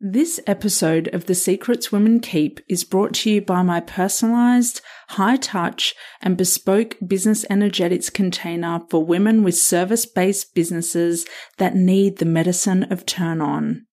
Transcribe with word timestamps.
This 0.00 0.38
episode 0.46 1.08
of 1.12 1.26
The 1.26 1.34
Secrets 1.34 1.90
Women 1.90 2.20
Keep 2.20 2.60
is 2.68 2.84
brought 2.84 3.14
to 3.14 3.30
you 3.32 3.42
by 3.42 3.62
my 3.62 3.80
personalized, 3.80 4.80
high 5.08 5.34
touch, 5.34 5.92
and 6.22 6.36
bespoke 6.36 6.96
business 7.04 7.44
energetics 7.50 8.08
container 8.08 8.82
for 8.90 9.04
women 9.04 9.42
with 9.42 9.56
service 9.56 10.06
based 10.06 10.54
businesses 10.54 11.26
that 11.56 11.74
need 11.74 12.18
the 12.18 12.26
medicine 12.26 12.84
of 12.92 13.06
turn 13.06 13.40
on. 13.40 13.86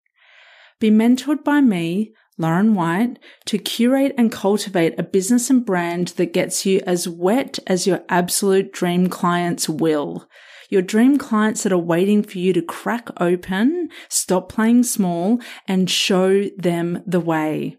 Be 0.79 0.91
mentored 0.91 1.44
by 1.44 1.62
me, 1.62 2.13
Lauren 2.37 2.75
White, 2.75 3.17
to 3.45 3.57
curate 3.57 4.13
and 4.15 4.31
cultivate 4.31 4.99
a 4.99 5.03
business 5.03 5.49
and 5.49 5.65
brand 5.65 6.09
that 6.09 6.33
gets 6.33 6.67
you 6.67 6.81
as 6.85 7.09
wet 7.09 7.57
as 7.65 7.87
your 7.87 8.03
absolute 8.09 8.71
dream 8.71 9.09
clients 9.09 9.67
will 9.67 10.27
your 10.70 10.82
dream 10.82 11.18
clients 11.18 11.63
that 11.63 11.71
are 11.71 11.77
waiting 11.77 12.23
for 12.23 12.38
you 12.38 12.54
to 12.54 12.61
crack 12.61 13.09
open, 13.21 13.89
stop 14.09 14.50
playing 14.50 14.84
small, 14.84 15.39
and 15.68 15.89
show 15.89 16.43
them 16.57 17.04
the 17.05 17.20
way. 17.20 17.78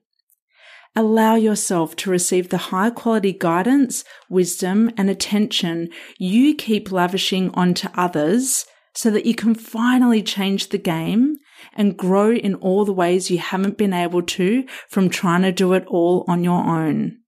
Allow 0.98 1.34
yourself 1.34 1.94
to 1.96 2.10
receive 2.10 2.48
the 2.48 2.56
high 2.56 2.88
quality 2.88 3.34
guidance, 3.34 4.02
wisdom, 4.30 4.90
and 4.96 5.10
attention 5.10 5.90
you 6.18 6.54
keep 6.54 6.90
lavishing 6.90 7.50
onto 7.50 7.88
others 7.94 8.64
so 8.94 9.10
that 9.10 9.26
you 9.26 9.34
can 9.34 9.54
finally 9.54 10.22
change 10.22 10.70
the 10.70 10.78
game 10.78 11.36
and 11.74 11.98
grow 11.98 12.32
in 12.32 12.54
all 12.54 12.86
the 12.86 12.94
ways 12.94 13.30
you 13.30 13.38
haven't 13.38 13.76
been 13.76 13.92
able 13.92 14.22
to 14.22 14.64
from 14.88 15.10
trying 15.10 15.42
to 15.42 15.52
do 15.52 15.74
it 15.74 15.84
all 15.86 16.24
on 16.28 16.42
your 16.42 16.64
own. 16.64 17.18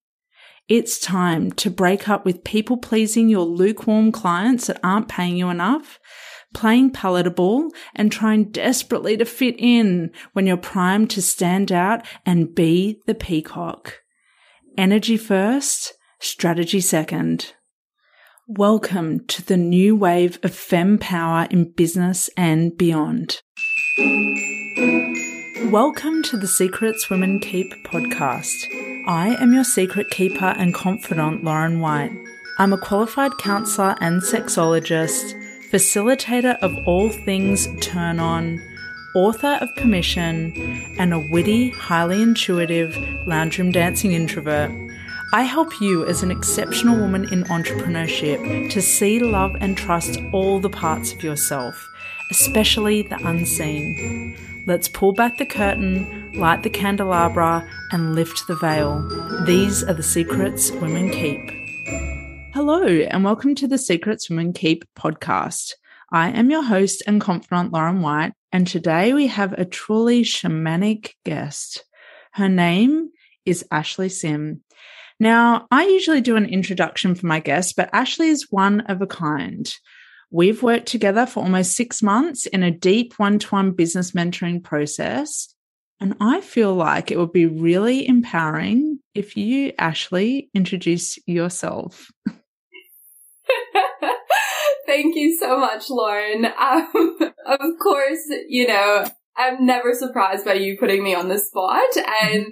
It's 0.69 0.99
time 0.99 1.51
to 1.53 1.71
break 1.71 2.11
up 2.11 2.27
with 2.27 2.45
people 2.45 2.77
pleasing 2.77 3.31
your 3.31 3.47
lukewarm 3.47 4.13
clients 4.13 4.67
that 4.67 4.79
aren't 4.85 5.09
paying 5.09 5.39
you 5.39 5.49
enough, 5.49 5.99
playing 6.53 6.91
palatable, 6.91 7.71
and 7.95 8.13
trying 8.13 8.51
desperately 8.51 9.17
to 9.17 9.25
fit 9.25 9.55
in 9.57 10.11
when 10.35 10.47
you're 10.47 10.59
primed 10.59 11.09
to 11.13 11.23
stand 11.23 11.73
out 11.73 12.05
and 12.27 12.55
be 12.55 13.01
the 13.07 13.15
peacock. 13.15 14.01
Energy 14.77 15.17
first, 15.17 15.95
strategy 16.21 16.83
second. 16.83 17.55
Welcome 18.47 19.25
to 19.29 19.43
the 19.43 19.57
new 19.57 19.97
wave 19.97 20.39
of 20.43 20.55
fem 20.55 20.99
power 20.99 21.49
in 21.51 21.73
business 21.73 22.29
and 22.37 22.77
beyond. 22.77 23.41
Welcome 25.65 26.23
to 26.23 26.37
the 26.37 26.47
Secrets 26.47 27.11
Women 27.11 27.41
Keep 27.41 27.83
podcast. 27.83 28.69
I 29.07 29.35
am 29.41 29.53
your 29.53 29.65
secret 29.65 30.09
keeper 30.09 30.55
and 30.57 30.73
confidant, 30.73 31.43
Lauren 31.43 31.81
White. 31.81 32.13
I'm 32.59 32.73
a 32.73 32.79
qualified 32.79 33.33
counselor 33.39 33.97
and 34.01 34.23
sexologist, 34.23 35.35
facilitator 35.69 36.57
of 36.61 36.79
all 36.87 37.11
things 37.11 37.69
turn 37.81 38.21
on, 38.21 38.63
author 39.15 39.59
of 39.61 39.75
Permission, 39.77 40.53
and 40.97 41.13
a 41.13 41.19
witty, 41.19 41.71
highly 41.71 42.23
intuitive 42.23 42.97
lounge 43.27 43.59
room 43.59 43.73
dancing 43.73 44.13
introvert. 44.13 44.71
I 45.33 45.43
help 45.43 45.81
you 45.81 46.07
as 46.07 46.23
an 46.23 46.31
exceptional 46.31 46.99
woman 46.99 47.31
in 47.33 47.43
entrepreneurship 47.45 48.71
to 48.71 48.81
see, 48.81 49.19
love, 49.19 49.57
and 49.61 49.77
trust 49.77 50.21
all 50.33 50.61
the 50.61 50.71
parts 50.71 51.13
of 51.13 51.23
yourself, 51.23 51.91
especially 52.31 53.03
the 53.03 53.19
unseen. 53.27 54.37
Let's 54.69 54.87
pull 54.87 55.15
back 55.15 55.39
the 55.39 55.47
curtain, 55.47 56.31
light 56.35 56.63
the 56.63 56.69
candelabra, 56.69 57.67
and 57.91 58.15
lift 58.15 58.47
the 58.49 58.55
veil. 58.57 59.01
These 59.47 59.83
are 59.83 59.95
the 59.95 60.03
secrets 60.03 60.71
women 60.73 61.09
keep. 61.09 61.41
Hello, 62.53 62.83
and 62.85 63.25
welcome 63.25 63.55
to 63.55 63.67
the 63.67 63.79
Secrets 63.79 64.29
Women 64.29 64.53
Keep 64.53 64.85
podcast. 64.95 65.73
I 66.13 66.29
am 66.29 66.51
your 66.51 66.63
host 66.63 67.03
and 67.07 67.19
confidant, 67.19 67.73
Lauren 67.73 68.03
White, 68.03 68.35
and 68.53 68.67
today 68.67 69.15
we 69.15 69.29
have 69.29 69.55
a 69.55 69.65
truly 69.65 70.23
shamanic 70.23 71.13
guest. 71.25 71.83
Her 72.33 72.51
name 72.51 73.09
is 73.47 73.65
Ashley 73.71 74.11
Sim. 74.11 74.61
Now, 75.19 75.67
I 75.71 75.87
usually 75.87 76.21
do 76.21 76.37
an 76.37 76.45
introduction 76.45 77.15
for 77.15 77.27
my 77.27 77.41
guests, 77.41 77.73
but 77.73 77.89
Ashley 77.95 78.29
is 78.29 78.49
one 78.51 78.83
of 78.83 79.01
a 79.01 79.07
kind. 79.07 79.67
We've 80.31 80.63
worked 80.63 80.87
together 80.87 81.25
for 81.27 81.43
almost 81.43 81.75
six 81.75 82.03
months 82.03 82.47
in 82.47 82.63
a 82.63 82.71
deep 82.71 83.15
one 83.19 83.39
to 83.39 83.49
one 83.49 83.73
business 83.73 84.13
mentoring 84.13 84.63
process. 84.63 85.55
And 86.01 86.17
I 86.21 86.41
feel 86.43 86.75
like 86.75 87.11
it 87.11 87.19
would 87.19 87.33
be 87.33 87.47
really 87.47 88.07
empowering 88.07 89.01
if 89.15 89.37
you, 89.37 89.73
Ashley, 89.79 90.51
introduce 90.55 91.19
yourself. 91.27 92.11
Thank 94.87 95.17
you 95.17 95.37
so 95.39 95.59
much, 95.59 95.91
Lauren. 95.91 96.47
Um, 96.47 97.19
of 97.47 97.61
course, 97.83 98.23
you 98.49 98.67
know, 98.67 99.07
I'm 99.39 99.65
never 99.65 99.95
surprised 99.95 100.45
by 100.45 100.55
you 100.55 100.77
putting 100.77 101.05
me 101.05 101.15
on 101.15 101.29
the 101.29 101.39
spot 101.39 101.87
and 102.23 102.47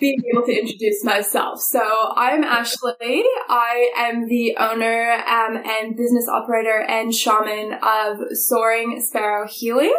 being 0.00 0.20
able 0.32 0.44
to 0.46 0.52
introduce 0.52 1.04
myself. 1.04 1.60
So 1.60 1.80
I'm 2.16 2.42
Ashley. 2.42 3.22
I 3.48 3.90
am 3.96 4.26
the 4.26 4.56
owner 4.58 5.12
um, 5.12 5.62
and 5.64 5.96
business 5.96 6.28
operator 6.28 6.80
and 6.80 7.14
shaman 7.14 7.78
of 7.82 8.36
Soaring 8.36 9.00
Sparrow 9.00 9.46
Healing. 9.46 9.94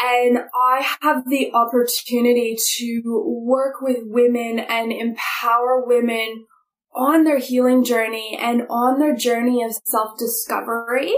And 0.00 0.38
I 0.54 0.86
have 1.02 1.28
the 1.28 1.52
opportunity 1.52 2.56
to 2.76 3.42
work 3.44 3.80
with 3.80 3.98
women 4.02 4.60
and 4.60 4.92
empower 4.92 5.84
women 5.84 6.46
on 6.94 7.24
their 7.24 7.38
healing 7.38 7.84
journey 7.84 8.38
and 8.40 8.62
on 8.70 9.00
their 9.00 9.16
journey 9.16 9.64
of 9.64 9.74
self 9.84 10.16
discovery 10.16 11.16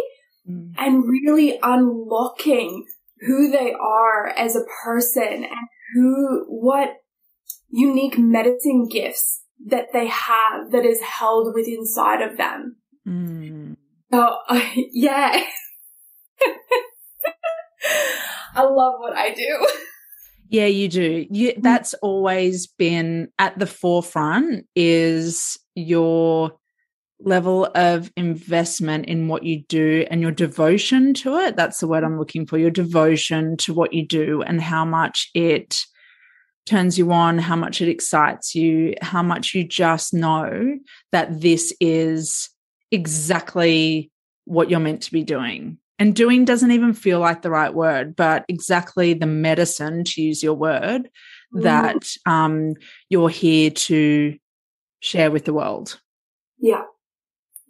mm. 0.48 0.72
and 0.78 1.04
really 1.04 1.58
unlocking 1.62 2.86
who 3.20 3.50
they 3.50 3.72
are 3.72 4.28
as 4.28 4.56
a 4.56 4.64
person 4.84 5.44
and 5.44 5.68
who, 5.94 6.44
what 6.48 6.96
unique 7.70 8.18
medicine 8.18 8.88
gifts 8.90 9.42
that 9.66 9.92
they 9.92 10.06
have 10.06 10.70
that 10.72 10.84
is 10.84 11.00
held 11.00 11.54
within 11.54 11.78
inside 11.78 12.22
of 12.22 12.36
them. 12.36 12.76
Mm. 13.06 13.76
So, 14.12 14.36
uh, 14.48 14.60
yeah. 14.92 15.42
I 18.54 18.62
love 18.62 18.94
what 18.98 19.16
I 19.16 19.34
do. 19.34 19.66
Yeah, 20.48 20.66
you 20.66 20.88
do. 20.88 21.26
You, 21.30 21.54
that's 21.58 21.94
always 21.94 22.66
been 22.66 23.28
at 23.38 23.58
the 23.58 23.66
forefront 23.66 24.66
is 24.74 25.58
your 25.74 26.52
level 27.20 27.68
of 27.74 28.12
investment 28.16 29.06
in 29.06 29.28
what 29.28 29.42
you 29.42 29.62
do 29.68 30.06
and 30.10 30.20
your 30.20 30.30
devotion 30.30 31.14
to 31.14 31.36
it. 31.36 31.56
That's 31.56 31.80
the 31.80 31.88
word 31.88 32.04
I'm 32.04 32.18
looking 32.18 32.46
for 32.46 32.58
your 32.58 32.70
devotion 32.70 33.56
to 33.58 33.72
what 33.72 33.92
you 33.92 34.06
do 34.06 34.42
and 34.42 34.60
how 34.60 34.84
much 34.84 35.30
it 35.34 35.82
turns 36.66 36.98
you 36.98 37.12
on, 37.12 37.38
how 37.38 37.56
much 37.56 37.80
it 37.80 37.88
excites 37.88 38.54
you, 38.54 38.94
how 39.00 39.22
much 39.22 39.54
you 39.54 39.64
just 39.64 40.12
know 40.12 40.78
that 41.12 41.40
this 41.40 41.72
is 41.80 42.50
exactly 42.90 44.10
what 44.44 44.68
you're 44.68 44.80
meant 44.80 45.02
to 45.02 45.12
be 45.12 45.22
doing. 45.22 45.78
And 45.98 46.14
doing 46.14 46.44
doesn't 46.44 46.72
even 46.72 46.92
feel 46.92 47.20
like 47.20 47.40
the 47.40 47.50
right 47.50 47.72
word, 47.72 48.14
but 48.14 48.44
exactly 48.48 49.14
the 49.14 49.26
medicine, 49.26 50.04
to 50.04 50.20
use 50.20 50.42
your 50.42 50.54
word, 50.54 51.08
mm. 51.54 51.62
that 51.62 52.10
um, 52.26 52.74
you're 53.08 53.30
here 53.30 53.70
to 53.70 54.36
share 55.00 55.30
with 55.30 55.46
the 55.46 55.54
world. 55.54 55.98
Yeah. 56.58 56.82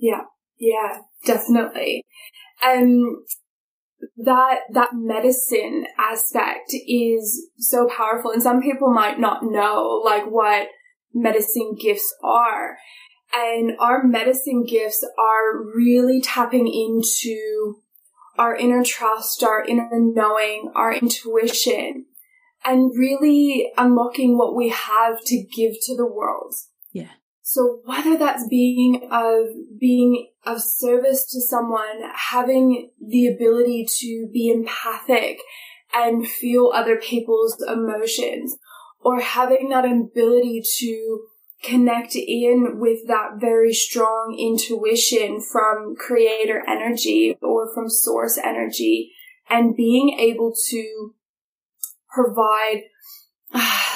Yeah, 0.06 0.22
yeah, 0.60 0.98
definitely. 1.24 2.04
Um, 2.64 3.24
that, 4.16 4.60
that 4.72 4.90
medicine 4.94 5.86
aspect 5.98 6.72
is 6.86 7.48
so 7.58 7.88
powerful 7.88 8.30
and 8.30 8.42
some 8.42 8.62
people 8.62 8.92
might 8.92 9.18
not 9.18 9.42
know 9.42 10.00
like 10.04 10.26
what 10.26 10.68
medicine 11.12 11.74
gifts 11.80 12.14
are. 12.22 12.76
And 13.34 13.72
our 13.80 14.04
medicine 14.04 14.64
gifts 14.64 15.04
are 15.18 15.60
really 15.74 16.20
tapping 16.20 16.68
into 16.68 17.80
our 18.38 18.54
inner 18.54 18.84
trust, 18.84 19.42
our 19.42 19.64
inner 19.64 19.88
knowing, 19.92 20.70
our 20.76 20.94
intuition, 20.94 22.06
and 22.64 22.92
really 22.96 23.72
unlocking 23.76 24.38
what 24.38 24.54
we 24.54 24.68
have 24.68 25.20
to 25.24 25.44
give 25.56 25.74
to 25.82 25.96
the 25.96 26.06
world. 26.06 26.54
So 27.48 27.78
whether 27.84 28.16
that's 28.16 28.48
being 28.48 29.08
of 29.12 29.78
being 29.78 30.30
of 30.44 30.60
service 30.60 31.24
to 31.26 31.40
someone, 31.40 32.02
having 32.12 32.90
the 33.00 33.28
ability 33.28 33.86
to 34.00 34.28
be 34.32 34.50
empathic 34.50 35.38
and 35.94 36.26
feel 36.26 36.72
other 36.74 36.96
people's 36.96 37.62
emotions, 37.62 38.56
or 38.98 39.20
having 39.20 39.68
that 39.68 39.84
ability 39.84 40.64
to 40.78 41.20
connect 41.62 42.16
in 42.16 42.80
with 42.80 43.06
that 43.06 43.36
very 43.38 43.72
strong 43.72 44.36
intuition 44.36 45.40
from 45.40 45.94
creator 45.94 46.64
energy 46.66 47.38
or 47.42 47.72
from 47.72 47.88
source 47.88 48.36
energy 48.36 49.12
and 49.48 49.76
being 49.76 50.18
able 50.18 50.52
to 50.70 51.14
provide 52.12 52.82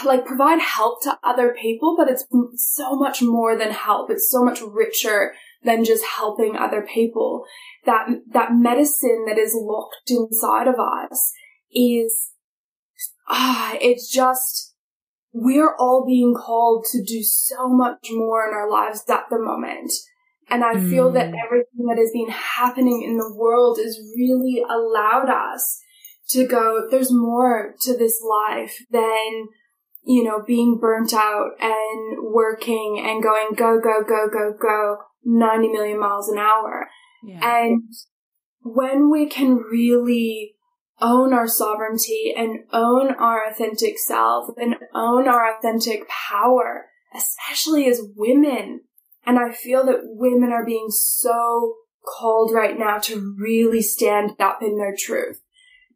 like 0.04 0.24
provide 0.24 0.60
help 0.60 1.02
to 1.02 1.18
other 1.22 1.54
people, 1.60 1.96
but 1.96 2.08
it's 2.08 2.26
so 2.56 2.96
much 2.96 3.22
more 3.22 3.56
than 3.56 3.70
help. 3.70 4.10
It's 4.10 4.30
so 4.30 4.44
much 4.44 4.60
richer 4.60 5.34
than 5.62 5.84
just 5.84 6.04
helping 6.04 6.56
other 6.56 6.82
people. 6.82 7.44
That, 7.86 8.08
that 8.32 8.52
medicine 8.52 9.24
that 9.26 9.38
is 9.38 9.54
locked 9.54 10.10
inside 10.10 10.68
of 10.68 10.76
us 10.78 11.32
is 11.72 12.30
ah, 13.28 13.76
it's 13.80 14.10
just, 14.10 14.74
we're 15.32 15.74
all 15.76 16.04
being 16.06 16.34
called 16.34 16.84
to 16.92 17.02
do 17.02 17.22
so 17.22 17.68
much 17.68 18.08
more 18.10 18.46
in 18.46 18.52
our 18.52 18.68
lives 18.70 19.04
at 19.08 19.24
the 19.30 19.38
moment. 19.38 19.92
And 20.48 20.64
I 20.64 20.74
mm. 20.74 20.90
feel 20.90 21.12
that 21.12 21.30
mm. 21.30 21.36
everything 21.44 21.86
that 21.86 21.98
has 21.98 22.10
been 22.12 22.30
happening 22.30 23.02
in 23.02 23.16
the 23.16 23.32
world 23.32 23.78
has 23.78 24.00
really 24.16 24.62
allowed 24.68 25.30
us 25.30 25.80
to 26.30 26.46
go, 26.46 26.88
there's 26.90 27.12
more 27.12 27.74
to 27.82 27.96
this 27.96 28.20
life 28.20 28.84
than, 28.90 29.48
you 30.10 30.24
know, 30.24 30.42
being 30.44 30.76
burnt 30.80 31.14
out 31.14 31.52
and 31.60 32.18
working 32.34 33.00
and 33.04 33.22
going 33.22 33.50
go, 33.54 33.78
go, 33.80 34.02
go, 34.02 34.28
go, 34.28 34.52
go 34.60 34.96
90 35.24 35.68
million 35.68 36.00
miles 36.00 36.28
an 36.28 36.36
hour. 36.36 36.88
Yeah. 37.22 37.38
And 37.42 37.84
when 38.62 39.08
we 39.08 39.28
can 39.28 39.58
really 39.58 40.56
own 41.00 41.32
our 41.32 41.46
sovereignty 41.46 42.34
and 42.36 42.64
own 42.72 43.12
our 43.12 43.48
authentic 43.48 44.00
self 44.00 44.48
and 44.56 44.74
own 44.92 45.28
our 45.28 45.56
authentic 45.56 46.08
power, 46.08 46.86
especially 47.14 47.86
as 47.86 48.02
women. 48.16 48.80
And 49.24 49.38
I 49.38 49.52
feel 49.52 49.86
that 49.86 50.00
women 50.02 50.50
are 50.50 50.66
being 50.66 50.88
so 50.90 51.74
called 52.04 52.52
right 52.52 52.76
now 52.76 52.98
to 52.98 53.36
really 53.38 53.80
stand 53.80 54.32
up 54.40 54.60
in 54.60 54.76
their 54.76 54.94
truth 54.98 55.40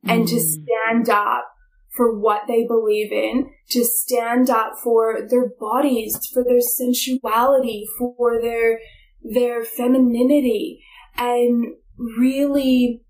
and 0.05 0.29
to 0.29 0.37
mm. 0.37 0.41
stand 0.41 1.09
up 1.09 1.54
for 1.95 2.19
what 2.19 2.43
they 2.49 2.67
believe 2.67 3.13
in, 3.13 3.51
to 3.71 3.85
stand 3.85 4.51
up 4.51 4.73
for 4.83 5.27
their 5.29 5.49
bodies, 5.61 6.19
for 6.33 6.43
their 6.43 6.61
sensuality, 6.61 7.85
for 7.99 8.41
their, 8.43 8.81
their 9.23 9.65
femininity 9.65 10.83
and 11.17 11.67
really 12.19 13.03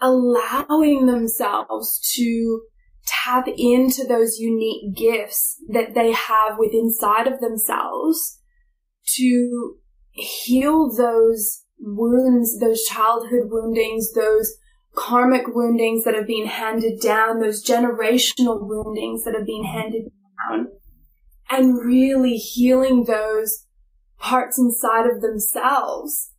allowing 0.00 1.06
themselves 1.06 2.00
to 2.14 2.62
tap 3.06 3.46
into 3.56 4.04
those 4.06 4.38
unique 4.38 4.96
gifts 4.96 5.56
that 5.68 5.94
they 5.94 6.12
have 6.12 6.56
within 6.58 6.84
inside 6.84 7.26
of 7.26 7.40
themselves 7.40 8.40
to 9.04 9.76
heal 10.10 10.94
those 10.94 11.64
wounds, 11.78 12.58
those 12.60 12.84
childhood 12.84 13.50
woundings, 13.50 14.12
those 14.12 14.56
karmic 14.94 15.46
woundings 15.48 16.04
that 16.04 16.14
have 16.14 16.26
been 16.26 16.46
handed 16.46 17.00
down, 17.00 17.40
those 17.40 17.64
generational 17.64 18.66
woundings 18.66 19.24
that 19.24 19.34
have 19.34 19.46
been 19.46 19.64
handed 19.64 20.10
down, 20.48 20.68
and 21.50 21.84
really 21.84 22.36
healing 22.36 23.04
those 23.04 23.66
parts 24.18 24.58
inside 24.58 25.06
of 25.06 25.20
themselves. 25.20 26.32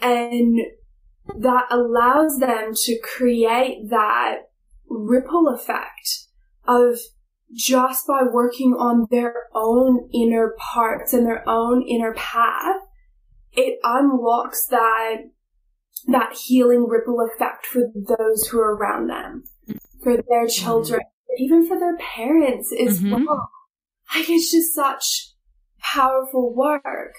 And 0.00 0.60
that 1.38 1.66
allows 1.70 2.38
them 2.38 2.72
to 2.74 2.98
create 2.98 3.88
that 3.90 4.38
ripple 4.88 5.48
effect 5.48 6.26
of 6.66 6.98
just 7.54 8.06
by 8.06 8.22
working 8.30 8.72
on 8.72 9.06
their 9.10 9.34
own 9.54 10.08
inner 10.12 10.54
parts 10.58 11.12
and 11.12 11.26
their 11.26 11.48
own 11.48 11.82
inner 11.82 12.14
path, 12.14 12.76
it 13.52 13.78
unlocks 13.84 14.66
that 14.66 15.16
that 16.08 16.34
healing 16.34 16.86
ripple 16.88 17.18
effect 17.20 17.66
for 17.66 17.82
those 17.94 18.46
who 18.46 18.58
are 18.58 18.74
around 18.74 19.08
them, 19.08 19.44
for 20.02 20.16
their 20.16 20.46
mm-hmm. 20.46 20.48
children, 20.48 21.00
mm-hmm. 21.00 21.42
even 21.42 21.66
for 21.66 21.78
their 21.78 21.96
parents 21.96 22.72
as 22.72 23.00
mm-hmm. 23.00 23.24
well. 23.24 23.50
Like 24.14 24.28
it's 24.28 24.50
just 24.50 24.74
such 24.74 25.32
powerful 25.80 26.54
work. 26.54 27.14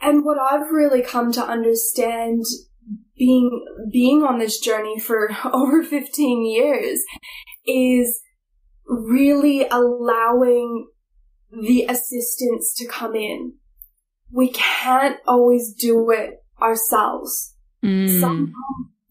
And 0.00 0.24
what 0.24 0.38
I've 0.38 0.70
really 0.70 1.02
come 1.02 1.32
to 1.32 1.42
understand 1.42 2.44
being 3.16 3.64
being 3.90 4.22
on 4.22 4.38
this 4.38 4.58
journey 4.58 4.98
for 4.98 5.30
over 5.44 5.82
15 5.82 6.44
years 6.44 7.00
is 7.66 8.20
really 8.86 9.66
allowing 9.68 10.88
the 11.50 11.86
assistance 11.88 12.74
to 12.76 12.86
come 12.86 13.14
in. 13.14 13.54
We 14.30 14.50
can't 14.50 15.18
always 15.26 15.72
do 15.72 16.10
it 16.10 16.43
ourselves. 16.60 17.54
Mm. 17.82 18.20
Sometimes 18.20 18.54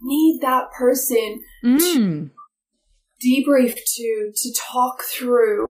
need 0.02 0.40
that 0.42 0.66
person 0.78 1.42
mm. 1.64 1.80
to 1.80 2.30
debrief 3.26 3.76
to, 3.76 4.32
to 4.36 4.54
talk 4.54 5.02
through, 5.04 5.68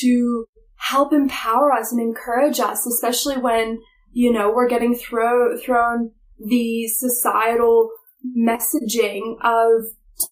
to 0.00 0.44
help 0.76 1.12
empower 1.12 1.72
us 1.72 1.92
and 1.92 2.00
encourage 2.00 2.60
us, 2.60 2.86
especially 2.86 3.36
when, 3.36 3.80
you 4.12 4.32
know, 4.32 4.50
we're 4.50 4.68
getting 4.68 4.94
throw, 4.94 5.56
thrown 5.58 6.10
the 6.38 6.88
societal 6.88 7.90
messaging 8.36 9.36
of 9.42 9.84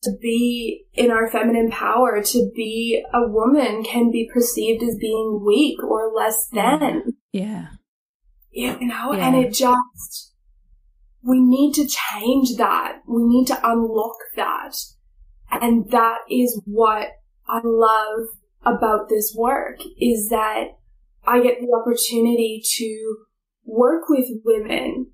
to 0.02 0.10
be 0.20 0.84
in 0.92 1.10
our 1.10 1.30
feminine 1.30 1.70
power, 1.70 2.22
to 2.22 2.50
be 2.54 3.02
a 3.14 3.26
woman 3.28 3.82
can 3.82 4.10
be 4.10 4.28
perceived 4.32 4.82
as 4.82 4.96
being 5.00 5.42
weak 5.46 5.82
or 5.82 6.12
less 6.14 6.48
than. 6.52 7.14
Yeah. 7.32 7.68
You 8.50 8.78
know, 8.80 9.12
yeah. 9.12 9.26
and 9.26 9.36
it 9.36 9.54
just, 9.54 10.27
we 11.28 11.40
need 11.40 11.74
to 11.74 11.86
change 11.86 12.56
that. 12.56 13.02
We 13.06 13.22
need 13.22 13.46
to 13.48 13.60
unlock 13.62 14.16
that. 14.36 14.74
And 15.50 15.90
that 15.90 16.20
is 16.30 16.58
what 16.64 17.08
I 17.46 17.60
love 17.62 18.28
about 18.64 19.10
this 19.10 19.34
work 19.36 19.76
is 20.00 20.30
that 20.30 20.78
I 21.26 21.42
get 21.42 21.60
the 21.60 21.78
opportunity 21.78 22.62
to 22.76 23.16
work 23.66 24.08
with 24.08 24.24
women 24.42 25.10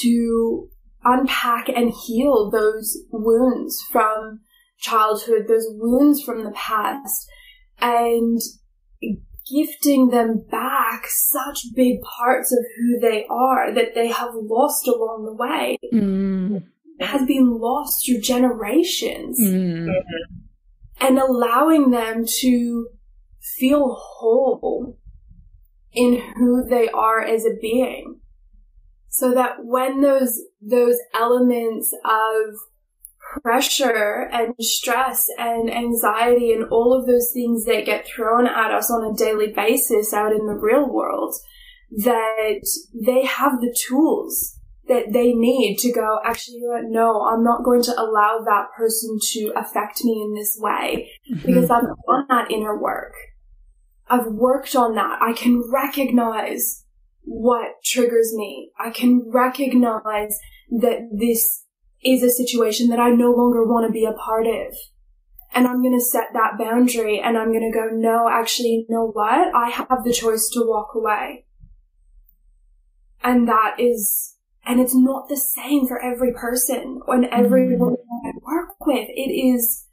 to 0.00 0.68
unpack 1.04 1.68
and 1.68 1.92
heal 1.92 2.50
those 2.50 2.98
wounds 3.12 3.80
from 3.92 4.40
childhood, 4.78 5.46
those 5.46 5.68
wounds 5.70 6.20
from 6.20 6.42
the 6.42 6.50
past, 6.50 7.28
and 7.80 8.40
gifting 9.50 10.08
them 10.08 10.44
back 10.50 11.06
such 11.06 11.74
big 11.74 12.00
parts 12.02 12.52
of 12.52 12.58
who 12.76 13.00
they 13.00 13.26
are 13.30 13.72
that 13.72 13.94
they 13.94 14.08
have 14.08 14.34
lost 14.34 14.86
along 14.88 15.24
the 15.24 15.34
way. 15.34 15.78
Mm. 15.92 16.64
Has 17.00 17.26
been 17.26 17.58
lost 17.58 18.06
through 18.06 18.20
generations. 18.20 19.38
Mm. 19.40 19.88
And 21.00 21.18
allowing 21.18 21.90
them 21.90 22.24
to 22.40 22.88
feel 23.58 23.94
whole 23.98 24.98
in 25.92 26.22
who 26.36 26.64
they 26.68 26.88
are 26.88 27.20
as 27.20 27.44
a 27.44 27.54
being 27.60 28.20
so 29.16 29.32
that 29.32 29.64
when 29.64 30.02
those 30.02 30.42
those 30.60 30.98
elements 31.14 31.90
of 32.04 32.54
pressure 33.42 34.28
and 34.32 34.54
stress 34.60 35.26
and 35.38 35.72
anxiety 35.72 36.52
and 36.52 36.64
all 36.70 36.94
of 36.94 37.06
those 37.06 37.30
things 37.32 37.64
that 37.64 37.86
get 37.86 38.06
thrown 38.06 38.46
at 38.46 38.72
us 38.72 38.90
on 38.90 39.04
a 39.04 39.16
daily 39.16 39.52
basis 39.52 40.12
out 40.12 40.32
in 40.32 40.46
the 40.46 40.54
real 40.54 40.88
world 40.88 41.34
that 41.90 42.60
they 42.94 43.24
have 43.24 43.60
the 43.60 43.76
tools 43.88 44.58
that 44.88 45.12
they 45.12 45.32
need 45.32 45.76
to 45.78 45.92
go 45.92 46.18
actually 46.24 46.60
no 46.84 47.22
i'm 47.22 47.44
not 47.44 47.64
going 47.64 47.82
to 47.82 47.92
allow 47.92 48.40
that 48.44 48.66
person 48.76 49.18
to 49.20 49.52
affect 49.56 50.04
me 50.04 50.22
in 50.22 50.34
this 50.34 50.56
way 50.60 51.10
mm-hmm. 51.30 51.46
because 51.46 51.70
i've 51.70 51.82
done 51.82 52.26
that 52.28 52.50
inner 52.50 52.76
work 52.76 53.12
i've 54.08 54.26
worked 54.26 54.74
on 54.74 54.94
that 54.94 55.20
i 55.22 55.32
can 55.32 55.62
recognize 55.72 56.84
what 57.26 57.82
triggers 57.84 58.32
me. 58.34 58.70
I 58.78 58.90
can 58.90 59.28
recognize 59.28 60.38
that 60.70 61.08
this 61.12 61.64
is 62.04 62.22
a 62.22 62.30
situation 62.30 62.88
that 62.88 63.00
I 63.00 63.10
no 63.10 63.32
longer 63.32 63.64
want 63.64 63.86
to 63.86 63.92
be 63.92 64.04
a 64.04 64.12
part 64.12 64.46
of. 64.46 64.74
And 65.54 65.66
I'm 65.66 65.82
going 65.82 65.98
to 65.98 66.04
set 66.04 66.28
that 66.34 66.58
boundary 66.58 67.20
and 67.20 67.38
I'm 67.38 67.50
going 67.50 67.70
to 67.70 67.76
go, 67.76 67.88
no, 67.90 68.28
actually, 68.28 68.86
you 68.88 68.94
know 68.94 69.10
what? 69.12 69.54
I 69.54 69.70
have 69.70 70.04
the 70.04 70.12
choice 70.12 70.50
to 70.52 70.66
walk 70.66 70.94
away. 70.94 71.46
And 73.22 73.48
that 73.48 73.76
is, 73.78 74.34
and 74.66 74.80
it's 74.80 74.94
not 74.94 75.28
the 75.28 75.36
same 75.36 75.86
for 75.86 76.02
every 76.02 76.32
person 76.32 77.00
and 77.08 77.24
everyone 77.26 77.94
mm-hmm. 77.94 78.28
I 78.28 78.32
work 78.42 78.76
with. 78.86 79.08
It 79.08 79.32
is, 79.32 79.86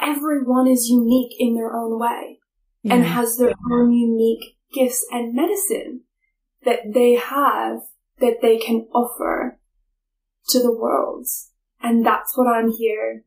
everyone 0.00 0.66
is 0.66 0.88
unique 0.88 1.36
in 1.38 1.54
their 1.54 1.74
own 1.74 1.98
way 2.00 2.40
yeah. 2.82 2.94
and 2.94 3.04
has 3.04 3.36
their 3.36 3.54
own 3.70 3.92
unique 3.92 4.56
gifts 4.72 5.06
and 5.10 5.34
medicine 5.34 6.02
that 6.64 6.92
they 6.92 7.14
have 7.14 7.80
that 8.18 8.38
they 8.42 8.58
can 8.58 8.86
offer 8.92 9.58
to 10.48 10.60
the 10.60 10.72
world. 10.72 11.26
And 11.80 12.04
that's 12.04 12.36
what 12.36 12.48
I'm 12.48 12.70
here 12.70 13.24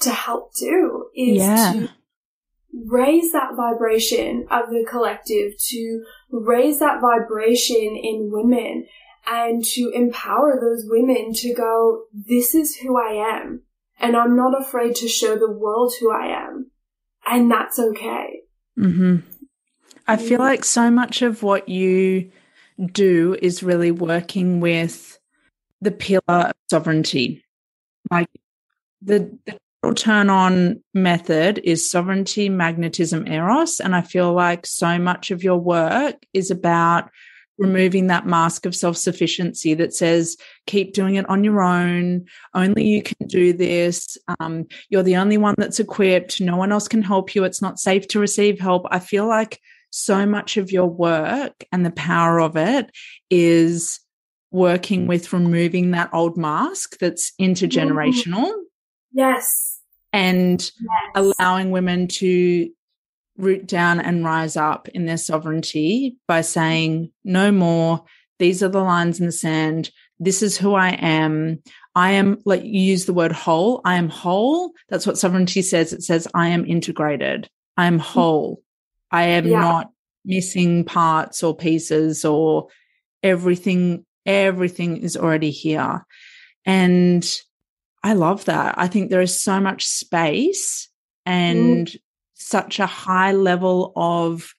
to 0.00 0.10
help 0.10 0.54
do 0.54 1.06
is 1.14 1.38
yeah. 1.38 1.72
to 1.72 1.88
raise 2.86 3.32
that 3.32 3.56
vibration 3.56 4.46
of 4.50 4.70
the 4.70 4.86
collective, 4.88 5.54
to 5.68 6.04
raise 6.30 6.78
that 6.78 7.00
vibration 7.00 7.96
in 7.96 8.30
women 8.32 8.86
and 9.26 9.64
to 9.64 9.90
empower 9.94 10.58
those 10.60 10.84
women 10.86 11.32
to 11.34 11.52
go, 11.54 12.04
this 12.12 12.54
is 12.54 12.76
who 12.76 12.98
I 12.98 13.38
am. 13.38 13.62
And 14.00 14.16
I'm 14.16 14.36
not 14.36 14.60
afraid 14.60 14.94
to 14.96 15.08
show 15.08 15.36
the 15.36 15.50
world 15.50 15.92
who 15.98 16.10
I 16.12 16.26
am. 16.26 16.70
And 17.26 17.50
that's 17.50 17.78
okay. 17.78 18.42
Mm-hmm. 18.78 19.16
I 20.06 20.16
feel 20.16 20.38
like 20.38 20.64
so 20.64 20.90
much 20.90 21.20
of 21.20 21.42
what 21.42 21.68
you 21.68 22.30
do 22.92 23.36
is 23.42 23.62
really 23.62 23.90
working 23.90 24.60
with 24.60 25.18
the 25.80 25.90
pillar 25.90 26.22
of 26.26 26.52
sovereignty. 26.70 27.44
Like 28.10 28.28
the, 29.02 29.38
the 29.46 29.94
turn 29.94 30.30
on 30.30 30.82
method 30.94 31.60
is 31.64 31.90
sovereignty, 31.90 32.48
magnetism, 32.48 33.26
eros. 33.26 33.80
And 33.80 33.94
I 33.94 34.02
feel 34.02 34.32
like 34.32 34.66
so 34.66 34.98
much 34.98 35.30
of 35.30 35.42
your 35.42 35.58
work 35.58 36.16
is 36.34 36.50
about 36.50 37.10
removing 37.58 38.06
that 38.06 38.26
mask 38.26 38.66
of 38.66 38.74
self 38.74 38.96
sufficiency 38.96 39.74
that 39.74 39.92
says, 39.92 40.36
keep 40.66 40.94
doing 40.94 41.16
it 41.16 41.28
on 41.28 41.44
your 41.44 41.62
own. 41.62 42.24
Only 42.54 42.84
you 42.84 43.02
can 43.02 43.26
do 43.26 43.52
this. 43.52 44.16
Um, 44.40 44.66
you're 44.88 45.02
the 45.02 45.16
only 45.16 45.38
one 45.38 45.56
that's 45.58 45.80
equipped. 45.80 46.40
No 46.40 46.56
one 46.56 46.72
else 46.72 46.88
can 46.88 47.02
help 47.02 47.34
you. 47.34 47.44
It's 47.44 47.62
not 47.62 47.80
safe 47.80 48.06
to 48.08 48.20
receive 48.20 48.58
help. 48.58 48.86
I 48.90 49.00
feel 49.00 49.26
like 49.26 49.60
so 49.90 50.26
much 50.26 50.56
of 50.56 50.70
your 50.70 50.86
work 50.86 51.64
and 51.72 51.84
the 51.84 51.90
power 51.90 52.40
of 52.40 52.56
it 52.56 52.90
is 53.30 54.00
working 54.50 55.04
mm. 55.04 55.08
with 55.08 55.32
removing 55.32 55.90
that 55.92 56.10
old 56.12 56.36
mask 56.36 56.98
that's 56.98 57.32
intergenerational. 57.40 58.46
Mm. 58.46 58.62
Yes. 59.12 59.80
And 60.12 60.60
yes. 60.60 61.32
allowing 61.38 61.70
women 61.70 62.08
to 62.08 62.70
root 63.36 63.66
down 63.66 64.00
and 64.00 64.24
rise 64.24 64.56
up 64.56 64.88
in 64.88 65.06
their 65.06 65.16
sovereignty 65.16 66.16
by 66.26 66.40
saying, 66.40 67.12
no 67.24 67.52
more. 67.52 68.04
These 68.38 68.62
are 68.62 68.68
the 68.68 68.82
lines 68.82 69.20
in 69.20 69.26
the 69.26 69.32
sand. 69.32 69.90
This 70.18 70.42
is 70.42 70.56
who 70.56 70.74
I 70.74 70.90
am. 70.90 71.62
I 71.94 72.12
am, 72.12 72.38
like 72.44 72.64
you 72.64 72.80
use 72.80 73.04
the 73.04 73.12
word 73.12 73.32
whole. 73.32 73.80
I 73.84 73.96
am 73.96 74.08
whole. 74.08 74.72
That's 74.88 75.06
what 75.06 75.18
sovereignty 75.18 75.62
says. 75.62 75.92
It 75.92 76.02
says, 76.02 76.28
I 76.34 76.48
am 76.48 76.64
integrated. 76.64 77.48
I 77.76 77.86
am 77.86 77.98
mm. 77.98 78.02
whole. 78.02 78.62
I 79.10 79.24
am 79.24 79.46
yeah. 79.46 79.60
not 79.60 79.90
missing 80.24 80.84
parts 80.84 81.42
or 81.42 81.56
pieces 81.56 82.24
or 82.24 82.68
everything. 83.22 84.04
Everything 84.28 84.98
is 84.98 85.16
already 85.16 85.50
here. 85.50 86.06
And 86.64 87.28
I 88.04 88.12
love 88.12 88.44
that. 88.44 88.76
I 88.78 88.86
think 88.86 89.10
there 89.10 89.20
is 89.20 89.40
so 89.40 89.58
much 89.58 89.84
space 89.86 90.88
and 91.26 91.88
mm 91.88 92.00
such 92.38 92.78
a 92.78 92.86
high 92.86 93.32
level 93.32 93.92
of 93.96 94.54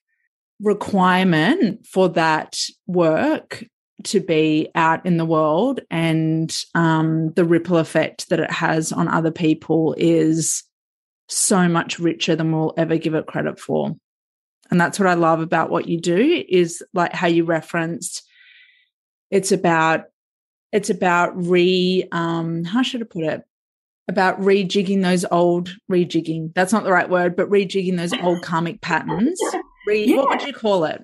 requirement 0.60 1.86
for 1.86 2.10
that 2.10 2.56
work 2.86 3.64
to 4.04 4.20
be 4.20 4.68
out 4.74 5.04
in 5.04 5.16
the 5.16 5.24
world 5.24 5.80
and 5.90 6.56
um, 6.74 7.32
the 7.32 7.44
ripple 7.44 7.78
effect 7.78 8.28
that 8.28 8.40
it 8.40 8.50
has 8.50 8.92
on 8.92 9.08
other 9.08 9.30
people 9.30 9.94
is 9.98 10.62
so 11.28 11.68
much 11.68 11.98
richer 11.98 12.36
than 12.36 12.52
we'll 12.52 12.74
ever 12.76 12.96
give 12.96 13.14
it 13.14 13.26
credit 13.26 13.58
for 13.58 13.94
and 14.70 14.80
that's 14.80 14.98
what 14.98 15.08
i 15.08 15.14
love 15.14 15.40
about 15.40 15.70
what 15.70 15.88
you 15.88 16.00
do 16.00 16.44
is 16.48 16.82
like 16.92 17.12
how 17.12 17.26
you 17.26 17.44
referenced 17.44 18.22
it's 19.30 19.52
about 19.52 20.04
it's 20.72 20.90
about 20.90 21.32
re 21.36 22.06
um 22.12 22.64
how 22.64 22.82
should 22.82 23.02
i 23.02 23.04
put 23.04 23.24
it 23.24 23.44
about 24.10 24.40
rejigging 24.40 25.02
those 25.02 25.24
old 25.30 25.76
rejigging. 25.90 26.52
That's 26.54 26.72
not 26.72 26.84
the 26.84 26.92
right 26.92 27.08
word, 27.08 27.36
but 27.36 27.48
rejigging 27.48 27.96
those 27.96 28.12
old 28.20 28.42
karmic 28.44 28.82
patterns. 28.82 29.40
Re, 29.86 30.04
yeah. 30.04 30.16
What 30.16 30.28
would 30.30 30.42
you 30.42 30.52
call 30.52 30.84
it? 30.84 31.00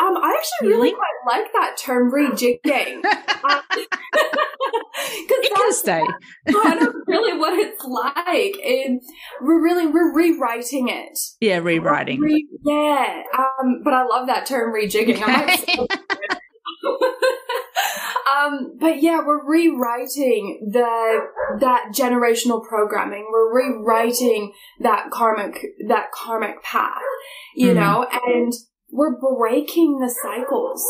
Um, 0.00 0.16
I 0.16 0.38
actually 0.38 0.68
really 0.68 0.92
quite 0.92 1.08
like 1.26 1.52
that 1.52 1.76
term 1.76 2.12
rejigging. 2.12 3.04
uh, 3.04 3.60
it 5.10 5.52
can 5.54 5.72
stay. 5.72 6.04
kind 6.50 6.80
of 6.80 6.94
really 7.08 7.36
what 7.36 7.58
it's 7.58 7.84
like. 7.84 8.54
And 8.64 9.02
we're 9.40 9.60
really 9.60 9.86
we're 9.88 10.14
rewriting 10.14 10.88
it. 10.88 11.18
Yeah, 11.40 11.58
rewriting. 11.58 12.20
Re- 12.20 12.46
yeah. 12.64 13.22
Um, 13.36 13.80
but 13.82 13.92
I 13.92 14.04
love 14.04 14.28
that 14.28 14.46
term 14.46 14.72
rejigging. 14.72 15.18
Um, 18.28 18.76
but 18.78 19.02
yeah, 19.02 19.20
we're 19.24 19.44
rewriting 19.44 20.68
the 20.70 21.20
that 21.60 21.92
generational 21.92 22.62
programming. 22.62 23.28
We're 23.32 23.52
rewriting 23.52 24.52
that 24.80 25.10
karmic 25.10 25.58
that 25.88 26.12
karmic 26.12 26.62
path, 26.62 27.02
you 27.54 27.68
mm-hmm. 27.68 27.80
know, 27.80 28.06
and 28.26 28.52
we're 28.90 29.18
breaking 29.18 29.98
the 29.98 30.10
cycles. 30.10 30.84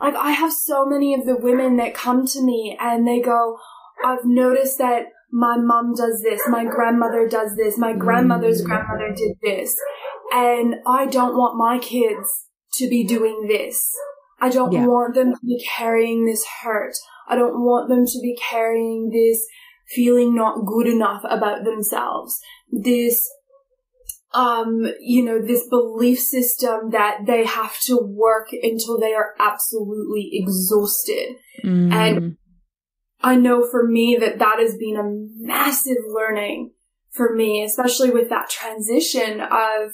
Like 0.00 0.14
I 0.14 0.30
have 0.32 0.52
so 0.52 0.86
many 0.86 1.14
of 1.14 1.26
the 1.26 1.36
women 1.36 1.76
that 1.76 1.94
come 1.94 2.26
to 2.26 2.42
me 2.42 2.76
and 2.80 3.06
they 3.06 3.20
go, 3.20 3.58
I've 4.04 4.24
noticed 4.24 4.78
that 4.78 5.06
my 5.32 5.56
mom 5.58 5.94
does 5.94 6.22
this, 6.22 6.42
my 6.48 6.64
grandmother 6.64 7.28
does 7.28 7.56
this, 7.56 7.78
my 7.78 7.92
grandmother's 7.92 8.62
mm-hmm. 8.62 8.70
grandmother 8.70 9.14
did 9.14 9.36
this, 9.42 9.76
and 10.32 10.76
I 10.86 11.06
don't 11.06 11.36
want 11.36 11.56
my 11.56 11.78
kids 11.78 12.46
to 12.74 12.88
be 12.88 13.04
doing 13.04 13.46
this. 13.46 13.92
I 14.40 14.48
don't 14.48 14.72
yeah. 14.72 14.86
want 14.86 15.14
them 15.14 15.32
to 15.32 15.40
be 15.44 15.64
carrying 15.76 16.26
this 16.26 16.44
hurt. 16.62 16.94
I 17.28 17.36
don't 17.36 17.62
want 17.62 17.88
them 17.88 18.06
to 18.06 18.20
be 18.22 18.36
carrying 18.40 19.10
this 19.10 19.46
feeling 19.88 20.34
not 20.34 20.64
good 20.66 20.86
enough 20.86 21.22
about 21.24 21.64
themselves. 21.64 22.40
This, 22.70 23.28
um, 24.32 24.86
you 25.00 25.24
know, 25.24 25.40
this 25.40 25.68
belief 25.68 26.20
system 26.20 26.90
that 26.90 27.26
they 27.26 27.44
have 27.44 27.78
to 27.82 27.98
work 28.00 28.48
until 28.52 28.98
they 28.98 29.12
are 29.12 29.34
absolutely 29.38 30.30
exhausted. 30.32 31.36
Mm. 31.64 31.92
And 31.92 32.36
I 33.20 33.36
know 33.36 33.68
for 33.68 33.86
me 33.86 34.16
that 34.18 34.38
that 34.38 34.58
has 34.58 34.76
been 34.76 34.96
a 34.96 35.46
massive 35.46 35.98
learning 36.08 36.72
for 37.10 37.34
me, 37.34 37.62
especially 37.64 38.10
with 38.10 38.30
that 38.30 38.48
transition 38.48 39.40
of 39.40 39.92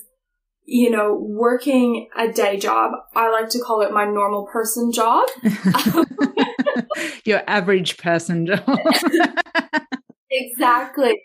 you 0.67 0.91
know, 0.91 1.15
working 1.15 2.09
a 2.19 2.31
day 2.33 2.59
job. 2.59 2.91
I 3.15 3.31
like 3.31 3.49
to 3.51 3.61
call 3.61 3.83
it 3.83 3.93
my 3.93 4.05
normal 4.05 4.47
person 4.53 4.91
job. 4.93 5.29
Your 7.25 7.43
average 7.47 7.97
person 7.99 8.47
job. 8.47 8.65
exactly. 10.31 11.23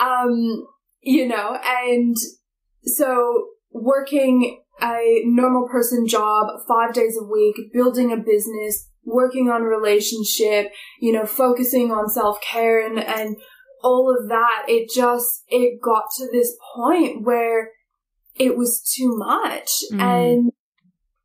Um, 0.00 0.66
you 1.00 1.26
know, 1.26 1.58
and 1.64 2.16
so 2.84 3.48
working 3.72 4.62
a 4.80 5.22
normal 5.24 5.68
person 5.68 6.06
job 6.06 6.46
five 6.68 6.94
days 6.94 7.18
a 7.20 7.24
week, 7.24 7.56
building 7.72 8.12
a 8.12 8.16
business, 8.16 8.88
working 9.04 9.50
on 9.50 9.62
relationship, 9.62 10.72
you 11.00 11.12
know, 11.12 11.26
focusing 11.26 11.90
on 11.90 12.08
self 12.08 12.40
care 12.40 12.84
and, 12.84 13.00
and 13.00 13.36
all 13.82 14.16
of 14.16 14.28
that, 14.28 14.64
it 14.68 14.88
just, 14.94 15.42
it 15.48 15.80
got 15.82 16.04
to 16.16 16.28
this 16.32 16.56
point 16.74 17.24
where 17.24 17.70
it 18.36 18.56
was 18.56 18.80
too 18.80 19.16
much. 19.16 19.70
Mm. 19.92 20.00
And 20.00 20.52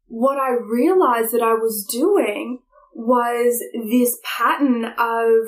what 0.08 0.38
I 0.38 0.52
realized 0.52 1.32
that 1.34 1.42
I 1.42 1.54
was 1.54 1.86
doing 1.90 2.60
was 2.94 3.64
this 3.74 4.18
pattern 4.24 4.86
of 4.86 5.48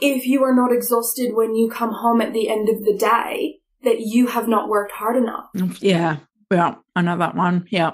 if 0.00 0.26
you 0.26 0.44
are 0.44 0.54
not 0.54 0.72
exhausted 0.72 1.34
when 1.34 1.54
you 1.54 1.70
come 1.70 1.92
home 1.92 2.20
at 2.20 2.32
the 2.32 2.48
end 2.48 2.68
of 2.68 2.84
the 2.84 2.96
day, 2.96 3.60
that 3.82 4.00
you 4.00 4.26
have 4.26 4.48
not 4.48 4.68
worked 4.68 4.92
hard 4.92 5.16
enough. 5.16 5.48
Yeah. 5.80 6.18
Yeah. 6.50 6.74
I 6.94 7.02
know 7.02 7.16
that 7.18 7.34
one. 7.34 7.66
Yeah. 7.70 7.92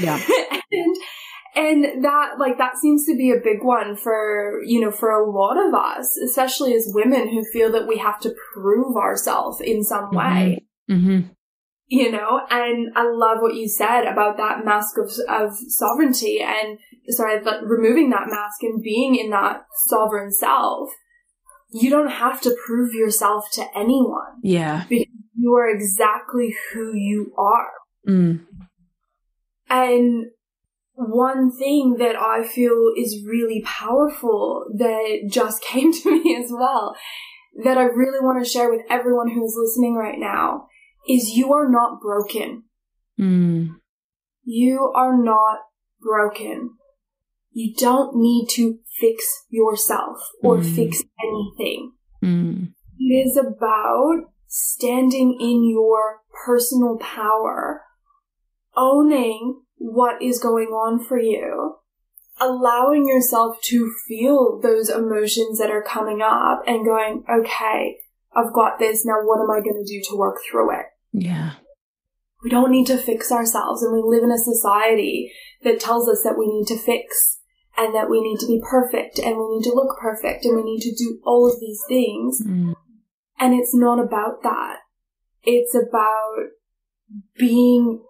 Yeah. 0.00 0.20
and, 0.72 0.96
and 1.56 2.04
that, 2.04 2.38
like, 2.38 2.58
that 2.58 2.76
seems 2.76 3.06
to 3.06 3.16
be 3.16 3.30
a 3.30 3.40
big 3.42 3.62
one 3.62 3.96
for, 3.96 4.60
you 4.64 4.80
know, 4.80 4.92
for 4.92 5.10
a 5.10 5.28
lot 5.28 5.56
of 5.56 5.74
us, 5.74 6.16
especially 6.24 6.74
as 6.74 6.92
women 6.94 7.28
who 7.28 7.44
feel 7.52 7.72
that 7.72 7.88
we 7.88 7.98
have 7.98 8.20
to 8.20 8.34
prove 8.52 8.96
ourselves 8.96 9.60
in 9.60 9.82
some 9.82 10.10
way. 10.12 10.64
Mm-hmm. 10.88 11.32
You 11.92 12.12
know, 12.12 12.40
and 12.48 12.92
I 12.94 13.02
love 13.02 13.38
what 13.40 13.56
you 13.56 13.68
said 13.68 14.04
about 14.04 14.36
that 14.36 14.64
mask 14.64 14.96
of, 14.96 15.10
of 15.28 15.56
sovereignty 15.66 16.40
and 16.40 16.78
sorry, 17.08 17.42
that 17.42 17.64
removing 17.64 18.10
that 18.10 18.28
mask 18.28 18.62
and 18.62 18.80
being 18.80 19.16
in 19.16 19.30
that 19.30 19.64
sovereign 19.88 20.30
self. 20.30 20.90
You 21.72 21.90
don't 21.90 22.10
have 22.10 22.40
to 22.42 22.56
prove 22.64 22.94
yourself 22.94 23.46
to 23.54 23.64
anyone. 23.76 24.38
Yeah. 24.42 24.84
Because 24.88 25.06
you 25.36 25.52
are 25.54 25.68
exactly 25.68 26.54
who 26.72 26.94
you 26.94 27.32
are. 27.36 27.70
Mm. 28.08 28.44
And 29.68 30.26
one 30.94 31.50
thing 31.50 31.96
that 31.98 32.14
I 32.14 32.46
feel 32.46 32.92
is 32.96 33.24
really 33.26 33.62
powerful 33.64 34.66
that 34.78 35.28
just 35.28 35.60
came 35.68 35.92
to 35.92 36.22
me 36.22 36.36
as 36.36 36.52
well, 36.52 36.94
that 37.64 37.78
I 37.78 37.82
really 37.82 38.20
want 38.20 38.44
to 38.44 38.48
share 38.48 38.70
with 38.70 38.82
everyone 38.88 39.32
who's 39.32 39.56
listening 39.56 39.96
right 39.96 40.18
now 40.18 40.68
is 41.08 41.32
you 41.34 41.52
are 41.52 41.68
not 41.68 42.00
broken. 42.00 42.64
Mm. 43.18 43.76
You 44.44 44.92
are 44.94 45.16
not 45.16 45.60
broken. 46.00 46.76
You 47.52 47.74
don't 47.76 48.16
need 48.16 48.48
to 48.50 48.78
fix 48.98 49.44
yourself 49.48 50.18
or 50.42 50.58
mm. 50.58 50.74
fix 50.74 51.02
anything. 51.22 51.92
Mm. 52.22 52.72
It 52.98 53.28
is 53.28 53.36
about 53.36 54.30
standing 54.46 55.36
in 55.40 55.68
your 55.68 56.20
personal 56.44 56.98
power, 56.98 57.82
owning 58.76 59.62
what 59.76 60.20
is 60.22 60.38
going 60.38 60.68
on 60.68 61.02
for 61.02 61.18
you, 61.18 61.76
allowing 62.40 63.08
yourself 63.08 63.56
to 63.62 63.92
feel 64.06 64.60
those 64.62 64.88
emotions 64.88 65.58
that 65.58 65.70
are 65.70 65.82
coming 65.82 66.20
up 66.22 66.62
and 66.66 66.84
going, 66.84 67.24
okay, 67.30 67.96
I've 68.34 68.52
got 68.52 68.78
this. 68.78 69.04
Now 69.04 69.20
what 69.22 69.40
am 69.40 69.50
I 69.50 69.60
going 69.60 69.84
to 69.84 69.92
do 69.92 70.00
to 70.10 70.16
work 70.16 70.38
through 70.50 70.78
it? 70.78 70.86
Yeah. 71.12 71.52
We 72.42 72.50
don't 72.50 72.70
need 72.70 72.86
to 72.86 72.96
fix 72.96 73.30
ourselves. 73.30 73.82
And 73.82 73.92
we 73.92 74.02
live 74.02 74.24
in 74.24 74.32
a 74.32 74.38
society 74.38 75.32
that 75.62 75.80
tells 75.80 76.08
us 76.08 76.22
that 76.24 76.38
we 76.38 76.46
need 76.46 76.66
to 76.68 76.78
fix 76.78 77.40
and 77.76 77.94
that 77.94 78.10
we 78.10 78.20
need 78.20 78.38
to 78.40 78.46
be 78.46 78.62
perfect 78.68 79.18
and 79.18 79.36
we 79.36 79.56
need 79.56 79.64
to 79.64 79.74
look 79.74 79.98
perfect 80.00 80.44
and 80.44 80.56
we 80.56 80.62
need 80.62 80.80
to 80.80 80.94
do 80.94 81.18
all 81.24 81.50
of 81.50 81.60
these 81.60 81.82
things. 81.88 82.42
Mm. 82.46 82.74
And 83.38 83.54
it's 83.54 83.74
not 83.74 83.98
about 83.98 84.42
that. 84.42 84.78
It's 85.42 85.74
about 85.74 86.48
being, 87.36 88.02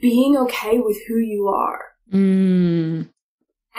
being 0.00 0.36
okay 0.36 0.78
with 0.78 0.98
who 1.08 1.18
you 1.18 1.48
are. 1.48 1.80
Mm. 2.12 3.10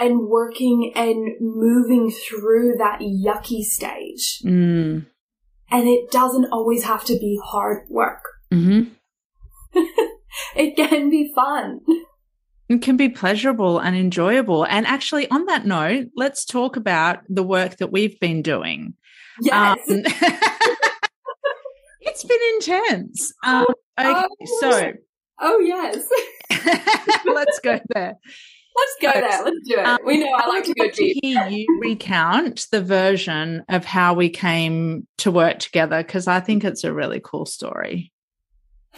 And 0.01 0.27
working 0.27 0.91
and 0.95 1.35
moving 1.39 2.11
through 2.11 2.75
that 2.79 2.99
yucky 3.01 3.61
stage. 3.61 4.39
Mm. 4.43 5.05
And 5.69 5.87
it 5.87 6.11
doesn't 6.11 6.51
always 6.51 6.83
have 6.83 7.05
to 7.05 7.13
be 7.13 7.39
hard 7.43 7.87
work. 7.89 8.23
hmm 8.51 8.81
it 10.55 10.75
can 10.75 11.09
be 11.09 11.31
fun. 11.33 11.79
It 12.67 12.81
can 12.81 12.97
be 12.97 13.09
pleasurable 13.09 13.79
and 13.79 13.95
enjoyable. 13.95 14.63
And 14.65 14.87
actually, 14.87 15.29
on 15.29 15.45
that 15.45 15.65
note, 15.65 16.07
let's 16.15 16.45
talk 16.45 16.77
about 16.77 17.19
the 17.29 17.43
work 17.43 17.77
that 17.77 17.91
we've 17.91 18.19
been 18.19 18.41
doing. 18.41 18.93
Yes. 19.41 19.77
Um, 19.89 20.03
it's 22.01 22.23
been 22.23 22.39
intense. 22.55 23.33
Um, 23.43 23.65
okay, 23.99 24.13
Oh, 24.13 24.27
so 24.59 24.93
oh, 25.39 25.59
yes. 25.59 26.05
let's 27.25 27.59
go 27.59 27.79
there. 27.93 28.17
Let's 28.75 28.95
go 29.01 29.11
there. 29.19 29.43
Let's 29.43 29.67
do 29.67 29.75
it. 29.75 29.85
Um, 29.85 29.99
we 30.05 30.17
know 30.17 30.31
I 30.33 30.47
like 30.47 30.63
to 30.65 30.73
go 30.73 30.89
deep. 30.89 31.17
hear 31.21 31.47
you 31.47 31.65
recount 31.81 32.67
the 32.71 32.81
version 32.81 33.63
of 33.69 33.85
how 33.85 34.13
we 34.13 34.29
came 34.29 35.07
to 35.17 35.31
work 35.31 35.59
together 35.59 36.01
because 36.03 36.27
I 36.27 36.39
think 36.39 36.63
it's 36.63 36.83
a 36.83 36.93
really 36.93 37.21
cool 37.23 37.45
story. 37.45 38.11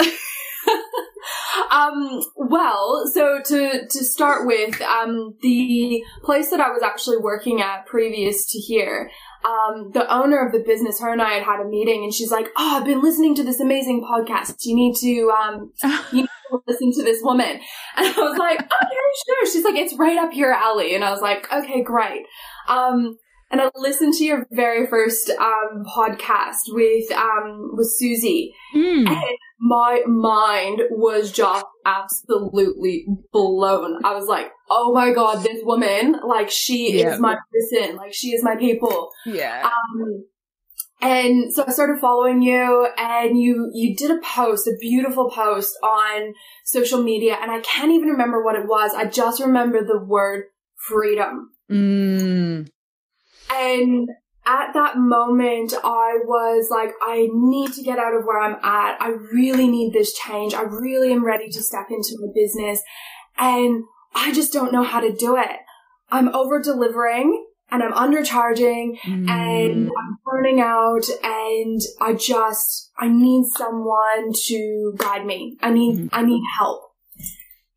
um, 1.71 2.21
well, 2.35 3.09
so 3.11 3.39
to 3.43 3.87
to 3.87 4.03
start 4.03 4.45
with, 4.45 4.79
um, 4.81 5.35
the 5.41 6.03
place 6.23 6.49
that 6.51 6.59
I 6.59 6.69
was 6.69 6.83
actually 6.83 7.17
working 7.17 7.61
at 7.61 7.85
previous 7.85 8.51
to 8.51 8.59
here, 8.59 9.09
um, 9.45 9.91
the 9.93 10.05
owner 10.13 10.45
of 10.45 10.51
the 10.53 10.59
business, 10.65 10.99
her 11.01 11.11
and 11.11 11.21
I 11.21 11.33
had 11.33 11.43
had 11.43 11.59
a 11.59 11.65
meeting, 11.65 12.03
and 12.03 12.13
she's 12.13 12.31
like, 12.31 12.47
"Oh, 12.57 12.77
I've 12.77 12.85
been 12.85 13.01
listening 13.01 13.35
to 13.35 13.43
this 13.43 13.59
amazing 13.59 14.03
podcast. 14.03 14.55
You 14.65 14.75
need 14.75 14.95
to 15.01 15.31
um, 15.31 15.71
you 16.11 16.21
need 16.23 16.29
to 16.51 16.59
listen 16.67 16.91
to 16.93 17.03
this 17.03 17.19
woman." 17.21 17.59
And 17.97 18.07
I 18.07 18.19
was 18.21 18.37
like, 18.37 18.59
"Okay, 18.59 18.95
sure." 19.27 19.45
She's 19.51 19.63
like, 19.63 19.75
"It's 19.75 19.95
right 19.97 20.17
up 20.17 20.31
your 20.33 20.51
alley," 20.53 20.95
and 20.95 21.03
I 21.03 21.11
was 21.11 21.21
like, 21.21 21.51
"Okay, 21.51 21.83
great." 21.83 22.25
Um, 22.67 23.17
and 23.51 23.61
I 23.61 23.69
listened 23.75 24.15
to 24.15 24.23
your 24.23 24.47
very 24.51 24.87
first 24.87 25.29
um, 25.29 25.83
podcast 25.85 26.61
with 26.69 27.11
um, 27.11 27.71
with 27.73 27.87
Susie, 27.97 28.53
Mm. 28.75 29.07
and 29.07 29.37
my 29.59 30.01
mind 30.07 30.81
was 30.89 31.31
just 31.31 31.65
absolutely 31.85 33.05
blown. 33.31 33.99
I 34.03 34.13
was 34.15 34.27
like, 34.27 34.51
oh 34.75 34.93
my 34.93 35.11
god, 35.11 35.43
this 35.43 35.61
woman, 35.63 36.19
like, 36.27 36.49
she 36.49 36.99
Yeah. 36.99 37.13
is 37.13 37.19
my 37.19 37.37
person, 37.51 37.95
like, 37.95 38.13
she 38.13 38.29
is 38.29 38.43
my 38.43 38.55
people. 38.55 39.11
Yeah. 39.25 39.63
Um, 39.65 40.25
and 41.01 41.53
so 41.53 41.65
I 41.67 41.71
started 41.71 41.99
following 41.99 42.41
you, 42.41 42.87
and 42.97 43.37
you 43.37 43.69
you 43.73 43.95
did 43.95 44.09
a 44.09 44.19
post, 44.23 44.67
a 44.67 44.73
beautiful 44.79 45.29
post 45.29 45.77
on 45.83 46.33
social 46.63 47.03
media, 47.03 47.37
and 47.41 47.51
I 47.51 47.59
can't 47.59 47.91
even 47.91 48.09
remember 48.09 48.43
what 48.43 48.55
it 48.55 48.67
was. 48.67 48.91
I 48.95 49.05
just 49.05 49.41
remember 49.41 49.83
the 49.83 49.99
word 49.99 50.45
freedom. 50.87 51.49
Mm. 51.69 52.69
And 53.51 54.09
at 54.45 54.73
that 54.73 54.97
moment, 54.97 55.73
I 55.83 56.19
was 56.25 56.69
like, 56.69 56.91
I 57.01 57.29
need 57.33 57.73
to 57.73 57.83
get 57.83 57.99
out 57.99 58.13
of 58.13 58.23
where 58.25 58.41
I'm 58.41 58.55
at. 58.63 59.01
I 59.01 59.09
really 59.33 59.67
need 59.67 59.93
this 59.93 60.13
change. 60.13 60.53
I 60.53 60.61
really 60.63 61.11
am 61.11 61.25
ready 61.25 61.49
to 61.49 61.61
step 61.61 61.87
into 61.89 62.17
my 62.19 62.31
business. 62.33 62.81
And 63.37 63.83
I 64.15 64.31
just 64.33 64.53
don't 64.53 64.71
know 64.71 64.83
how 64.83 64.99
to 64.99 65.11
do 65.13 65.37
it. 65.37 65.57
I'm 66.11 66.29
over 66.35 66.61
delivering 66.61 67.45
and 67.71 67.81
I'm 67.81 67.93
undercharging 67.93 68.97
and 69.03 69.27
Mm. 69.27 69.89
I'm 69.89 70.17
burning 70.25 70.59
out 70.61 71.05
and 71.23 71.81
I 71.99 72.13
just, 72.13 72.91
I 72.97 73.07
need 73.07 73.45
someone 73.57 74.31
to 74.47 74.93
guide 74.97 75.25
me. 75.25 75.57
I 75.61 75.71
need, 75.71 75.95
Mhm. 75.97 76.09
I 76.11 76.21
need 76.21 76.43
help. 76.59 76.91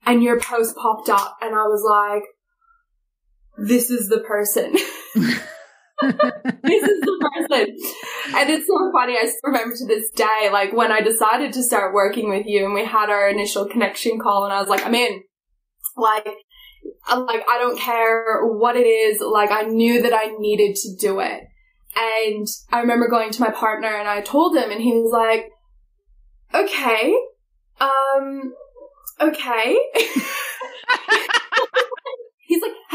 And 0.05 0.23
your 0.23 0.39
post 0.39 0.77
popped 0.77 1.09
up 1.09 1.39
and 1.41 1.55
I 1.55 1.65
was 1.65 1.83
like, 1.89 2.25
this 3.59 3.91
is 3.91 4.09
the 4.09 4.19
person. 4.21 4.73
this 5.15 6.83
is 6.83 7.01
the 7.01 7.31
person. 7.35 7.77
And 8.37 8.51
it's 8.51 8.67
so 8.67 8.93
funny. 8.93 9.15
I 9.17 9.31
remember 9.45 9.75
to 9.75 9.87
this 9.87 10.11
day, 10.11 10.51
like 10.53 10.73
when 10.75 10.93
I 10.93 11.01
decided 11.01 11.55
to 11.55 11.63
start 11.63 11.95
working 11.95 12.29
with 12.29 12.45
you 12.47 12.67
and 12.67 12.75
we 12.75 12.85
had 12.85 13.09
our 13.09 13.29
initial 13.29 13.65
connection 13.67 14.19
call 14.19 14.45
and 14.45 14.53
I 14.53 14.61
was 14.61 14.69
like, 14.69 14.85
I'm 14.85 14.95
in. 14.95 15.23
Like, 15.97 16.29
I'm 17.09 17.27
like, 17.27 17.43
I 17.49 17.59
don't 17.59 17.79
care 17.79 18.45
what 18.45 18.77
it 18.77 18.87
is. 18.87 19.21
Like, 19.21 19.51
I 19.51 19.63
knew 19.63 20.03
that 20.03 20.13
I 20.13 20.37
needed 20.39 20.77
to 20.77 20.97
do 20.97 21.21
it. 21.21 21.43
And 21.97 22.47
I 22.71 22.81
remember 22.81 23.09
going 23.09 23.31
to 23.31 23.41
my 23.41 23.51
partner 23.51 23.89
and 23.89 24.07
I 24.07 24.21
told 24.21 24.57
him 24.57 24.71
and 24.71 24.81
he 24.83 24.93
was 24.93 25.11
like, 25.13 25.51
okay, 26.55 27.15
um, 27.81 28.53
okay. 29.21 29.79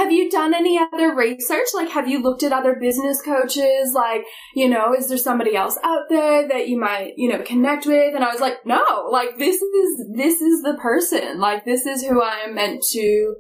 Have 0.01 0.11
you 0.11 0.31
done 0.31 0.55
any 0.55 0.79
other 0.79 1.13
research? 1.13 1.67
Like, 1.75 1.89
have 1.89 2.07
you 2.07 2.23
looked 2.23 2.41
at 2.41 2.51
other 2.51 2.75
business 2.75 3.21
coaches? 3.21 3.93
Like, 3.93 4.23
you 4.55 4.67
know, 4.67 4.95
is 4.95 5.07
there 5.07 5.17
somebody 5.19 5.55
else 5.55 5.77
out 5.83 6.09
there 6.09 6.47
that 6.47 6.67
you 6.67 6.79
might, 6.79 7.13
you 7.17 7.29
know, 7.29 7.43
connect 7.43 7.85
with? 7.85 8.15
And 8.15 8.23
I 8.23 8.31
was 8.31 8.41
like, 8.41 8.65
no, 8.65 9.07
like, 9.11 9.37
this 9.37 9.61
is, 9.61 10.07
this 10.15 10.41
is 10.41 10.63
the 10.63 10.75
person. 10.81 11.39
Like, 11.39 11.65
this 11.65 11.85
is 11.85 12.03
who 12.03 12.19
I 12.19 12.37
am 12.47 12.55
meant 12.55 12.81
to 12.93 13.35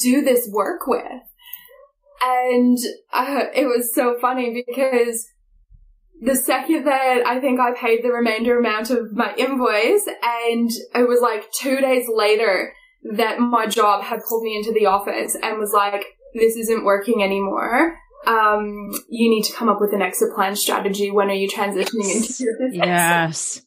do 0.00 0.22
this 0.22 0.48
work 0.48 0.86
with. 0.86 1.02
And 2.22 2.78
uh, 3.12 3.46
it 3.52 3.64
was 3.64 3.92
so 3.92 4.16
funny 4.20 4.64
because 4.64 5.26
the 6.20 6.36
second 6.36 6.84
that 6.84 7.26
I 7.26 7.40
think 7.40 7.58
I 7.58 7.72
paid 7.72 8.04
the 8.04 8.12
remainder 8.12 8.60
amount 8.60 8.90
of 8.90 9.12
my 9.12 9.34
invoice 9.34 10.06
and 10.22 10.70
it 10.94 11.08
was 11.08 11.20
like 11.20 11.50
two 11.50 11.80
days 11.80 12.06
later 12.08 12.72
that 13.14 13.38
my 13.38 13.66
job 13.66 14.02
had 14.02 14.20
pulled 14.28 14.42
me 14.42 14.56
into 14.56 14.72
the 14.72 14.86
office 14.86 15.36
and 15.40 15.58
was 15.58 15.72
like, 15.72 16.04
this 16.34 16.56
isn't 16.56 16.84
working 16.84 17.22
anymore. 17.22 17.96
Um, 18.26 18.90
you 19.08 19.30
need 19.30 19.44
to 19.44 19.52
come 19.52 19.68
up 19.68 19.80
with 19.80 19.92
an 19.92 20.02
exit 20.02 20.34
plan 20.34 20.56
strategy. 20.56 21.10
When 21.10 21.30
are 21.30 21.34
you 21.34 21.48
transitioning 21.48 22.12
into 22.14 22.42
your 22.42 22.58
business? 22.58 22.74
Yes. 22.74 23.62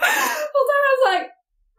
Well, 0.00 0.66
then 0.68 0.82
I 0.84 0.96
was 0.96 1.02
like, 1.12 1.26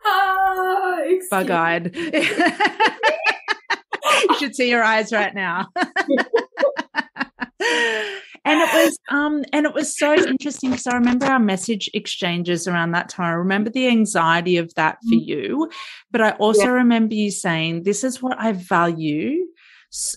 ah, 0.05 0.97
excuse 1.03 1.29
Bug 1.29 1.51
eyed. 1.51 1.95
you 4.29 4.35
should 4.39 4.55
see 4.55 4.69
your 4.69 4.83
eyes 4.83 5.11
right 5.11 5.35
now. 5.35 5.67
and 8.43 8.61
it 8.61 8.71
was 8.71 8.97
um 9.09 9.43
and 9.53 9.65
it 9.65 9.73
was 9.73 9.95
so 9.97 10.13
interesting 10.15 10.71
because 10.71 10.87
I 10.87 10.95
remember 10.95 11.25
our 11.27 11.39
message 11.39 11.89
exchanges 11.93 12.67
around 12.67 12.91
that 12.91 13.09
time. 13.09 13.27
I 13.27 13.31
remember 13.31 13.69
the 13.69 13.87
anxiety 13.87 14.57
of 14.57 14.73
that 14.75 14.97
for 15.07 15.15
you, 15.15 15.69
but 16.11 16.21
I 16.21 16.31
also 16.31 16.67
Yeah. 16.67 16.73
remember 16.73 17.13
you 17.15 17.31
saying, 17.31 17.83
This 17.83 18.03
is 18.03 18.21
what 18.21 18.39
I 18.39 18.53
value 18.53 19.45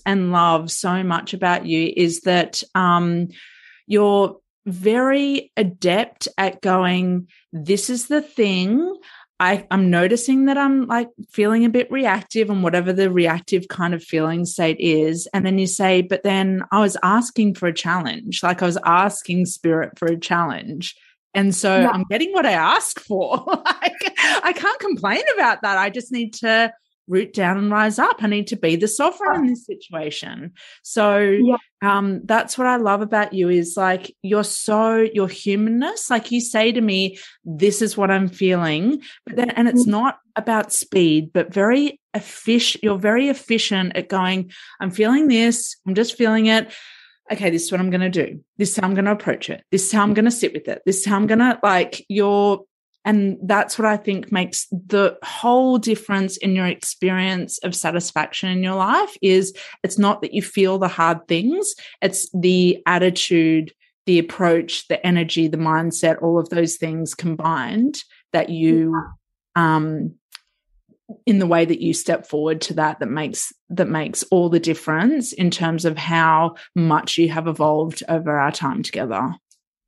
and 0.07 0.31
love 0.33 0.71
so 0.71 1.03
much 1.03 1.35
about 1.35 1.67
you 1.67 1.93
is 1.97 2.21
that 2.21 2.63
um 2.75 3.29
you're 3.87 4.37
very 4.67 5.53
adept 5.57 6.29
at 6.39 6.63
going, 6.63 7.29
This 7.53 7.91
is 7.91 8.07
the 8.07 8.23
thing. 8.23 8.97
I, 9.41 9.67
I'm 9.71 9.91
noticing 9.91 10.45
that 10.45 10.57
I'm 10.57 10.87
like 10.87 11.09
feeling 11.29 11.65
a 11.65 11.69
bit 11.69 11.91
reactive 11.91 12.51
and 12.51 12.63
whatever 12.63 12.93
the 12.93 13.11
reactive 13.11 13.67
kind 13.69 13.93
of 13.93 14.03
feeling 14.03 14.45
state 14.45 14.77
is. 14.79 15.27
And 15.35 15.45
then 15.45 15.59
you 15.59 15.67
say, 15.67 16.03
but 16.03 16.23
then 16.23 16.63
I 16.71 16.81
was 16.81 16.97
asking 17.03 17.55
for 17.57 17.67
a 17.67 17.75
challenge. 17.75 18.43
Like 18.43 18.63
I 18.63 18.67
was 18.67 18.79
asking 18.85 19.47
spirit 19.47 19.99
for 19.99 20.07
a 20.07 20.19
challenge. 20.19 20.95
And 21.35 21.53
so 21.55 21.81
Yeah. 21.81 21.91
I'm 21.91 22.05
getting 22.05 22.33
what 22.33 22.47
I 22.47 22.53
ask 22.53 23.01
for. 23.01 23.45
like, 23.49 24.15
I 24.17 24.53
can't 24.55 24.79
complain 24.79 25.23
about 25.35 25.63
that. 25.63 25.79
I 25.79 25.91
just 25.91 26.13
need 26.13 26.35
to 26.35 26.73
root 27.07 27.33
down 27.35 27.59
and 27.59 27.71
rise 27.71 27.99
up. 27.99 28.23
I 28.23 28.27
need 28.29 28.47
to 28.49 28.57
be 28.57 28.77
the 28.77 28.89
sovereign 28.89 29.41
in 29.41 29.47
this 29.49 29.67
situation. 29.67 30.53
So 30.83 31.19
Yeah. 31.19 31.57
um 31.83 32.23
that's 32.25 32.57
what 32.57 32.67
I 32.67 32.77
love 32.77 33.03
about 33.03 33.33
you 33.35 33.49
is 33.49 33.77
like 33.77 34.15
you're 34.23 34.45
so 34.45 34.97
your 34.99 35.29
humanness. 35.29 36.11
Like 36.11 36.31
you 36.33 36.41
say 36.41 36.73
to 36.73 36.81
me, 36.81 37.19
this 37.45 37.83
is 37.83 37.97
what 37.97 38.11
I'm 38.11 38.29
feeling. 38.29 39.03
But 39.27 39.37
then 39.37 39.51
and 39.51 39.69
it's 39.69 39.87
not 39.87 40.19
about 40.37 40.73
speed, 40.73 41.31
but 41.33 41.53
very 41.53 42.01
efficient. 42.15 42.83
You're 42.83 42.99
very 42.99 43.29
efficient 43.29 43.97
at 43.97 44.09
going, 44.09 44.51
I'm 44.81 44.91
feeling 44.91 45.29
this, 45.29 45.77
I'm 45.87 45.95
just 45.95 46.17
feeling 46.17 46.47
it. 46.47 46.73
Okay, 47.33 47.49
this 47.51 47.65
is 47.65 47.73
what 47.73 47.81
I'm 47.81 47.91
gonna 47.91 48.11
do. 48.11 48.41
This 48.59 48.71
is 48.71 48.77
how 48.77 48.87
I'm 48.87 48.95
gonna 48.95 49.13
approach 49.13 49.49
it. 49.51 49.63
This 49.71 49.85
is 49.87 49.93
how 49.93 50.03
I'm 50.03 50.15
gonna 50.15 50.31
sit 50.31 50.53
with 50.53 50.69
it. 50.69 50.83
This 50.87 50.99
is 50.99 51.07
how 51.07 51.17
I'm 51.17 51.27
gonna 51.27 51.59
like 51.63 52.05
you're 52.09 52.65
and 53.05 53.37
that's 53.43 53.79
what 53.79 53.87
I 53.87 53.97
think 53.97 54.33
makes 54.33 54.67
the 54.71 55.19
whole 55.23 55.79
difference 55.79 56.37
in 56.39 56.57
your 56.57 56.67
experience 56.67 57.59
of 57.59 57.75
satisfaction 57.75 58.49
in 58.51 58.63
your 58.63 58.75
life 58.75 59.17
is 59.21 59.55
it's 59.83 59.99
not 59.99 60.23
that 60.23 60.33
you 60.33 60.43
feel 60.43 60.79
the 60.79 60.89
hard 60.89 61.27
things, 61.29 61.75
it's 62.01 62.31
the 62.33 62.83
attitude, 62.87 63.73
the 64.07 64.19
approach, 64.19 64.89
the 64.89 65.05
energy, 65.07 65.49
the 65.49 65.59
mindset, 65.59 66.23
all 66.23 66.39
of 66.39 66.49
those 66.49 66.77
things 66.77 67.15
combined 67.15 68.03
that 68.33 68.49
you 68.49 68.95
um 69.55 70.15
in 71.27 71.39
the 71.39 71.47
way 71.47 71.65
that 71.65 71.83
you 71.83 71.93
step 71.93 72.27
forward 72.27 72.63
to 72.63 72.75
that 72.75 72.99
that 72.99 73.11
makes 73.11 73.53
that 73.69 73.89
makes 73.89 74.23
all 74.25 74.49
the 74.49 74.61
difference 74.61 75.33
in 75.33 75.51
terms 75.51 75.85
of 75.85 75.99
how 75.99 76.55
much 76.75 77.19
you 77.19 77.29
have 77.29 77.47
evolved 77.47 78.03
over 78.09 78.39
our 78.39 78.51
time 78.51 78.83
together. 78.83 79.35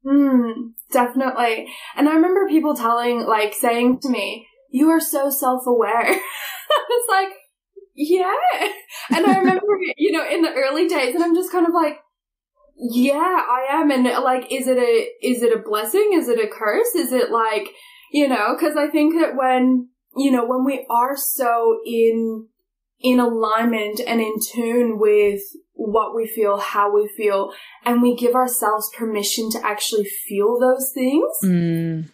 Mm, 0.07 0.73
definitely. 0.93 1.69
And 1.97 2.09
I 2.09 2.15
remember 2.15 2.49
people 2.49 2.77
telling, 2.77 3.27
like, 3.27 3.55
saying 3.55 4.01
to 4.01 4.09
me, 4.09 4.47
you 4.71 4.89
are 4.91 5.01
so 5.01 5.31
self-aware. 5.31 6.07
it's 6.11 7.11
like, 7.11 7.31
yeah. 7.95 8.33
And 9.11 9.27
I 9.27 9.39
remember, 9.39 9.67
you 9.97 10.13
know, 10.13 10.25
in 10.29 10.43
the 10.43 10.53
early 10.53 10.87
days, 10.87 11.15
and 11.15 11.25
I'm 11.25 11.35
just 11.35 11.51
kind 11.51 11.67
of 11.67 11.75
like, 11.75 11.99
yeah, 12.77 13.15
I 13.17 13.67
am. 13.71 13.91
And 13.91 14.05
like, 14.05 14.53
is 14.53 14.69
it 14.69 14.79
a, 14.79 15.27
is 15.27 15.43
it 15.43 15.53
a 15.57 15.63
blessing? 15.63 16.11
Is 16.13 16.29
it 16.29 16.39
a 16.39 16.49
curse? 16.49 16.95
Is 16.95 17.13
it 17.13 17.31
like, 17.31 17.69
you 18.13 18.29
know, 18.29 18.57
cause 18.61 18.77
I 18.77 18.89
think 18.89 19.19
that 19.19 19.35
when, 19.35 19.89
you 20.15 20.31
know, 20.31 20.45
when 20.47 20.65
we 20.65 20.87
are 20.91 21.17
so 21.17 21.81
in, 21.87 22.49
in 23.01 23.21
alignment 23.21 24.01
and 24.07 24.21
in 24.21 24.35
tune 24.41 24.99
with 24.99 25.41
what 25.75 26.15
we 26.15 26.27
feel, 26.27 26.59
how 26.59 26.93
we 26.95 27.07
feel, 27.07 27.53
and 27.85 28.01
we 28.03 28.17
give 28.17 28.35
ourselves 28.35 28.91
permission 28.97 29.51
to 29.51 29.65
actually 29.65 30.05
feel 30.05 30.59
those 30.59 30.91
things, 30.95 31.31
Mm. 31.45 32.11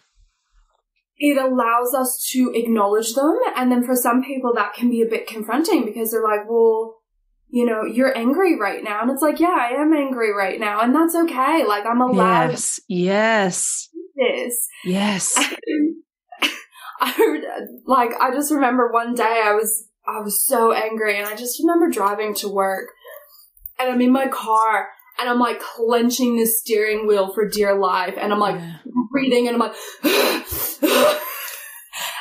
it 1.17 1.37
allows 1.37 1.93
us 1.95 2.27
to 2.33 2.51
acknowledge 2.53 3.13
them. 3.13 3.39
And 3.55 3.71
then 3.71 3.83
for 3.83 3.95
some 3.95 4.21
people, 4.23 4.51
that 4.55 4.73
can 4.73 4.89
be 4.89 5.01
a 5.01 5.05
bit 5.09 5.25
confronting 5.27 5.85
because 5.85 6.11
they're 6.11 6.23
like, 6.23 6.49
well, 6.49 6.99
you 7.47 7.65
know, 7.65 7.83
you're 7.85 8.15
angry 8.17 8.59
right 8.59 8.83
now. 8.83 9.01
And 9.01 9.11
it's 9.11 9.21
like, 9.21 9.39
yeah, 9.39 9.55
I 9.57 9.69
am 9.79 9.93
angry 9.93 10.33
right 10.33 10.59
now. 10.59 10.81
And 10.81 10.93
that's 10.93 11.15
okay. 11.15 11.63
Like, 11.65 11.85
I'm 11.85 12.01
allowed 12.01 12.49
Yes. 12.49 12.79
Yes. 12.89 13.89
this. 14.15 14.67
Yes. 14.83 15.37
I 16.99 17.39
like, 17.85 18.11
I 18.19 18.31
just 18.33 18.51
remember 18.51 18.91
one 18.91 19.13
day 19.13 19.41
I 19.45 19.53
was, 19.53 19.87
I 20.07 20.19
was 20.21 20.45
so 20.45 20.73
angry 20.73 21.17
and 21.17 21.27
I 21.27 21.35
just 21.35 21.59
remember 21.59 21.89
driving 21.89 22.33
to 22.35 22.49
work 22.49 22.89
and 23.79 23.89
I'm 23.89 24.01
in 24.01 24.11
my 24.11 24.27
car 24.27 24.89
and 25.19 25.29
I'm 25.29 25.39
like 25.39 25.59
clenching 25.59 26.37
the 26.37 26.45
steering 26.45 27.07
wheel 27.07 27.33
for 27.33 27.47
dear 27.47 27.77
life 27.77 28.15
and 28.19 28.33
I'm 28.33 28.39
like 28.39 28.55
Yeah. 28.55 28.77
breathing 29.11 29.47
and 29.47 29.55
I'm 29.55 29.59
like, 29.61 29.75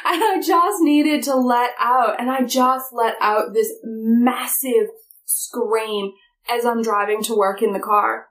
and 0.05 0.23
I 0.23 0.41
just 0.45 0.83
needed 0.83 1.23
to 1.25 1.35
let 1.35 1.71
out 1.79 2.21
and 2.21 2.31
I 2.31 2.43
just 2.45 2.87
let 2.93 3.17
out 3.21 3.55
this 3.55 3.73
massive 3.85 4.89
scream 5.25 6.13
as 6.51 6.65
I'm 6.65 6.83
driving 6.83 7.23
to 7.25 7.35
work 7.37 7.63
in 7.63 7.73
the 7.73 7.81
car. 7.81 8.27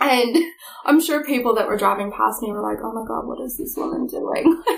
And 0.00 0.36
I'm 0.84 1.00
sure 1.00 1.24
people 1.24 1.54
that 1.54 1.68
were 1.68 1.76
driving 1.76 2.10
past 2.10 2.42
me 2.42 2.50
were 2.52 2.62
like, 2.62 2.78
oh 2.82 2.92
my 2.92 3.06
god, 3.06 3.26
what 3.26 3.40
is 3.44 3.56
this 3.56 3.74
woman 3.76 4.06
doing? 4.06 4.62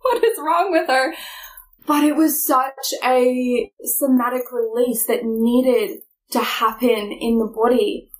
Like, 0.00 0.22
what 0.22 0.24
is 0.24 0.38
wrong 0.38 0.70
with 0.70 0.88
her? 0.88 1.12
But 1.88 2.04
it 2.04 2.16
was 2.16 2.46
such 2.46 2.92
a 3.02 3.72
somatic 3.82 4.52
release 4.52 5.06
that 5.06 5.24
needed 5.24 6.00
to 6.32 6.38
happen 6.40 7.10
in 7.18 7.38
the 7.38 7.50
body. 7.52 8.10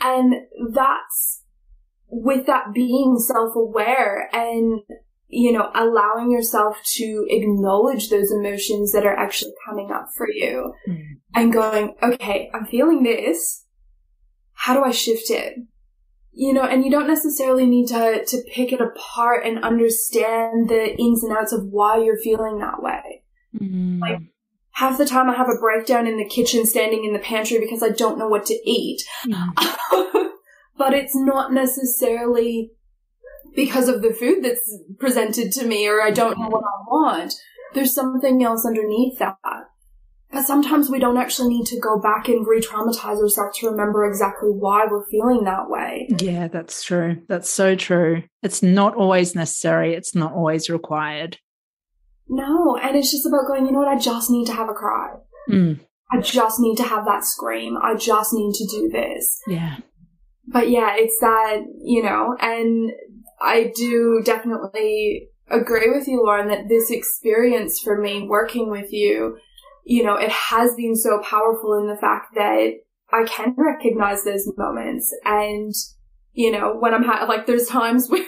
And 0.00 0.34
that's 0.74 1.44
with 2.08 2.46
that 2.46 2.74
being 2.74 3.18
self 3.18 3.54
aware 3.54 4.28
and, 4.34 4.80
you 5.28 5.52
know, 5.52 5.70
allowing 5.72 6.32
yourself 6.32 6.78
to 6.96 7.26
acknowledge 7.30 8.10
those 8.10 8.32
emotions 8.32 8.90
that 8.92 9.06
are 9.06 9.16
actually 9.16 9.52
coming 9.64 9.92
up 9.92 10.08
for 10.16 10.28
you 10.28 10.74
Mm. 10.88 11.04
and 11.34 11.52
going, 11.52 11.94
okay, 12.02 12.50
I'm 12.52 12.66
feeling 12.66 13.04
this. 13.04 13.64
How 14.54 14.74
do 14.74 14.82
I 14.82 14.90
shift 14.90 15.30
it? 15.30 15.54
You 16.34 16.54
know, 16.54 16.62
and 16.62 16.84
you 16.84 16.90
don't 16.90 17.06
necessarily 17.06 17.66
need 17.66 17.88
to, 17.88 18.24
to 18.24 18.42
pick 18.50 18.72
it 18.72 18.80
apart 18.80 19.44
and 19.44 19.62
understand 19.62 20.70
the 20.70 20.96
ins 20.98 21.22
and 21.22 21.36
outs 21.36 21.52
of 21.52 21.66
why 21.66 21.98
you're 22.02 22.16
feeling 22.16 22.58
that 22.58 22.82
way. 22.82 23.22
Mm. 23.58 24.00
Like- 24.00 24.20
Half 24.76 24.96
the 24.96 25.04
time 25.04 25.28
I 25.28 25.34
have 25.34 25.50
a 25.50 25.60
breakdown 25.60 26.06
in 26.06 26.16
the 26.16 26.24
kitchen 26.24 26.64
standing 26.64 27.04
in 27.04 27.12
the 27.12 27.18
pantry 27.18 27.60
because 27.60 27.82
I 27.82 27.90
don't 27.90 28.18
know 28.18 28.26
what 28.26 28.46
to 28.46 28.54
eat. 28.64 29.02
Mm. 29.26 29.52
but 30.78 30.94
it's 30.94 31.14
not 31.14 31.52
necessarily 31.52 32.72
because 33.54 33.88
of 33.88 34.00
the 34.00 34.14
food 34.14 34.42
that's 34.42 34.78
presented 34.98 35.52
to 35.52 35.66
me 35.66 35.86
or 35.86 36.00
I 36.00 36.10
don't 36.10 36.38
know 36.38 36.48
what 36.48 36.64
I 36.64 36.82
want. 36.86 37.34
There's 37.74 37.94
something 37.94 38.42
else 38.42 38.64
underneath 38.64 39.18
that. 39.18 39.36
But 40.32 40.46
sometimes 40.46 40.88
we 40.88 40.98
don't 40.98 41.18
actually 41.18 41.50
need 41.50 41.66
to 41.66 41.78
go 41.78 42.00
back 42.00 42.26
and 42.26 42.46
re-traumatize 42.46 43.20
ourselves 43.20 43.58
to 43.58 43.68
remember 43.68 44.06
exactly 44.06 44.48
why 44.48 44.86
we're 44.90 45.06
feeling 45.10 45.44
that 45.44 45.68
way. 45.68 46.08
Yeah, 46.20 46.48
that's 46.48 46.82
true. 46.82 47.22
That's 47.28 47.50
so 47.50 47.76
true. 47.76 48.22
It's 48.42 48.62
not 48.62 48.94
always 48.94 49.34
necessary. 49.34 49.94
It's 49.94 50.14
not 50.14 50.32
always 50.32 50.70
required. 50.70 51.36
No, 52.28 52.78
and 52.78 52.96
it's 52.96 53.12
just 53.12 53.26
about 53.26 53.46
going, 53.46 53.66
you 53.66 53.72
know 53.72 53.80
what, 53.80 53.88
I 53.88 53.98
just 53.98 54.30
need 54.30 54.46
to 54.46 54.54
have 54.54 54.70
a 54.70 54.74
cry. 54.74 55.10
Mm. 55.50 55.80
I 56.10 56.20
just 56.20 56.60
need 56.60 56.76
to 56.76 56.84
have 56.84 57.04
that 57.04 57.24
scream. 57.24 57.76
I 57.76 57.94
just 57.94 58.32
need 58.32 58.54
to 58.54 58.66
do 58.66 58.88
this. 58.88 59.38
Yeah. 59.46 59.76
But 60.46 60.70
yeah, 60.70 60.94
it's 60.96 61.18
that, 61.20 61.60
you 61.84 62.02
know, 62.02 62.36
and 62.40 62.90
I 63.40 63.72
do 63.74 64.22
definitely 64.24 65.28
agree 65.50 65.90
with 65.90 66.08
you, 66.08 66.22
Lauren, 66.24 66.48
that 66.48 66.68
this 66.68 66.90
experience 66.90 67.80
for 67.80 68.00
me 68.00 68.26
working 68.26 68.70
with 68.70 68.92
you, 68.92 69.36
you 69.84 70.04
know, 70.04 70.14
it 70.14 70.30
has 70.30 70.74
been 70.74 70.96
so 70.96 71.20
powerful 71.20 71.74
in 71.74 71.88
the 71.88 71.96
fact 71.96 72.34
that 72.34 72.74
I 73.12 73.24
can 73.24 73.54
recognize 73.56 74.24
those 74.24 74.48
moments. 74.56 75.14
And, 75.24 75.74
you 76.32 76.50
know, 76.50 76.76
when 76.78 76.94
I'm 76.94 77.04
ha- 77.04 77.26
like, 77.28 77.46
there's 77.46 77.66
times 77.66 78.06
where 78.10 78.24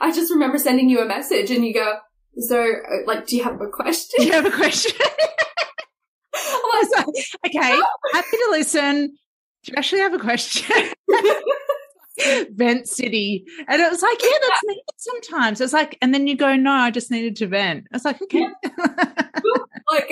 I 0.00 0.12
just 0.12 0.32
remember 0.32 0.58
sending 0.58 0.88
you 0.88 1.00
a 1.00 1.06
message 1.06 1.50
and 1.50 1.64
you 1.64 1.74
go, 1.74 1.98
so, 2.38 2.60
uh, 2.60 3.06
like, 3.06 3.26
do 3.26 3.36
you 3.36 3.44
have 3.44 3.60
a 3.60 3.68
question? 3.68 4.16
Do 4.18 4.26
you 4.26 4.32
have 4.32 4.46
a 4.46 4.50
question? 4.50 4.92
Like, 6.92 7.06
okay, 7.46 7.78
happy 8.12 8.36
to 8.36 8.48
listen. 8.50 9.06
Do 9.06 9.72
you 9.72 9.74
actually 9.76 10.00
have 10.00 10.12
a 10.12 10.18
question? 10.18 10.92
vent 12.50 12.88
city. 12.88 13.44
And 13.68 13.80
it 13.80 13.90
was 13.90 14.02
like, 14.02 14.22
yeah, 14.22 14.38
that's 14.40 14.60
needed 14.64 14.82
sometimes. 14.96 15.60
It's 15.60 15.72
like, 15.72 15.98
and 16.00 16.14
then 16.14 16.26
you 16.26 16.36
go, 16.36 16.54
no, 16.56 16.72
I 16.72 16.90
just 16.90 17.10
needed 17.10 17.36
to 17.36 17.46
vent. 17.46 17.86
I 17.92 17.96
was 17.96 18.04
like, 18.04 18.20
okay. 18.22 18.46
like, 19.90 20.10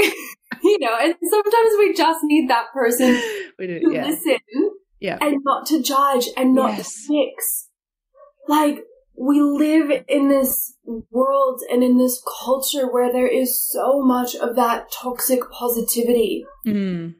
you 0.69 0.79
know, 0.79 0.97
and 1.01 1.15
sometimes 1.29 1.73
we 1.79 1.95
just 1.95 2.21
need 2.25 2.49
that 2.51 2.67
person 2.73 3.21
we 3.59 3.67
do, 3.67 3.81
to 3.81 3.93
yeah. 3.93 4.07
listen 4.07 4.39
Yeah. 5.01 5.19
and 5.21 5.39
not 5.45 5.67
to 5.67 5.83
judge 5.83 6.29
and 6.37 6.55
not 6.55 6.77
Yes. 6.79 6.95
to 7.07 7.09
fix. 7.09 7.69
Like, 8.49 8.85
we 9.17 9.41
live 9.41 10.05
in 10.09 10.29
this 10.29 10.75
world 11.11 11.61
and 11.71 11.83
in 11.85 11.99
this 11.99 12.23
culture 12.45 12.91
where 12.91 13.13
there 13.13 13.27
is 13.29 13.61
so 13.63 14.03
much 14.03 14.35
of 14.35 14.57
that 14.57 14.91
toxic 14.91 15.41
positivity. 15.51 16.45
Mm. 16.67 17.15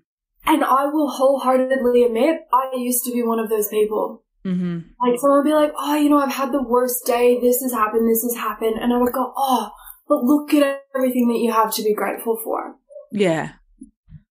And 0.47 0.65
I 0.65 0.87
will 0.87 1.11
wholeheartedly 1.11 2.03
admit, 2.05 2.41
I 2.53 2.73
used 2.77 3.05
to 3.05 3.13
be 3.13 3.23
one 3.23 3.39
of 3.39 3.49
those 3.51 3.69
people. 3.69 4.25
hmm 4.45 4.79
Like, 5.01 5.21
someone 5.21 5.39
would 5.41 5.45
be 5.45 5.55
like, 5.55 5.73
oh, 5.79 5.95
you 5.95 6.09
know, 6.09 6.19
I've 6.19 6.33
had 6.33 6.51
the 6.51 6.63
worst 6.63 7.05
day, 7.07 7.39
this 7.41 7.61
has 7.63 7.73
happened, 7.73 8.09
this 8.11 8.23
has 8.25 8.37
happened. 8.37 8.77
And 8.81 8.93
I 8.93 8.99
would 8.99 9.13
go, 9.13 9.33
oh, 9.37 9.71
but 10.09 10.25
look 10.25 10.53
at 10.55 10.83
everything 10.97 11.29
that 11.29 11.39
you 11.39 11.53
have 11.53 11.73
to 11.75 11.83
be 11.85 11.95
grateful 11.95 12.41
for. 12.43 12.75
Yeah. 13.13 13.53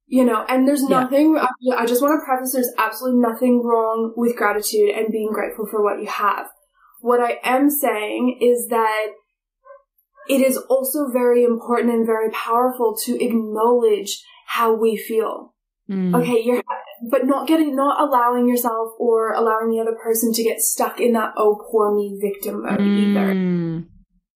You 0.07 0.25
know, 0.25 0.45
and 0.49 0.67
there's 0.67 0.83
nothing, 0.83 1.37
I, 1.37 1.47
I 1.77 1.85
just 1.85 2.01
want 2.01 2.19
to 2.19 2.25
preface 2.25 2.51
there's 2.51 2.73
absolutely 2.77 3.21
nothing 3.21 3.63
wrong 3.63 4.13
with 4.17 4.35
gratitude 4.35 4.89
and 4.89 5.09
being 5.09 5.31
grateful 5.31 5.65
for 5.65 5.81
what 5.81 6.01
you 6.01 6.07
have. 6.07 6.47
What 6.99 7.21
I 7.21 7.39
am 7.43 7.69
saying 7.69 8.39
is 8.41 8.67
that 8.67 9.07
it 10.27 10.41
is 10.41 10.57
also 10.57 11.09
very 11.13 11.45
important 11.45 11.93
and 11.93 12.05
very 12.05 12.29
powerful 12.31 12.95
to 13.05 13.23
acknowledge 13.23 14.21
how 14.47 14.73
we 14.73 14.97
feel. 14.97 15.53
Mm. 15.89 16.13
Okay, 16.21 16.41
you're, 16.43 16.61
but 17.09 17.25
not 17.25 17.47
getting, 17.47 17.75
not 17.75 18.01
allowing 18.01 18.47
yourself 18.49 18.91
or 18.99 19.31
allowing 19.31 19.71
the 19.71 19.79
other 19.79 19.97
person 20.03 20.33
to 20.33 20.43
get 20.43 20.59
stuck 20.59 20.99
in 20.99 21.13
that, 21.13 21.33
oh, 21.37 21.65
poor 21.71 21.95
me 21.95 22.19
victim 22.21 22.63
mode 22.63 22.81
either. 22.81 23.31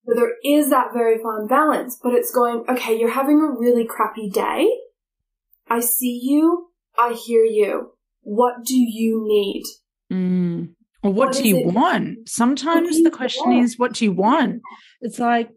So 0.06 0.14
there 0.14 0.32
is 0.44 0.70
that 0.70 0.92
very 0.94 1.18
fine 1.22 1.46
balance, 1.48 1.98
but 2.02 2.12
it's 2.12 2.30
going, 2.32 2.64
okay, 2.68 2.98
you're 2.98 3.10
having 3.10 3.40
a 3.40 3.50
really 3.58 3.84
crappy 3.84 4.30
day. 4.30 4.68
I 5.68 5.80
see 5.80 6.20
you. 6.22 6.68
I 6.96 7.12
hear 7.14 7.42
you. 7.44 7.90
What 8.22 8.64
do 8.64 8.76
you 8.76 9.24
need? 9.26 9.64
Mm. 10.12 10.74
Or 11.02 11.12
what, 11.12 11.28
What 11.28 11.36
do 11.36 11.48
you 11.48 11.56
it- 11.58 11.66
want? 11.66 12.28
Sometimes 12.28 12.96
do 12.98 13.02
the 13.02 13.10
question 13.10 13.50
want? 13.50 13.64
is, 13.64 13.78
what 13.78 13.94
do 13.94 14.04
you 14.04 14.12
want? 14.12 14.62
It's 15.00 15.18
like, 15.18 15.50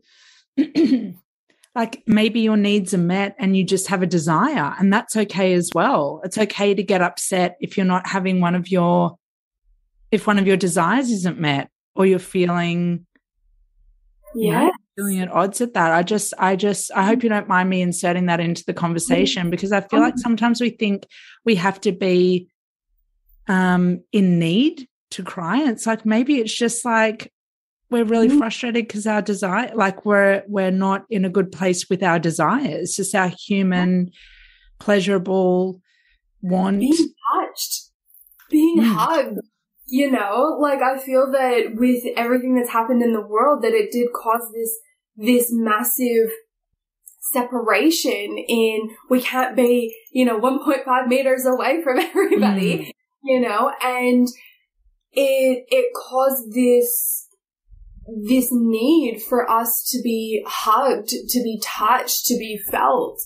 like 1.75 2.03
maybe 2.07 2.39
your 2.41 2.57
needs 2.57 2.93
are 2.93 2.97
met 2.99 3.35
and 3.39 3.55
you 3.55 3.63
just 3.63 3.87
have 3.87 4.01
a 4.01 4.07
desire, 4.07 4.75
and 4.79 4.91
that's 4.91 5.15
okay 5.15 5.53
as 5.53 5.69
well. 5.73 6.21
It's 6.23 6.37
okay 6.37 6.73
to 6.73 6.83
get 6.83 7.01
upset 7.01 7.55
if 7.59 7.77
you're 7.77 7.85
not 7.85 8.07
having 8.07 8.41
one 8.41 8.55
of 8.55 8.67
your, 8.69 9.15
if 10.11 10.25
one 10.27 10.39
of 10.39 10.47
your 10.47 10.57
desires 10.57 11.11
isn't 11.11 11.39
met, 11.39 11.69
or 11.95 12.05
you're 12.05 12.19
feeling 12.19 13.05
you 14.35 14.51
know, 14.51 14.61
Yeah. 14.65 14.69
feeling 14.95 15.19
at 15.19 15.31
odds 15.31 15.61
at 15.61 15.73
that. 15.73 15.91
I 15.91 16.03
just, 16.03 16.33
I 16.37 16.55
just, 16.55 16.91
I 16.95 17.03
hope 17.05 17.23
you 17.23 17.29
don't 17.29 17.47
mind 17.47 17.69
me 17.69 17.81
inserting 17.81 18.25
that 18.27 18.39
into 18.39 18.63
the 18.65 18.73
conversation 18.73 19.49
because 19.49 19.71
I 19.71 19.81
feel 19.81 19.99
like 20.01 20.17
sometimes 20.17 20.59
we 20.61 20.69
think 20.71 21.05
we 21.45 21.55
have 21.55 21.79
to 21.81 21.91
be 21.91 22.49
um, 23.47 24.03
in 24.11 24.37
need 24.39 24.87
to 25.11 25.23
cry. 25.23 25.57
And 25.61 25.69
it's 25.71 25.87
like 25.87 26.05
maybe 26.05 26.35
it's 26.39 26.53
just 26.55 26.85
like 26.85 27.31
we're 27.89 28.03
really 28.03 28.29
Mm. 28.29 28.37
frustrated 28.37 28.87
because 28.87 29.07
our 29.07 29.21
desire, 29.23 29.71
like 29.73 30.05
we're 30.05 30.43
we're 30.47 30.69
not 30.69 31.05
in 31.09 31.25
a 31.25 31.29
good 31.29 31.51
place 31.51 31.89
with 31.89 32.03
our 32.03 32.19
desires, 32.19 32.95
just 32.95 33.15
our 33.15 33.31
human, 33.47 34.11
pleasurable 34.79 35.81
want. 36.43 36.79
Being 36.79 36.93
touched, 37.33 37.89
being 38.51 38.77
Mm. 38.77 38.93
hugged, 38.93 39.39
you 39.89 40.11
know, 40.11 40.57
like 40.59 40.81
I 40.81 40.99
feel 40.99 41.31
that 41.31 41.75
with 41.75 42.03
everything 42.15 42.55
that's 42.55 42.69
happened 42.69 43.01
in 43.01 43.13
the 43.13 43.25
world, 43.25 43.63
that 43.63 43.73
it 43.73 43.91
did 43.91 44.09
cause 44.13 44.51
this, 44.53 44.77
this 45.15 45.49
massive 45.51 46.29
separation 47.31 48.37
in 48.47 48.95
we 49.09 49.21
can't 49.21 49.55
be, 49.55 49.95
you 50.11 50.25
know, 50.25 50.39
1.5 50.39 51.07
meters 51.07 51.45
away 51.45 51.81
from 51.83 51.99
everybody, 51.99 52.77
mm. 52.77 52.91
you 53.23 53.39
know, 53.39 53.71
and 53.81 54.27
it, 55.11 55.65
it 55.69 55.93
caused 55.95 56.53
this, 56.53 57.27
this 58.25 58.49
need 58.51 59.21
for 59.21 59.49
us 59.49 59.87
to 59.91 60.01
be 60.03 60.43
hugged, 60.47 61.09
to 61.09 61.43
be 61.43 61.59
touched, 61.63 62.25
to 62.25 62.37
be 62.37 62.59
felt, 62.71 63.19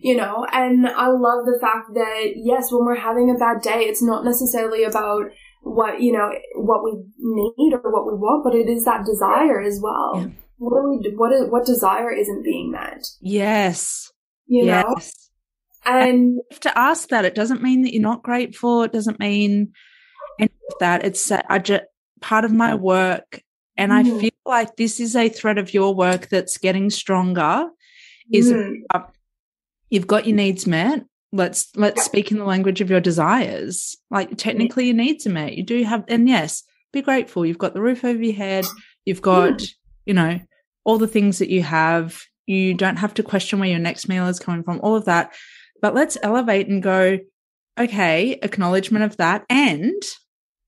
you 0.00 0.16
know, 0.16 0.46
and 0.52 0.86
I 0.86 1.08
love 1.08 1.46
the 1.46 1.58
fact 1.60 1.94
that 1.94 2.32
yes, 2.36 2.70
when 2.70 2.84
we're 2.84 2.96
having 2.96 3.30
a 3.30 3.38
bad 3.38 3.62
day, 3.62 3.84
it's 3.84 4.02
not 4.02 4.24
necessarily 4.24 4.84
about 4.84 5.30
what, 5.64 6.00
you 6.00 6.12
know, 6.12 6.30
what 6.54 6.84
we 6.84 6.92
need 7.18 7.74
or 7.74 7.90
what 7.90 8.06
we 8.06 8.14
want, 8.14 8.44
but 8.44 8.54
it 8.54 8.68
is 8.68 8.84
that 8.84 9.04
desire 9.04 9.60
as 9.60 9.80
well. 9.82 10.12
Yeah. 10.16 10.28
What 10.58 10.82
do 10.82 10.88
we, 10.88 11.16
what 11.16 11.32
is, 11.32 11.50
what 11.50 11.66
desire 11.66 12.12
isn't 12.12 12.44
being 12.44 12.70
met? 12.70 13.06
Yes. 13.20 14.12
You 14.46 14.66
yes. 14.66 14.84
know? 14.84 14.96
And 15.86 16.40
to 16.60 16.78
ask 16.78 17.08
that, 17.08 17.24
it 17.24 17.34
doesn't 17.34 17.62
mean 17.62 17.82
that 17.82 17.92
you're 17.92 18.02
not 18.02 18.22
grateful. 18.22 18.82
It 18.82 18.92
doesn't 18.92 19.18
mean 19.18 19.72
any 20.38 20.50
of 20.70 20.78
that. 20.80 21.04
It's 21.04 21.30
I 21.30 21.58
just, 21.58 21.82
part 22.20 22.44
of 22.44 22.52
my 22.52 22.74
work. 22.74 23.42
And 23.76 23.92
mm. 23.92 23.96
I 23.96 24.20
feel 24.20 24.30
like 24.46 24.76
this 24.76 25.00
is 25.00 25.16
a 25.16 25.28
thread 25.28 25.58
of 25.58 25.74
your 25.74 25.94
work 25.94 26.28
that's 26.28 26.56
getting 26.56 26.88
stronger 26.88 27.68
is 28.32 28.50
mm. 28.50 28.76
you've 29.90 30.06
got 30.06 30.26
your 30.26 30.36
needs 30.36 30.66
met 30.66 31.04
let's 31.34 31.68
let's 31.76 31.98
yeah. 31.98 32.04
speak 32.04 32.30
in 32.30 32.38
the 32.38 32.44
language 32.44 32.80
of 32.80 32.90
your 32.90 33.00
desires. 33.00 33.96
Like 34.10 34.36
technically 34.36 34.86
your 34.86 34.94
needs 34.94 35.26
are 35.26 35.30
met 35.30 35.54
you 35.54 35.64
do 35.64 35.82
have 35.82 36.04
and 36.08 36.28
yes 36.28 36.62
be 36.92 37.02
grateful. 37.02 37.44
You've 37.44 37.58
got 37.58 37.74
the 37.74 37.82
roof 37.82 38.04
over 38.04 38.22
your 38.22 38.36
head. 38.36 38.64
You've 39.04 39.20
got 39.20 39.54
mm. 39.54 39.70
you 40.06 40.14
know 40.14 40.40
all 40.84 40.98
the 40.98 41.08
things 41.08 41.40
that 41.40 41.50
you 41.50 41.62
have. 41.62 42.22
You 42.46 42.74
don't 42.74 42.96
have 42.96 43.14
to 43.14 43.22
question 43.22 43.58
where 43.58 43.68
your 43.68 43.78
next 43.78 44.08
meal 44.08 44.26
is 44.28 44.38
coming 44.38 44.62
from 44.62 44.80
all 44.82 44.96
of 44.96 45.06
that. 45.06 45.34
But 45.82 45.94
let's 45.94 46.16
elevate 46.22 46.68
and 46.68 46.82
go 46.82 47.18
okay 47.78 48.38
acknowledgement 48.42 49.04
of 49.04 49.16
that 49.16 49.44
and 49.50 50.00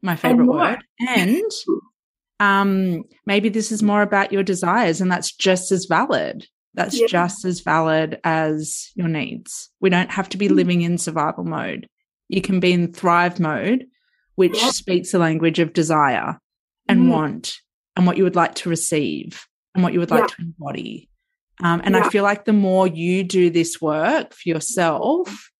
my 0.02 0.16
favorite 0.16 0.40
and 0.40 0.48
word 0.48 0.78
and 1.08 1.52
um 2.40 3.04
maybe 3.24 3.48
this 3.48 3.70
is 3.70 3.80
more 3.80 4.02
about 4.02 4.32
your 4.32 4.42
desires 4.42 5.00
and 5.00 5.10
that's 5.10 5.32
just 5.32 5.70
as 5.70 5.86
valid 5.86 6.46
that's 6.76 7.00
yeah. 7.00 7.06
just 7.08 7.44
as 7.44 7.60
valid 7.60 8.20
as 8.22 8.90
your 8.94 9.08
needs. 9.08 9.70
We 9.80 9.90
don't 9.90 10.10
have 10.10 10.28
to 10.30 10.36
be 10.36 10.48
mm. 10.48 10.54
living 10.54 10.82
in 10.82 10.98
survival 10.98 11.44
mode. 11.44 11.88
You 12.28 12.42
can 12.42 12.60
be 12.60 12.72
in 12.72 12.92
thrive 12.92 13.40
mode, 13.40 13.86
which 14.34 14.56
yeah. 14.56 14.70
speaks 14.70 15.12
the 15.12 15.18
language 15.18 15.58
of 15.58 15.72
desire 15.72 16.38
and 16.86 17.04
mm. 17.04 17.10
want 17.10 17.56
and 17.96 18.06
what 18.06 18.18
you 18.18 18.24
would 18.24 18.36
like 18.36 18.54
to 18.56 18.68
receive 18.68 19.46
and 19.74 19.82
what 19.82 19.94
you 19.94 20.00
would 20.00 20.10
like 20.10 20.22
yeah. 20.22 20.26
to 20.26 20.42
embody. 20.42 21.08
Um, 21.62 21.80
and 21.82 21.96
I 21.96 22.10
feel 22.10 22.22
like 22.22 22.44
the 22.44 22.52
more 22.52 22.86
you 22.86 23.24
do 23.24 23.48
this 23.48 23.80
work 23.80 24.34
for 24.34 24.48
yourself, 24.48 25.50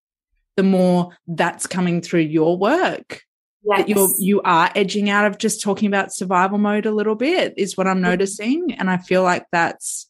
the 0.57 0.63
more 0.63 1.17
that's 1.27 1.67
coming 1.67 2.03
through 2.03 2.21
your 2.21 2.59
work. 2.59 3.23
Yes. 3.65 3.79
That 3.79 3.89
you're 3.89 4.09
you 4.19 4.43
are 4.43 4.71
edging 4.77 5.11
out 5.11 5.25
of 5.25 5.39
just 5.39 5.61
talking 5.61 5.89
about 5.89 6.13
survival 6.13 6.59
mode 6.59 6.87
a 6.87 6.93
little 6.93 7.17
bit 7.17 7.55
is 7.57 7.77
what 7.77 7.89
I'm 7.89 8.01
noticing. 8.01 8.75
And 8.75 8.89
I 8.89 8.99
feel 8.99 9.23
like 9.25 9.47
that's 9.51 10.09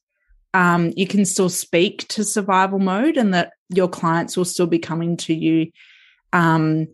um, 0.54 0.92
you 0.96 1.06
can 1.06 1.24
still 1.24 1.48
speak 1.48 2.06
to 2.08 2.24
survival 2.24 2.78
mode 2.78 3.16
and 3.16 3.34
that 3.34 3.52
your 3.68 3.88
clients 3.88 4.36
will 4.36 4.44
still 4.44 4.66
be 4.66 4.78
coming 4.78 5.16
to 5.18 5.34
you 5.34 5.70
um, 6.32 6.88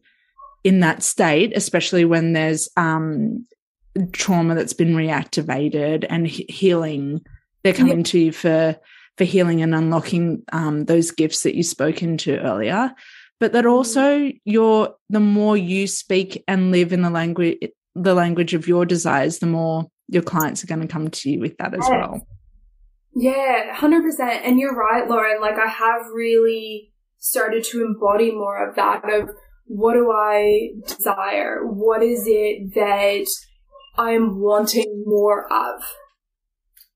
in 0.65 0.81
that 0.81 1.03
state, 1.03 1.53
especially 1.57 2.05
when 2.05 2.33
there's 2.33 2.69
um, 2.77 3.47
trauma 4.13 4.55
that's 4.55 4.73
been 4.73 4.95
reactivated 4.95 6.07
and 6.09 6.27
he- 6.27 6.47
healing. 6.49 7.25
They're 7.63 7.73
coming 7.73 7.99
yeah. 7.99 8.05
to 8.05 8.19
you 8.19 8.33
for 8.33 8.77
for 9.19 9.25
healing 9.25 9.61
and 9.61 9.75
unlocking 9.75 10.43
um, 10.53 10.87
those 10.87 11.11
gifts 11.11 11.43
that 11.43 11.55
you 11.55 11.63
spoke 11.63 12.03
into 12.03 12.41
earlier. 12.41 12.95
But 13.39 13.53
that 13.53 13.65
mm-hmm. 13.65 13.73
also 13.73 14.33
your 14.45 14.95
the 15.11 15.21
more 15.21 15.57
you 15.57 15.87
speak 15.87 16.43
and 16.49 16.73
live 16.73 16.93
in 16.93 17.03
the 17.03 17.11
language 17.11 17.59
the 17.95 18.15
language 18.15 18.55
of 18.55 18.67
your 18.67 18.87
desires, 18.87 19.39
the 19.39 19.47
more 19.47 19.87
your 20.09 20.23
clients 20.23 20.65
are 20.65 20.67
going 20.67 20.81
to 20.81 20.87
come 20.87 21.11
to 21.11 21.31
you 21.31 21.41
with 21.41 21.57
that 21.59 21.75
as 21.75 21.87
well. 21.89 22.27
Yeah, 23.15 23.77
100%. 23.77 24.21
And 24.21 24.59
you're 24.59 24.75
right, 24.75 25.09
Lauren. 25.09 25.41
Like, 25.41 25.59
I 25.59 25.69
have 25.69 26.07
really 26.15 26.93
started 27.19 27.63
to 27.65 27.85
embody 27.85 28.33
more 28.33 28.69
of 28.69 28.75
that 28.77 29.03
of 29.09 29.31
what 29.67 29.95
do 29.95 30.11
I 30.11 30.71
desire? 30.87 31.61
What 31.65 32.03
is 32.03 32.25
it 32.27 32.75
that 32.75 33.27
I'm 33.97 34.41
wanting 34.41 35.05
more 35.07 35.47
of? 35.53 35.83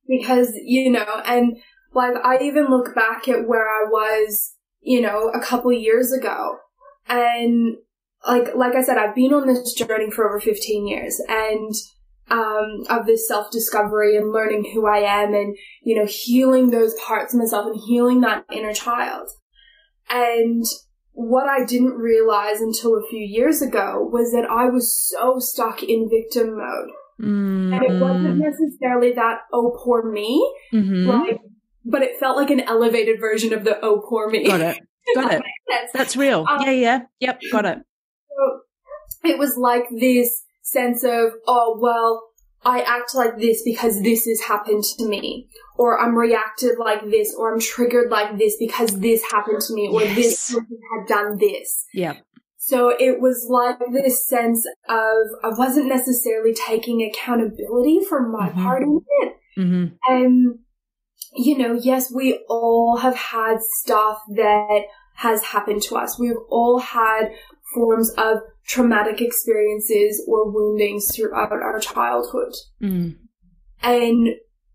Because, 0.07 0.53
you 0.63 0.91
know, 0.91 1.23
and 1.25 1.57
like, 1.95 2.15
I 2.23 2.39
even 2.43 2.67
look 2.69 2.95
back 2.95 3.29
at 3.29 3.49
where 3.49 3.69
I 3.69 3.89
was, 3.89 4.55
you 4.81 5.01
know, 5.01 5.31
a 5.35 5.41
couple 5.41 5.73
years 5.73 6.13
ago 6.13 6.59
and 7.09 7.77
like, 8.27 8.55
like 8.55 8.75
I 8.75 8.83
said, 8.83 8.99
I've 8.99 9.15
been 9.15 9.33
on 9.33 9.47
this 9.47 9.73
journey 9.73 10.11
for 10.11 10.29
over 10.29 10.41
15 10.41 10.87
years 10.87 11.21
and 11.29 11.73
um, 12.31 12.85
of 12.91 13.07
this 13.07 13.29
self 13.29 13.51
discovery 13.51 14.17
and 14.17 14.33
learning 14.33 14.71
who 14.75 14.87
I 14.87 14.99
am 14.99 15.35
and, 15.35 15.57
you 15.83 15.97
know, 15.97 16.07
healing 16.07 16.71
those 16.71 16.95
parts 17.07 17.35
of 17.35 17.41
myself 17.41 17.67
and 17.67 17.81
healing 17.87 18.21
that 18.23 18.45
inner 18.53 18.75
child. 18.75 19.29
And 20.11 20.65
what 21.13 21.49
I 21.49 21.65
didn't 21.65 21.95
realize 21.95 22.61
until 22.61 22.97
a 22.97 23.09
few 23.09 23.25
years 23.25 23.63
ago 23.63 24.09
was 24.13 24.33
that 24.33 24.49
I 24.51 24.69
was 24.69 24.93
so 24.93 25.39
stuck 25.39 25.83
in 25.83 26.11
victim 26.11 26.57
mode. 26.57 26.91
Mm-hmm. 27.21 27.73
And 27.73 27.83
it 27.83 28.01
wasn't 28.01 28.39
necessarily 28.39 29.13
that, 29.13 29.39
oh, 29.53 29.75
poor 29.83 30.11
me, 30.11 30.55
mm-hmm. 30.73 31.09
like, 31.09 31.41
but 31.85 32.03
it 32.03 32.19
felt 32.19 32.37
like 32.37 32.51
an 32.51 32.61
elevated 32.61 33.19
version 33.19 33.55
of 33.55 33.65
the, 33.65 33.79
oh, 33.83 34.03
poor 34.07 34.29
me. 34.29 34.47
Got 34.47 34.61
it. 34.61 34.79
Got 35.15 35.33
it. 35.33 35.43
That's 35.95 36.17
real. 36.17 36.45
Um, 36.49 36.61
yeah, 36.63 36.71
yeah. 36.73 37.01
Yep. 37.21 37.41
Got 37.53 37.65
it. 37.65 37.79
So 38.29 38.61
it 39.31 39.39
was 39.39 39.57
like 39.57 39.85
this 39.99 40.43
sense 40.67 41.05
of, 41.05 41.31
oh, 41.47 41.79
well, 41.81 42.31
I 42.65 42.81
act 42.81 43.15
like 43.15 43.39
this 43.39 43.63
because 43.65 44.03
this 44.03 44.27
has 44.27 44.41
happened 44.41 44.83
to 44.99 45.09
me, 45.09 45.49
or 45.77 46.01
I'm 46.01 46.17
reacted 46.17 46.79
like 46.79 47.09
this, 47.09 47.33
or 47.33 47.55
I'm 47.55 47.61
triggered 47.61 48.11
like 48.11 48.37
this 48.37 48.57
because 48.59 48.99
this 48.99 49.23
happened 49.31 49.61
to 49.61 49.75
me, 49.75 49.89
or 49.89 50.03
yes. 50.03 50.17
this 50.17 50.53
person 50.53 50.79
had 50.99 51.07
done 51.07 51.39
this. 51.39 51.87
Yeah. 51.95 52.17
So 52.57 52.89
it 52.89 53.21
was 53.21 53.47
like 53.49 53.79
this 53.93 54.27
sense 54.27 54.67
of 54.89 55.27
I 55.45 55.57
wasn't 55.57 55.87
necessarily 55.87 56.53
taking 56.53 57.01
accountability 57.03 58.01
for 58.09 58.29
my 58.29 58.49
mm-hmm. 58.49 58.63
part 58.63 58.83
in 58.83 59.01
it. 59.21 59.33
Mm-hmm. 59.57 59.95
And, 60.13 60.59
you 61.37 61.57
know, 61.57 61.75
yes, 61.75 62.13
we 62.13 62.41
all 62.49 62.97
have 62.97 63.15
had 63.15 63.59
stuff 63.61 64.19
that 64.31 64.81
has 65.15 65.45
happened 65.45 65.83
to 65.83 65.97
us. 65.97 66.19
We've 66.19 66.43
all 66.49 66.81
had 66.81 67.31
forms 67.73 68.11
of 68.19 68.39
traumatic 68.67 69.21
experiences 69.21 70.25
or 70.27 70.51
woundings 70.51 71.15
throughout 71.15 71.53
our 71.53 71.79
childhood. 71.79 72.53
Mm. 72.83 73.17
And 73.83 74.29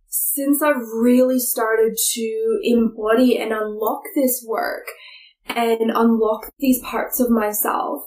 since 0.08 0.62
I've 0.62 0.82
really 0.96 1.40
started 1.40 1.98
to 2.14 2.60
embody 2.64 3.38
and 3.38 3.52
unlock 3.52 4.04
this 4.16 4.44
work 4.48 4.86
and 5.46 5.92
unlock 5.94 6.52
these 6.60 6.82
parts 6.82 7.20
of 7.20 7.30
myself, 7.30 8.04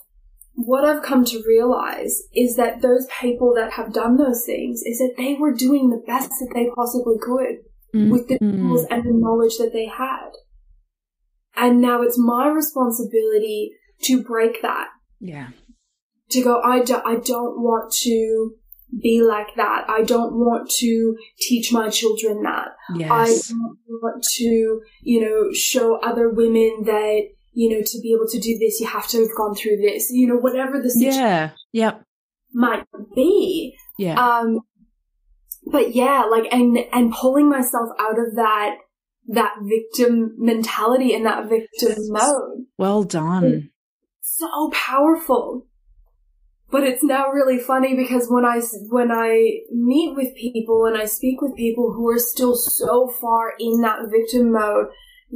what 0.55 0.85
I've 0.85 1.03
come 1.03 1.25
to 1.27 1.43
realize 1.47 2.23
is 2.35 2.57
that 2.57 2.81
those 2.81 3.07
people 3.21 3.53
that 3.57 3.73
have 3.73 3.93
done 3.93 4.17
those 4.17 4.45
things 4.47 4.83
is 4.83 4.99
that 4.99 5.15
they 5.17 5.35
were 5.35 5.53
doing 5.53 5.91
the 5.91 6.03
best 6.07 6.31
that 6.31 6.53
they 6.55 6.71
possibly 6.75 7.17
could 7.21 7.65
mm-hmm. 7.95 8.11
with 8.11 8.29
the 8.29 8.39
tools 8.39 8.87
and 8.91 9.05
the 9.05 9.13
knowledge 9.13 9.59
that 9.59 9.73
they 9.73 9.87
had. 9.87 10.31
And 11.57 11.81
now 11.81 12.03
it's 12.03 12.19
my 12.19 12.49
responsibility 12.49 13.73
to 14.03 14.23
break 14.23 14.63
that. 14.63 14.89
Yeah 15.21 15.49
to 16.31 16.43
go, 16.43 16.61
I, 16.63 16.83
do, 16.83 17.01
I 17.05 17.17
don't 17.17 17.61
want 17.61 17.93
to 18.03 18.55
be 19.03 19.23
like 19.23 19.55
that. 19.57 19.85
I 19.89 20.03
don't 20.03 20.35
want 20.35 20.71
to 20.79 21.17
teach 21.41 21.73
my 21.73 21.89
children 21.89 22.43
that. 22.43 22.69
Yes. 22.95 23.11
I 23.11 23.53
don't 23.53 23.79
want 23.89 24.25
to, 24.37 24.81
you 25.03 25.21
know, 25.21 25.53
show 25.53 25.99
other 26.01 26.29
women 26.29 26.83
that, 26.85 27.23
you 27.53 27.71
know, 27.71 27.83
to 27.85 28.01
be 28.01 28.13
able 28.13 28.29
to 28.29 28.41
do 28.41 28.59
this, 28.59 28.81
you 28.81 28.87
have 28.87 29.09
to 29.09 29.19
have 29.19 29.37
gone 29.37 29.55
through 29.55 29.77
this, 29.79 30.11
you 30.11 30.27
know, 30.27 30.37
whatever 30.37 30.81
the 30.81 30.91
situation 30.91 31.21
yeah. 31.21 31.51
Yep. 31.73 32.03
might 32.53 32.85
be. 33.15 33.77
Yeah. 33.99 34.15
Um, 34.15 34.61
but 35.67 35.95
yeah, 35.95 36.25
like, 36.31 36.53
and, 36.53 36.79
and 36.93 37.13
pulling 37.13 37.49
myself 37.49 37.91
out 37.99 38.19
of 38.19 38.35
that, 38.37 38.77
that 39.29 39.55
victim 39.63 40.35
mentality 40.37 41.15
and 41.15 41.25
that 41.27 41.49
victim 41.49 41.97
mode. 42.09 42.67
Well 42.77 43.05
done. 43.05 43.71
So 44.21 44.71
powerful 44.73 45.67
but 46.75 46.83
it's 46.83 47.05
now 47.05 47.29
really 47.29 47.61
funny 47.61 47.95
because 47.95 48.27
when 48.29 48.45
I 48.45 48.61
when 48.89 49.13
I 49.13 49.61
meet 49.71 50.17
with 50.17 50.35
people 50.35 50.87
and 50.87 50.99
I 50.99 51.05
speak 51.05 51.41
with 51.41 51.55
people 51.55 51.93
who 51.93 52.09
are 52.09 52.19
still 52.19 52.57
so 52.57 53.07
far 53.21 53.53
in 53.61 53.81
that 53.83 54.11
victim 54.11 54.51
mode 54.51 54.87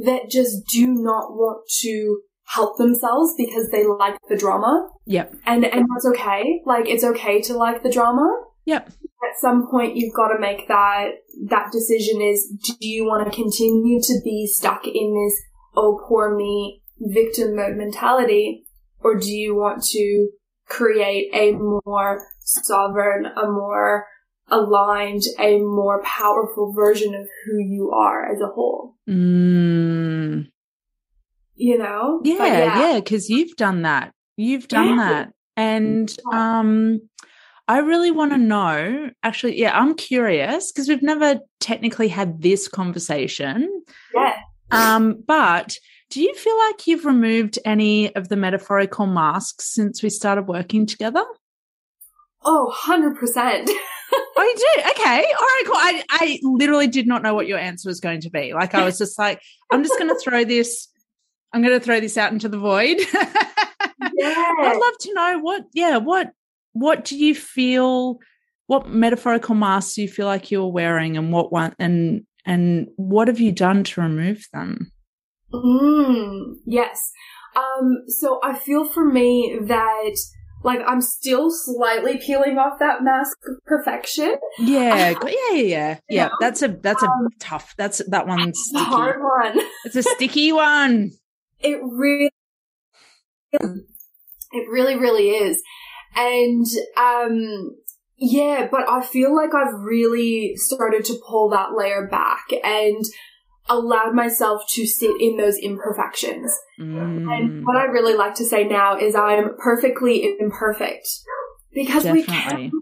that 0.03 0.29
just 0.29 0.65
do 0.65 0.87
not 0.87 1.31
want 1.31 1.65
to 1.79 2.19
help 2.43 2.77
themselves 2.77 3.35
because 3.37 3.69
they 3.71 3.85
like 3.87 4.17
the 4.27 4.35
drama. 4.35 4.89
Yep. 5.05 5.33
And 5.45 5.63
and 5.63 5.85
that's 5.95 6.07
okay. 6.07 6.61
Like 6.65 6.89
it's 6.89 7.05
okay 7.05 7.39
to 7.43 7.53
like 7.53 7.83
the 7.83 7.91
drama. 7.91 8.27
Yep. 8.65 8.87
At 8.87 9.39
some 9.39 9.65
point 9.71 9.95
you've 9.95 10.13
got 10.13 10.33
to 10.33 10.41
make 10.41 10.67
that 10.67 11.11
that 11.47 11.71
decision 11.71 12.19
is 12.19 12.51
do 12.65 12.75
you 12.81 13.05
want 13.05 13.25
to 13.25 13.33
continue 13.33 14.01
to 14.01 14.19
be 14.25 14.45
stuck 14.45 14.85
in 14.85 15.13
this 15.13 15.41
oh 15.77 16.05
poor 16.05 16.35
me 16.35 16.81
victim 16.99 17.55
mode 17.55 17.77
mentality 17.77 18.65
or 18.99 19.17
do 19.17 19.31
you 19.31 19.55
want 19.55 19.81
to 19.83 20.31
create 20.69 21.29
a 21.33 21.53
more 21.53 22.25
sovereign, 22.39 23.25
a 23.25 23.49
more 23.49 24.07
aligned, 24.49 25.23
a 25.39 25.59
more 25.59 26.01
powerful 26.03 26.73
version 26.73 27.13
of 27.15 27.27
who 27.45 27.59
you 27.59 27.91
are 27.91 28.31
as 28.31 28.41
a 28.41 28.47
whole? 28.47 28.95
Mm. 29.09 30.47
You 31.55 31.77
know? 31.77 32.21
Yeah, 32.23 32.45
yeah, 32.45 32.99
because 32.99 33.29
yeah, 33.29 33.37
you've 33.37 33.55
done 33.55 33.81
that. 33.83 34.11
You've 34.37 34.67
done 34.67 34.97
yeah. 34.97 35.09
that. 35.09 35.33
And 35.57 36.15
um 36.31 37.01
I 37.67 37.79
really 37.79 38.09
want 38.09 38.31
to 38.31 38.37
know 38.39 39.11
actually, 39.21 39.59
yeah, 39.59 39.77
I'm 39.77 39.93
curious 39.93 40.71
because 40.71 40.89
we've 40.89 41.03
never 41.03 41.39
technically 41.59 42.07
had 42.07 42.41
this 42.41 42.67
conversation. 42.67 43.83
Yeah. 44.15 44.37
Um, 44.71 45.23
but 45.27 45.75
do 46.09 46.21
you 46.21 46.33
feel 46.33 46.57
like 46.57 46.87
you've 46.87 47.05
removed 47.05 47.59
any 47.65 48.15
of 48.15 48.29
the 48.29 48.35
metaphorical 48.35 49.05
masks 49.05 49.73
since 49.73 50.01
we 50.01 50.09
started 50.09 50.47
working 50.47 50.85
together? 50.85 51.23
Oh, 52.43 52.73
100%. 52.83 53.13
oh, 54.11 54.33
you 54.37 54.55
do? 54.55 54.89
Okay. 54.91 55.23
All 55.23 55.45
right, 55.45 55.63
cool. 55.65 55.75
I, 55.75 56.03
I 56.09 56.39
literally 56.41 56.87
did 56.87 57.05
not 57.05 57.21
know 57.21 57.35
what 57.35 57.47
your 57.47 57.59
answer 57.59 57.89
was 57.89 57.99
going 57.99 58.21
to 58.21 58.29
be. 58.29 58.53
Like, 58.53 58.73
I 58.73 58.83
was 58.83 58.97
just 58.97 59.19
like, 59.19 59.41
I'm 59.71 59.83
just 59.83 59.99
going 59.99 60.09
to 60.09 60.19
throw 60.19 60.43
this, 60.45 60.87
I'm 61.53 61.61
going 61.61 61.77
to 61.77 61.83
throw 61.83 61.99
this 61.99 62.17
out 62.17 62.31
into 62.31 62.49
the 62.49 62.57
void. 62.57 62.97
yeah. 63.13 63.13
I'd 64.61 64.79
love 64.81 64.97
to 64.99 65.13
know 65.13 65.39
what, 65.39 65.65
yeah, 65.73 65.97
what, 65.97 66.31
what 66.73 67.05
do 67.05 67.17
you 67.17 67.35
feel, 67.35 68.19
what 68.65 68.89
metaphorical 68.89 69.53
masks 69.53 69.93
do 69.93 70.01
you 70.01 70.07
feel 70.07 70.25
like 70.25 70.49
you're 70.49 70.71
wearing 70.71 71.17
and 71.17 71.31
what 71.31 71.51
one, 71.51 71.75
and, 71.77 72.25
and 72.45 72.87
what 72.95 73.27
have 73.27 73.39
you 73.39 73.51
done 73.51 73.83
to 73.83 74.01
remove 74.01 74.47
them? 74.53 74.91
Mm, 75.53 76.55
yes. 76.65 77.11
Um, 77.55 78.03
so 78.07 78.39
I 78.43 78.57
feel 78.57 78.85
for 78.85 79.03
me 79.03 79.57
that 79.63 80.15
like 80.63 80.81
I'm 80.85 81.01
still 81.01 81.49
slightly 81.49 82.17
peeling 82.17 82.57
off 82.57 82.79
that 82.79 83.03
mask 83.03 83.37
of 83.47 83.63
perfection. 83.65 84.35
Yeah, 84.57 85.15
yeah, 85.25 85.29
yeah, 85.51 85.53
yeah. 85.53 85.97
yeah 86.09 86.29
that's 86.39 86.61
a 86.61 86.67
that's 86.67 87.01
a 87.01 87.07
um, 87.07 87.27
tough. 87.39 87.73
That's 87.77 88.01
that 88.09 88.27
one's 88.27 88.59
sticky. 88.59 88.83
hard 88.83 89.21
one. 89.21 89.65
It's 89.85 89.95
a 89.95 90.03
sticky 90.03 90.51
one. 90.51 91.11
It 91.61 91.77
really, 91.83 92.31
it 93.51 94.69
really, 94.71 94.95
really 94.95 95.31
is, 95.31 95.61
and 96.15 96.65
um, 96.95 97.75
yeah. 98.15 98.69
But 98.71 98.87
I 98.87 99.05
feel 99.05 99.35
like 99.35 99.53
I've 99.53 99.73
really 99.73 100.53
started 100.55 101.03
to 101.03 101.19
pull 101.27 101.49
that 101.49 101.73
layer 101.77 102.07
back 102.07 102.45
and 102.63 103.03
allowed 103.69 104.15
myself 104.15 104.63
to 104.69 104.85
sit 104.85 105.21
in 105.21 105.37
those 105.37 105.57
imperfections. 105.57 106.51
Mm. 106.79 107.31
And 107.31 107.65
what 107.65 107.77
I 107.77 107.83
really 107.85 108.15
like 108.15 108.33
to 108.35 108.45
say 108.45 108.63
now 108.65 108.97
is 108.97 109.15
I'm 109.15 109.55
perfectly 109.57 110.35
imperfect 110.39 111.07
because 111.73 112.03
Definitely. 112.03 112.21
we 112.21 112.25
can't 112.25 112.73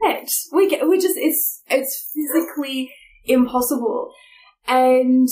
perfect. 0.00 0.32
We 0.52 0.68
get, 0.68 0.88
we 0.88 0.98
just, 0.98 1.16
it's, 1.16 1.62
it's 1.68 2.12
physically 2.14 2.92
impossible. 3.24 4.12
And 4.68 5.28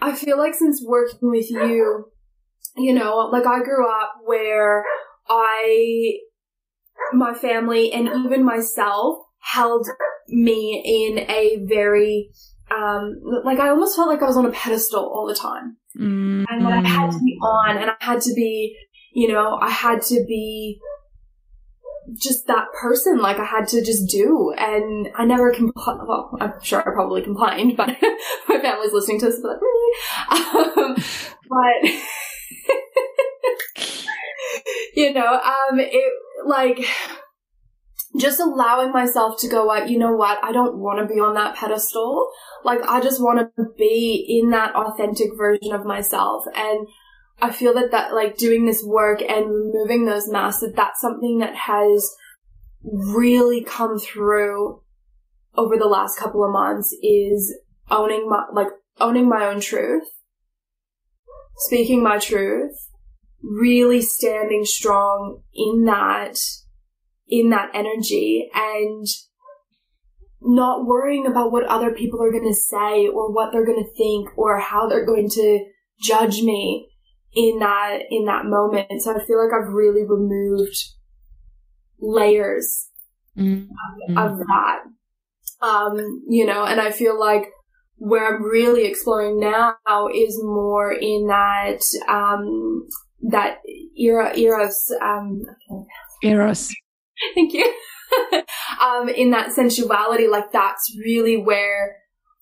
I 0.00 0.14
feel 0.14 0.38
like 0.38 0.54
since 0.54 0.82
working 0.86 1.30
with 1.30 1.50
you, 1.50 2.06
you 2.76 2.92
know, 2.92 3.28
like 3.32 3.46
I 3.46 3.62
grew 3.62 3.88
up 3.88 4.14
where 4.24 4.84
I, 5.28 6.18
my 7.12 7.34
family 7.34 7.92
and 7.92 8.08
even 8.08 8.44
myself 8.44 9.18
held 9.40 9.86
me 10.28 10.82
in 10.84 11.18
a 11.30 11.64
very 11.66 12.30
um, 12.74 13.20
like 13.44 13.58
I 13.58 13.68
almost 13.68 13.96
felt 13.96 14.08
like 14.08 14.22
I 14.22 14.26
was 14.26 14.36
on 14.36 14.46
a 14.46 14.50
pedestal 14.50 15.04
all 15.04 15.26
the 15.26 15.34
time. 15.34 15.76
Mm-hmm. 15.98 16.44
And 16.48 16.66
I 16.66 16.86
had 16.86 17.10
to 17.10 17.18
be 17.18 17.38
on 17.42 17.76
and 17.76 17.90
I 17.90 17.94
had 18.00 18.20
to 18.22 18.34
be, 18.34 18.76
you 19.12 19.28
know, 19.28 19.58
I 19.60 19.70
had 19.70 20.02
to 20.02 20.24
be 20.26 20.80
just 22.14 22.46
that 22.48 22.66
person. 22.80 23.18
Like 23.18 23.38
I 23.38 23.44
had 23.44 23.68
to 23.68 23.84
just 23.84 24.10
do. 24.10 24.52
And 24.58 25.08
I 25.16 25.24
never 25.24 25.52
complained. 25.52 26.00
Well, 26.06 26.36
I'm 26.40 26.60
sure 26.62 26.80
I 26.80 26.92
probably 26.92 27.22
complained, 27.22 27.76
but 27.76 27.88
my 28.48 28.60
family's 28.60 28.92
listening 28.92 29.20
to 29.20 29.26
this, 29.26 29.40
but, 29.40 29.60
um, 30.36 30.96
but 31.48 31.90
you 34.94 35.12
know, 35.12 35.26
um, 35.26 35.78
it 35.78 36.12
like, 36.46 36.84
just 38.16 38.40
allowing 38.40 38.92
myself 38.92 39.40
to 39.40 39.48
go 39.48 39.64
like, 39.64 39.90
you 39.90 39.98
know 39.98 40.14
what, 40.14 40.38
I 40.42 40.52
don't 40.52 40.78
want 40.78 41.00
to 41.00 41.12
be 41.12 41.20
on 41.20 41.34
that 41.34 41.56
pedestal. 41.56 42.30
Like, 42.62 42.80
I 42.82 43.00
just 43.00 43.20
want 43.20 43.50
to 43.56 43.64
be 43.76 44.24
in 44.40 44.50
that 44.50 44.74
authentic 44.74 45.30
version 45.36 45.72
of 45.72 45.84
myself. 45.84 46.44
And 46.54 46.86
I 47.42 47.50
feel 47.50 47.74
that 47.74 47.90
that, 47.90 48.14
like, 48.14 48.36
doing 48.36 48.66
this 48.66 48.82
work 48.84 49.20
and 49.20 49.50
removing 49.50 50.04
those 50.04 50.30
masks, 50.30 50.60
that 50.60 50.76
that's 50.76 51.00
something 51.00 51.38
that 51.38 51.56
has 51.56 52.08
really 52.82 53.64
come 53.64 53.98
through 53.98 54.80
over 55.56 55.76
the 55.76 55.86
last 55.86 56.18
couple 56.18 56.44
of 56.44 56.52
months 56.52 56.94
is 57.02 57.56
owning 57.90 58.28
my, 58.28 58.44
like, 58.52 58.68
owning 59.00 59.28
my 59.28 59.46
own 59.46 59.60
truth, 59.60 60.06
speaking 61.56 62.02
my 62.02 62.18
truth, 62.18 62.76
really 63.42 64.00
standing 64.00 64.64
strong 64.64 65.42
in 65.52 65.84
that 65.84 66.38
in 67.28 67.50
that 67.50 67.70
energy 67.74 68.50
and 68.54 69.06
not 70.40 70.86
worrying 70.86 71.26
about 71.26 71.50
what 71.50 71.64
other 71.64 71.92
people 71.92 72.22
are 72.22 72.30
going 72.30 72.46
to 72.46 72.54
say 72.54 73.08
or 73.08 73.32
what 73.32 73.50
they're 73.50 73.64
going 73.64 73.82
to 73.82 73.96
think 73.96 74.36
or 74.36 74.60
how 74.60 74.86
they're 74.86 75.06
going 75.06 75.28
to 75.30 75.64
judge 76.00 76.42
me 76.42 76.88
in 77.32 77.58
that 77.60 78.00
in 78.10 78.26
that 78.26 78.44
moment. 78.44 78.86
So 79.00 79.16
i 79.16 79.24
feel 79.24 79.42
like 79.42 79.52
i've 79.52 79.72
really 79.72 80.04
removed 80.06 80.76
layers 81.98 82.88
mm-hmm. 83.36 83.70
of, 84.16 84.32
of 84.32 84.38
that. 84.38 84.80
Um 85.62 86.22
you 86.28 86.44
know 86.44 86.64
and 86.64 86.80
i 86.80 86.90
feel 86.90 87.18
like 87.18 87.46
where 87.96 88.36
i'm 88.36 88.42
really 88.42 88.84
exploring 88.84 89.40
now 89.40 89.76
is 90.12 90.38
more 90.42 90.92
in 90.92 91.26
that 91.28 91.80
um 92.08 92.86
that 93.30 93.58
era 93.96 94.36
eros 94.36 94.92
um 95.00 95.42
eros 96.22 96.70
Thank 97.34 97.52
you. 97.52 97.72
um, 98.82 99.08
in 99.08 99.30
that 99.30 99.52
sensuality, 99.52 100.28
like 100.28 100.52
that's 100.52 100.94
really 101.04 101.36
where 101.36 101.96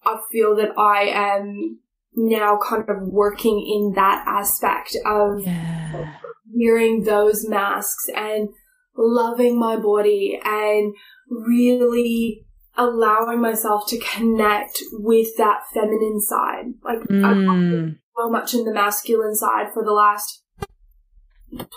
I 0.05 0.19
feel 0.31 0.57
that 0.57 0.77
I 0.79 1.05
am 1.05 1.79
now 2.15 2.59
kind 2.63 2.85
of 2.89 3.09
working 3.09 3.59
in 3.61 3.95
that 3.95 4.25
aspect 4.27 4.97
of 5.07 5.43
yeah. 5.43 6.17
wearing 6.53 7.05
those 7.05 7.49
masks 7.49 8.09
and 8.15 8.51
loving 8.97 9.59
my 9.59 9.77
body 9.77 10.39
and 10.45 10.95
really 11.31 12.45
allowing 12.77 13.41
myself 13.41 13.87
to 13.89 13.99
connect 13.99 14.79
with 14.93 15.37
that 15.37 15.63
feminine 15.73 16.21
side. 16.21 16.67
Like 16.85 17.01
mm. 17.01 17.25
I've 17.25 17.97
so 18.17 18.31
much 18.31 18.55
in 18.55 18.65
the 18.65 18.75
masculine 18.75 19.35
side 19.35 19.69
for 19.73 19.83
the 19.83 19.93
last 19.93 20.43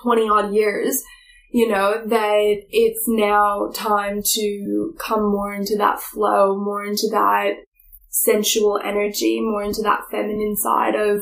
20 0.04 0.30
odd 0.30 0.54
years 0.54 1.02
you 1.56 1.70
know, 1.70 2.06
that 2.06 2.64
it's 2.70 3.06
now 3.08 3.72
time 3.74 4.22
to 4.22 4.94
come 5.00 5.32
more 5.32 5.56
into 5.56 5.78
that 5.78 6.02
flow, 6.02 6.58
more 6.58 6.84
into 6.84 7.08
that 7.12 7.52
sensual 8.10 8.78
energy, 8.84 9.40
more 9.40 9.64
into 9.64 9.82
that 9.82 10.02
feminine 10.12 10.58
side 10.58 10.96
of, 10.96 11.22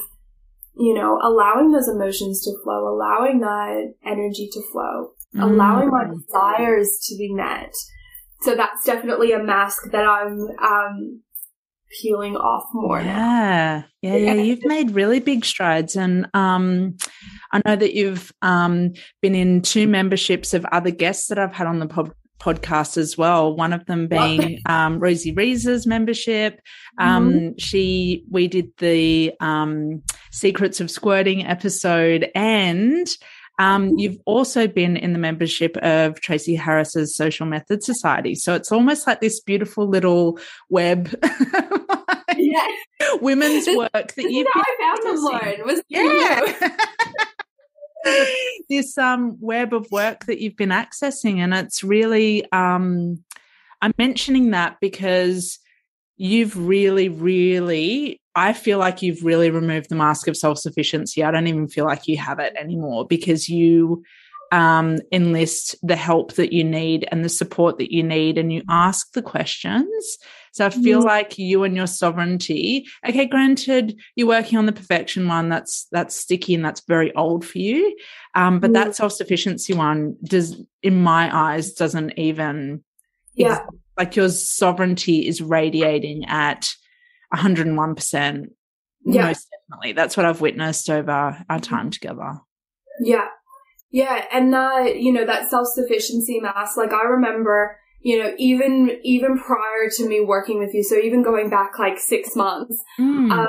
you 0.76 0.96
know, 0.96 1.20
allowing 1.22 1.72
those 1.72 1.88
emotions 1.88 2.44
to 2.44 2.52
flow, 2.64 2.88
allowing 2.88 3.42
that 3.42 3.94
energy 4.04 4.50
to 4.52 4.62
flow, 4.72 5.12
mm. 5.36 5.44
allowing 5.44 5.90
my 5.90 6.06
desires 6.06 6.98
to 7.08 7.16
be 7.16 7.32
met. 7.32 7.72
So 8.42 8.56
that's 8.56 8.84
definitely 8.84 9.34
a 9.34 9.44
mask 9.44 9.92
that 9.92 10.04
I'm 10.04 10.40
um, 10.64 11.22
peeling 12.02 12.36
off 12.36 12.68
more 12.74 13.00
yeah. 13.00 13.16
now. 13.16 13.86
Yeah, 14.02 14.16
yeah, 14.16 14.34
You've 14.34 14.64
made 14.64 14.92
really 14.92 15.20
big 15.20 15.46
strides. 15.46 15.96
And 15.96 16.28
um, 16.34 16.98
I 17.52 17.62
know 17.66 17.76
that 17.76 17.94
you've 17.94 18.32
um, 18.42 18.94
been 19.22 19.36
in 19.36 19.62
two 19.62 19.88
memberships 19.88 20.54
of 20.54 20.66
other 20.66 20.92
guests 20.92 21.28
that 21.28 21.40
I've 21.40 21.54
had 21.54 21.68
on 21.68 21.80
the 21.80 21.88
pod- 21.88 22.14
podcast 22.40 22.98
as 22.98 23.18
well. 23.18 23.56
One 23.56 23.74
of 23.74 23.86
them 23.86 24.08
being 24.08 24.60
um, 24.66 25.00
Rosie 25.00 25.32
Reese's 25.32 25.88
membership. 25.88 26.60
Um, 26.98 27.32
mm-hmm. 27.32 27.50
She, 27.58 28.26
we 28.30 28.48
did 28.48 28.70
the 28.78 29.34
um, 29.40 30.04
Secrets 30.32 30.82
of 30.82 30.92
Squirting 30.92 31.46
episode 31.46 32.30
and 32.36 33.08
um, 33.60 33.98
you've 33.98 34.18
also 34.26 34.68
been 34.68 34.98
in 34.98 35.14
the 35.14 35.20
membership 35.20 35.78
of 35.78 36.20
Tracy 36.22 36.56
Harris's 36.56 37.16
Social 37.16 37.46
Method 37.46 37.84
Society. 37.84 38.34
So 38.36 38.56
it's 38.56 38.72
almost 38.72 39.06
like 39.06 39.22
this 39.22 39.40
beautiful 39.40 39.88
little 39.88 40.40
web 40.70 41.14
yeah. 42.38 42.68
women's 43.22 43.68
work 43.68 44.14
that 44.16 44.32
you've 44.32 44.48
I 44.54 44.64
found 44.80 45.18
them, 45.18 45.24
Lauren. 45.24 45.66
Was 45.66 45.82
yeah. 45.88 46.76
this 48.70 48.98
um 48.98 49.38
web 49.40 49.74
of 49.74 49.90
work 49.92 50.26
that 50.26 50.42
you've 50.42 50.58
been 50.58 50.70
accessing 50.70 51.38
and 51.38 51.54
it's 51.54 51.84
really 51.84 52.52
um 52.52 53.24
I'm 53.82 53.94
mentioning 53.98 54.52
that 54.52 54.78
because 54.82 55.60
you've 56.18 56.58
really 56.58 57.08
really 57.08 58.20
I 58.36 58.54
feel 58.54 58.80
like 58.80 59.02
you've 59.02 59.24
really 59.24 59.52
removed 59.52 59.90
the 59.90 59.96
mask 59.96 60.28
of 60.28 60.36
self-sufficiency. 60.36 61.24
I 61.24 61.32
don't 61.32 61.48
even 61.48 61.68
feel 61.68 61.86
like 61.86 62.08
you 62.08 62.18
have 62.18 62.40
it 62.40 62.56
anymore 62.58 63.06
because 63.08 63.48
you 63.48 64.04
um, 64.52 65.00
enlist 65.12 65.76
the 65.82 65.96
help 65.96 66.34
that 66.34 66.54
you 66.54 66.64
need 66.64 67.08
and 67.12 67.26
the 67.26 67.30
support 67.30 67.80
that 67.80 67.92
you 67.92 68.04
need 68.04 68.38
and 68.38 68.54
you 68.54 68.62
ask 68.70 69.12
the 69.14 69.22
questions. 69.22 70.18
So 70.52 70.68
I 70.68 70.70
feel 70.70 71.02
mm. 71.02 71.06
like 71.06 71.40
you 71.40 71.64
and 71.64 71.76
your 71.76 71.88
sovereignty, 71.88 72.86
okay, 73.08 73.26
granted, 73.26 74.00
you're 74.16 74.28
working 74.28 74.60
on 74.60 74.68
the 74.68 74.72
perfection 74.72 75.28
one, 75.28 75.50
that's 75.50 75.88
that's 75.92 76.16
sticky 76.16 76.54
and 76.54 76.64
that's 76.64 76.82
very 76.88 77.12
old 77.16 77.44
for 77.44 77.58
you. 77.58 77.98
Um, 78.36 78.60
but 78.60 78.70
mm. 78.70 78.74
that 78.76 78.96
self-sufficiency 78.96 79.74
one 79.74 80.18
does 80.24 80.62
in 80.84 81.02
my 81.02 81.36
eyes 81.36 81.74
doesn't 81.74 82.20
even 82.20 82.84
yeah. 83.34 83.66
like 83.98 84.16
your 84.16 84.30
sovereignty 84.30 85.28
is 85.28 85.42
radiating 85.42 86.26
at 86.26 86.76
101%. 87.34 88.48
Yeah. 89.06 89.28
Most 89.28 89.48
definitely. 89.50 89.94
That's 89.94 90.16
what 90.16 90.26
I've 90.26 90.42
witnessed 90.42 90.90
over 90.90 91.44
our 91.50 91.60
time 91.60 91.92
together. 91.92 92.40
Yeah. 93.02 93.28
Yeah, 93.94 94.26
and 94.32 94.56
uh, 94.56 94.92
you 94.96 95.14
know 95.14 95.24
that 95.24 95.52
self 95.52 95.68
sufficiency 95.68 96.40
mask. 96.40 96.78
Like 96.78 96.92
I 96.92 97.04
remember, 97.04 97.78
you 98.02 98.22
know, 98.22 98.34
even 98.40 98.90
even 99.04 99.38
prior 99.38 99.88
to 99.98 100.10
me 100.10 100.20
working 100.20 100.58
with 100.58 100.74
you, 100.74 100.82
so 100.84 100.96
even 100.96 101.22
going 101.22 101.52
back 101.52 101.78
like 101.78 102.00
six 102.00 102.36
months, 102.36 102.76
mm. 103.00 103.32
uh, 103.32 103.48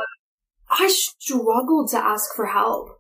I 0.68 0.89
struggled 0.89 1.89
to 1.93 1.97
ask 1.97 2.35
for 2.37 2.45
help. 2.45 2.91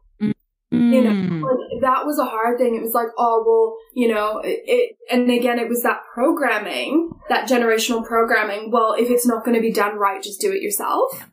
You 0.74 1.02
know, 1.02 1.10
mm. 1.10 1.42
like, 1.42 1.82
that 1.82 2.04
was 2.04 2.18
a 2.18 2.24
hard 2.24 2.58
thing. 2.58 2.74
It 2.74 2.82
was 2.82 2.94
like, 2.94 3.08
oh 3.16 3.44
well, 3.46 3.76
you 3.94 4.12
know, 4.12 4.38
it, 4.38 4.60
it. 4.66 4.96
And 5.10 5.30
again, 5.30 5.58
it 5.58 5.68
was 5.68 5.82
that 5.82 6.00
programming, 6.12 7.10
that 7.28 7.48
generational 7.48 8.04
programming. 8.04 8.70
Well, 8.70 8.94
if 8.98 9.10
it's 9.10 9.26
not 9.26 9.44
going 9.44 9.56
to 9.56 9.60
be 9.60 9.72
done 9.72 9.96
right, 9.96 10.22
just 10.22 10.40
do 10.40 10.52
it 10.52 10.62
yourself. 10.62 11.28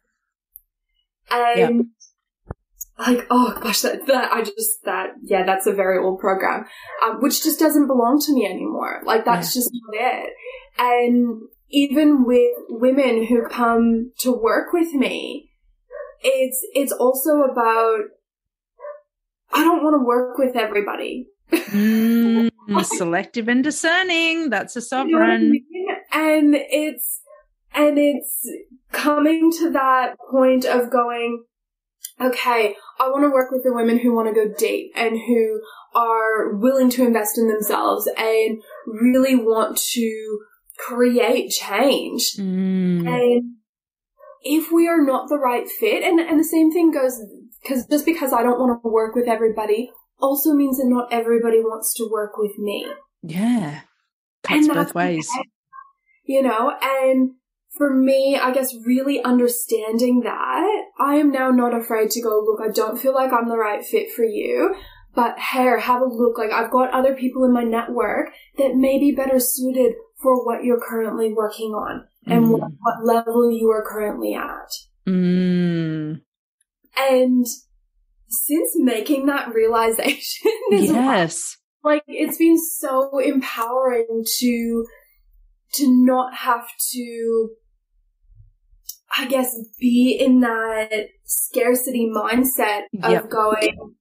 And 1.30 1.88
like, 3.00 3.26
oh 3.32 3.58
gosh, 3.62 3.82
that, 3.82 4.06
that, 4.08 4.32
I 4.32 4.44
just, 4.44 4.84
that, 4.84 5.12
yeah, 5.24 5.44
that's 5.44 5.66
a 5.66 5.74
very 5.74 5.98
old 5.98 6.20
program, 6.20 6.66
um, 7.04 7.22
which 7.22 7.42
just 7.42 7.60
doesn't 7.60 7.88
belong 7.88 8.22
to 8.26 8.34
me 8.34 8.46
anymore. 8.46 9.02
Like, 9.06 9.26
that's 9.26 9.56
yeah. 9.56 9.60
just 9.60 9.72
not 9.74 9.96
it. 9.96 10.30
And 10.78 11.42
even 11.70 12.26
with 12.26 12.52
women 12.70 13.26
who 13.26 13.48
come 13.48 14.12
to 14.20 14.32
work 14.32 14.74
with 14.74 14.94
me, 14.94 15.50
it's, 16.22 16.64
it's 16.74 16.92
also 16.92 17.42
about, 17.42 18.02
I 19.54 19.64
don't 19.64 19.84
want 19.84 19.96
to 19.96 20.06
work 20.06 20.38
with 20.38 20.56
everybody. 20.56 21.28
mm, 21.52 22.50
selective 22.84 23.48
and 23.48 23.64
discerning. 23.64 24.50
That's 24.50 24.76
a 24.76 24.82
sovereign. 24.82 25.54
You 25.54 25.62
know 25.88 25.94
I 26.12 26.42
mean? 26.42 26.54
And 26.54 26.56
it's, 26.56 27.22
and 27.74 27.98
it's 27.98 28.50
coming 28.92 29.52
to 29.60 29.72
that 29.72 30.16
point 30.30 30.66
of 30.66 30.92
going, 30.92 31.44
okay, 32.20 32.76
I 33.00 33.10
want 33.10 33.24
to 33.24 33.32
work 33.32 33.52
with 33.52 33.64
the 33.64 33.74
women 33.74 34.00
who 34.00 34.14
want 34.14 34.34
to 34.34 34.34
go 34.34 34.54
deep 34.58 34.92
and 34.96 35.18
who 35.18 35.62
are 35.96 36.56
willing 36.56 36.90
to 36.92 37.06
invest 37.06 37.38
in 37.38 37.48
themselves 37.48 38.10
and 38.18 38.62
really 38.86 39.36
want 39.36 39.78
to 39.94 40.40
create 40.78 41.50
change. 41.50 42.34
Mm. 42.38 43.08
And 43.08 43.56
if 44.42 44.72
we 44.72 44.88
are 44.88 45.04
not 45.04 45.30
the 45.30 45.38
right 45.38 45.68
fit, 45.68 46.04
and, 46.04 46.20
and 46.20 46.40
the 46.40 46.44
same 46.44 46.72
thing 46.72 46.92
goes, 46.92 47.20
because 47.62 47.86
just 47.88 48.06
because 48.06 48.34
I 48.34 48.44
don't 48.44 48.60
want 48.60 48.82
to 48.82 48.90
work 48.90 49.16
with 49.16 49.28
everybody 49.28 49.92
also 50.20 50.54
means 50.54 50.78
that 50.78 50.88
not 50.88 51.12
everybody 51.12 51.60
wants 51.60 51.94
to 51.96 52.10
work 52.10 52.38
with 52.38 52.58
me. 52.58 52.88
Yeah. 53.24 53.82
Cuts 54.44 54.68
both 54.68 54.96
ways. 54.96 55.30
You 56.24 56.42
know, 56.42 56.74
and 56.82 57.32
for 57.72 57.94
me, 57.94 58.38
I 58.42 58.52
guess 58.52 58.76
really 58.86 59.22
understanding 59.24 60.22
that, 60.22 60.86
I 61.00 61.16
am 61.16 61.32
now 61.32 61.52
not 61.52 61.74
afraid 61.74 62.12
to 62.12 62.22
go, 62.22 62.42
look, 62.46 62.60
I 62.62 62.72
don't 62.72 63.00
feel 63.00 63.14
like 63.14 63.32
I'm 63.32 63.50
the 63.50 63.58
right 63.58 63.84
fit 63.84 64.12
for 64.12 64.24
you, 64.24 64.76
but 65.16 65.36
here, 65.54 65.80
have 65.80 66.02
a 66.02 66.06
look. 66.06 66.38
Like, 66.38 66.52
I've 66.52 66.72
got 66.72 66.92
other 66.92 67.16
people 67.16 67.44
in 67.44 67.54
my 67.54 67.64
network 67.64 68.30
that 68.58 68.76
may 68.76 69.00
be 69.00 69.12
better 69.12 69.40
suited 69.40 69.94
for 70.22 70.46
what 70.46 70.64
you're 70.64 70.80
currently 70.80 71.34
working 71.34 71.72
on 71.72 72.06
and 72.26 72.46
mm. 72.46 72.52
what, 72.52 72.72
what, 72.80 73.06
level 73.06 73.52
you 73.52 73.70
are 73.72 73.84
currently 73.84 74.36
at. 74.36 74.72
Mm. 75.08 76.22
And 76.98 77.46
since 78.28 78.72
making 78.76 79.26
that 79.28 79.54
realization, 79.54 80.52
yes. 80.72 81.58
like, 81.84 82.04
it's 82.08 82.38
been 82.38 82.58
so 82.58 83.20
empowering 83.20 84.24
to 84.40 84.86
to 85.76 86.06
not 86.06 86.36
have 86.36 86.68
to 86.92 87.50
I 89.18 89.26
guess, 89.26 89.56
be 89.80 90.18
in 90.20 90.40
that 90.40 91.10
scarcity 91.26 92.10
mindset 92.10 92.84
of 93.04 93.12
yep. 93.12 93.30
going, 93.30 93.96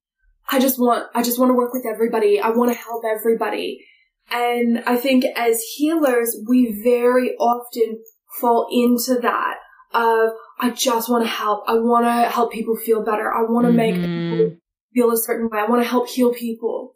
I 0.49 0.61
just 0.61 0.79
want, 0.79 1.07
I 1.15 1.23
just 1.23 1.39
want 1.39 1.51
to 1.51 1.55
work 1.55 1.73
with 1.73 1.85
everybody. 1.85 2.41
I 2.41 2.51
want 2.51 2.73
to 2.73 2.79
help 2.79 3.03
everybody. 3.05 3.85
And 4.31 4.83
I 4.87 4.97
think 4.97 5.25
as 5.37 5.61
healers, 5.75 6.37
we 6.49 6.81
very 6.85 7.31
often 7.37 8.03
fall 8.41 8.69
into 8.71 9.21
that 9.21 9.57
of, 9.93 10.31
I 10.61 10.71
just 10.71 11.09
want 11.09 11.25
to 11.25 11.31
help. 11.31 11.65
I 11.67 11.75
want 11.75 12.05
to 12.07 12.31
help 12.31 12.53
people 12.53 12.77
feel 12.77 13.03
better. 13.05 13.33
I 13.33 13.43
want 13.43 13.67
to 13.67 13.73
mm-hmm. 13.73 13.77
make 13.77 13.95
people 13.95 14.57
feel 14.95 15.13
a 15.13 15.17
certain 15.17 15.49
way. 15.49 15.59
I 15.59 15.67
want 15.67 15.83
to 15.83 15.89
help 15.89 16.09
heal 16.09 16.33
people. 16.33 16.95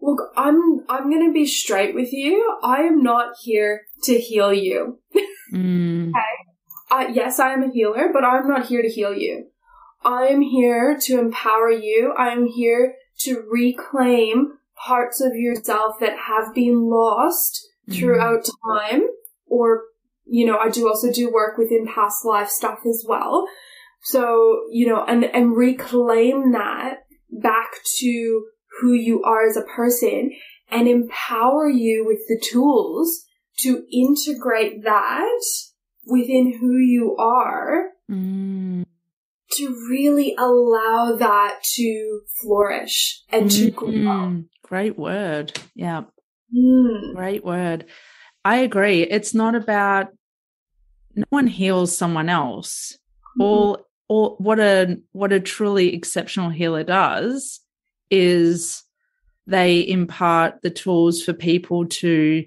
Look, 0.00 0.20
I'm, 0.36 0.84
I'm 0.88 1.10
going 1.10 1.26
to 1.26 1.32
be 1.32 1.46
straight 1.46 1.94
with 1.94 2.12
you. 2.12 2.58
I 2.62 2.82
am 2.82 3.02
not 3.02 3.34
here 3.42 3.82
to 4.04 4.18
heal 4.18 4.52
you. 4.52 5.00
Mm. 5.52 6.10
okay 6.10 6.46
uh, 6.90 7.06
yes, 7.12 7.38
I 7.38 7.52
am 7.52 7.62
a 7.62 7.70
healer, 7.70 8.10
but 8.12 8.24
I'm 8.24 8.48
not 8.48 8.66
here 8.66 8.82
to 8.82 8.88
heal 8.88 9.14
you. 9.14 9.46
I 10.04 10.26
am 10.26 10.40
here 10.40 10.96
to 11.02 11.18
empower 11.18 11.70
you. 11.70 12.14
I 12.16 12.28
am 12.28 12.46
here 12.46 12.94
to 13.20 13.44
reclaim 13.50 14.52
parts 14.86 15.20
of 15.20 15.34
yourself 15.34 15.96
that 16.00 16.16
have 16.28 16.54
been 16.54 16.88
lost 16.88 17.66
mm-hmm. 17.88 17.98
throughout 17.98 18.48
time 18.70 19.02
or 19.46 19.84
you 20.26 20.46
know, 20.46 20.58
I 20.58 20.68
do 20.68 20.88
also 20.88 21.12
do 21.12 21.32
work 21.32 21.56
within 21.56 21.86
past 21.86 22.24
life 22.24 22.48
stuff 22.48 22.80
as 22.86 23.04
well. 23.06 23.46
So, 24.02 24.66
you 24.70 24.86
know, 24.86 25.04
and, 25.04 25.24
and 25.24 25.56
reclaim 25.56 26.52
that 26.52 27.00
back 27.30 27.72
to 27.98 28.46
who 28.80 28.92
you 28.92 29.22
are 29.22 29.46
as 29.46 29.56
a 29.56 29.62
person 29.62 30.32
and 30.70 30.88
empower 30.88 31.68
you 31.68 32.04
with 32.04 32.20
the 32.28 32.40
tools 32.44 33.24
to 33.60 33.84
integrate 33.92 34.84
that 34.84 35.42
within 36.06 36.56
who 36.60 36.76
you 36.76 37.16
are 37.18 37.90
mm. 38.10 38.84
to 39.52 39.86
really 39.90 40.34
allow 40.38 41.16
that 41.16 41.60
to 41.74 42.20
flourish 42.40 43.22
and 43.30 43.50
to 43.50 43.70
mm-hmm. 43.70 44.04
grow. 44.04 44.44
Great 44.62 44.98
word. 44.98 45.58
Yeah. 45.74 46.02
Mm. 46.56 47.14
Great 47.14 47.44
word. 47.44 47.86
I 48.46 48.58
agree. 48.58 49.02
It's 49.02 49.34
not 49.34 49.56
about 49.56 50.10
no 51.16 51.24
one 51.30 51.48
heals 51.48 51.96
someone 51.96 52.28
else. 52.28 52.96
Mm-hmm. 53.30 53.42
All 53.42 53.86
all 54.06 54.36
what 54.38 54.60
a 54.60 54.98
what 55.10 55.32
a 55.32 55.40
truly 55.40 55.92
exceptional 55.92 56.50
healer 56.50 56.84
does 56.84 57.58
is 58.08 58.84
they 59.48 59.80
impart 59.80 60.62
the 60.62 60.70
tools 60.70 61.24
for 61.24 61.32
people 61.32 61.86
to 61.86 62.44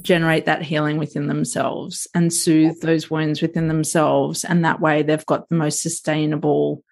generate 0.00 0.46
that 0.46 0.62
healing 0.62 0.96
within 0.96 1.26
themselves 1.26 2.06
and 2.14 2.32
soothe 2.32 2.80
those 2.80 3.10
wounds 3.10 3.42
within 3.42 3.68
themselves. 3.68 4.42
And 4.42 4.64
that 4.64 4.80
way 4.80 5.02
they've 5.02 5.26
got 5.26 5.50
the 5.50 5.54
most 5.54 5.82
sustainable 5.82 6.82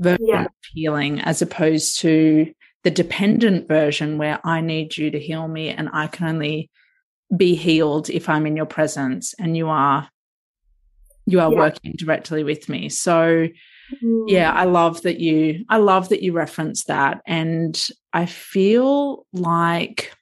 version 0.00 0.26
yeah. 0.26 0.44
of 0.46 0.52
healing 0.72 1.20
as 1.20 1.42
opposed 1.42 2.00
to 2.00 2.52
the 2.82 2.90
dependent 2.90 3.68
version 3.68 4.18
where 4.18 4.40
I 4.42 4.62
need 4.62 4.96
you 4.96 5.12
to 5.12 5.20
heal 5.20 5.46
me 5.46 5.68
and 5.68 5.88
I 5.92 6.08
can 6.08 6.26
only 6.26 6.70
be 7.36 7.54
healed 7.54 8.10
if 8.10 8.28
I'm 8.28 8.46
in 8.46 8.56
your 8.56 8.66
presence 8.66 9.34
and 9.38 9.56
you 9.56 9.68
are 9.68 10.08
you 11.26 11.40
are 11.40 11.52
yeah. 11.52 11.58
working 11.58 11.94
directly 11.96 12.42
with 12.42 12.68
me. 12.68 12.88
So 12.88 13.48
mm. 14.02 14.24
yeah, 14.26 14.52
I 14.52 14.64
love 14.64 15.02
that 15.02 15.20
you 15.20 15.64
I 15.68 15.78
love 15.78 16.08
that 16.08 16.22
you 16.22 16.32
reference 16.32 16.84
that 16.84 17.20
and 17.26 17.80
I 18.12 18.26
feel 18.26 19.26
like 19.32 20.12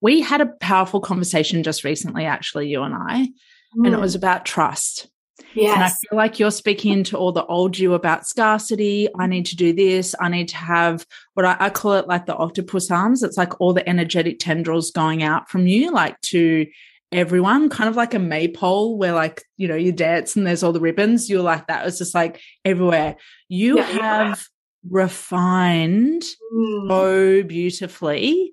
we 0.00 0.20
had 0.20 0.40
a 0.40 0.46
powerful 0.46 1.00
conversation 1.00 1.62
just 1.62 1.84
recently, 1.84 2.24
actually, 2.24 2.68
you 2.68 2.82
and 2.82 2.94
I, 2.94 3.28
mm. 3.76 3.86
and 3.86 3.88
it 3.88 3.98
mm. 3.98 4.00
was 4.00 4.14
about 4.14 4.44
trust. 4.44 5.09
Yes. 5.54 5.74
And 5.74 5.84
I 5.84 5.88
feel 5.88 6.16
like 6.16 6.38
you're 6.38 6.50
speaking 6.50 7.04
to 7.04 7.18
all 7.18 7.32
the 7.32 7.44
old 7.46 7.78
you 7.78 7.94
about 7.94 8.26
scarcity. 8.26 9.08
I 9.18 9.26
need 9.26 9.46
to 9.46 9.56
do 9.56 9.72
this. 9.72 10.14
I 10.20 10.28
need 10.28 10.48
to 10.48 10.56
have 10.56 11.06
what 11.34 11.46
I, 11.46 11.56
I, 11.58 11.70
call 11.70 11.94
it 11.94 12.06
like 12.06 12.26
the 12.26 12.36
octopus 12.36 12.90
arms. 12.90 13.22
It's 13.22 13.36
like 13.36 13.60
all 13.60 13.72
the 13.72 13.88
energetic 13.88 14.38
tendrils 14.38 14.90
going 14.90 15.22
out 15.22 15.48
from 15.48 15.66
you, 15.66 15.90
like 15.90 16.20
to 16.22 16.66
everyone, 17.12 17.68
kind 17.68 17.90
of 17.90 17.96
like 17.96 18.14
a 18.14 18.18
maypole 18.18 18.96
where 18.96 19.12
like, 19.12 19.42
you 19.56 19.68
know, 19.68 19.74
you 19.74 19.92
dance 19.92 20.36
and 20.36 20.46
there's 20.46 20.62
all 20.62 20.72
the 20.72 20.80
ribbons. 20.80 21.28
You're 21.28 21.42
like 21.42 21.66
that. 21.66 21.86
It's 21.86 21.98
just 21.98 22.14
like 22.14 22.40
everywhere. 22.64 23.16
You 23.48 23.78
yeah, 23.78 24.26
have 24.26 24.46
refined 24.88 26.22
mm. 26.22 26.88
so 26.88 27.42
beautifully 27.42 28.52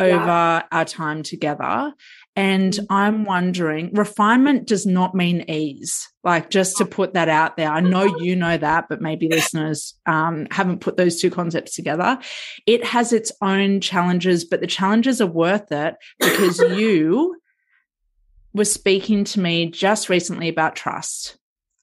over 0.00 0.10
yeah. 0.10 0.62
our 0.70 0.84
time 0.84 1.22
together. 1.22 1.92
And. 2.36 2.78
I'm 2.90 3.24
wondering, 3.24 3.90
refinement 3.92 4.66
does 4.66 4.86
not 4.86 5.14
mean 5.14 5.44
ease. 5.48 6.08
Like, 6.22 6.50
just 6.50 6.76
to 6.78 6.86
put 6.86 7.14
that 7.14 7.28
out 7.28 7.56
there, 7.56 7.70
I 7.70 7.80
know 7.80 8.04
you 8.18 8.34
know 8.36 8.56
that, 8.56 8.86
but 8.88 9.00
maybe 9.00 9.28
listeners 9.28 9.94
um, 10.06 10.46
haven't 10.50 10.80
put 10.80 10.96
those 10.96 11.20
two 11.20 11.30
concepts 11.30 11.74
together. 11.74 12.18
It 12.66 12.84
has 12.84 13.12
its 13.12 13.32
own 13.42 13.80
challenges, 13.80 14.44
but 14.44 14.60
the 14.60 14.66
challenges 14.66 15.20
are 15.20 15.26
worth 15.26 15.70
it 15.72 15.96
because 16.18 16.58
you 16.78 17.36
were 18.54 18.64
speaking 18.64 19.24
to 19.24 19.40
me 19.40 19.70
just 19.70 20.08
recently 20.08 20.48
about 20.48 20.76
trust. 20.76 21.36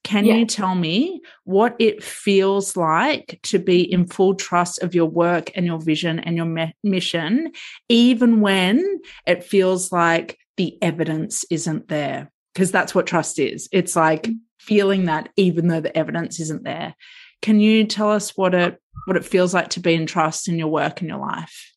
Can 0.04 0.26
yeah. 0.26 0.36
you 0.36 0.46
tell 0.46 0.74
me 0.74 1.22
what 1.44 1.76
it 1.78 2.04
feels 2.04 2.76
like 2.76 3.40
to 3.44 3.60
be 3.60 3.82
in 3.82 4.08
full 4.08 4.34
trust 4.34 4.82
of 4.82 4.96
your 4.96 5.06
work 5.06 5.52
and 5.54 5.66
your 5.66 5.80
vision 5.80 6.20
and 6.20 6.36
your 6.36 6.48
me- 6.48 6.76
mission, 6.84 7.52
even 7.88 8.42
when 8.42 9.00
it 9.28 9.44
feels 9.44 9.92
like 9.92 10.40
the 10.62 10.78
evidence 10.84 11.44
isn't 11.50 11.88
there? 11.88 12.32
Because 12.54 12.72
that's 12.72 12.94
what 12.94 13.08
trust 13.08 13.40
is. 13.40 13.68
It's 13.72 13.96
like 13.96 14.30
feeling 14.60 15.06
that 15.06 15.30
even 15.36 15.68
though 15.68 15.82
the 15.82 15.98
evidence 15.98 16.40
isn't 16.40 16.64
there. 16.64 16.94
Can 17.42 17.60
you 17.60 17.86
tell 17.86 18.12
us 18.12 18.38
what 18.38 18.54
it 18.54 18.80
what 19.08 19.18
it 19.18 19.26
feels 19.26 19.56
like 19.56 19.70
to 19.70 19.80
be 19.80 19.96
in 19.96 20.06
trust 20.06 20.48
in 20.48 20.60
your 20.60 20.68
work 20.68 21.02
and 21.02 21.10
your 21.10 21.18
life? 21.18 21.74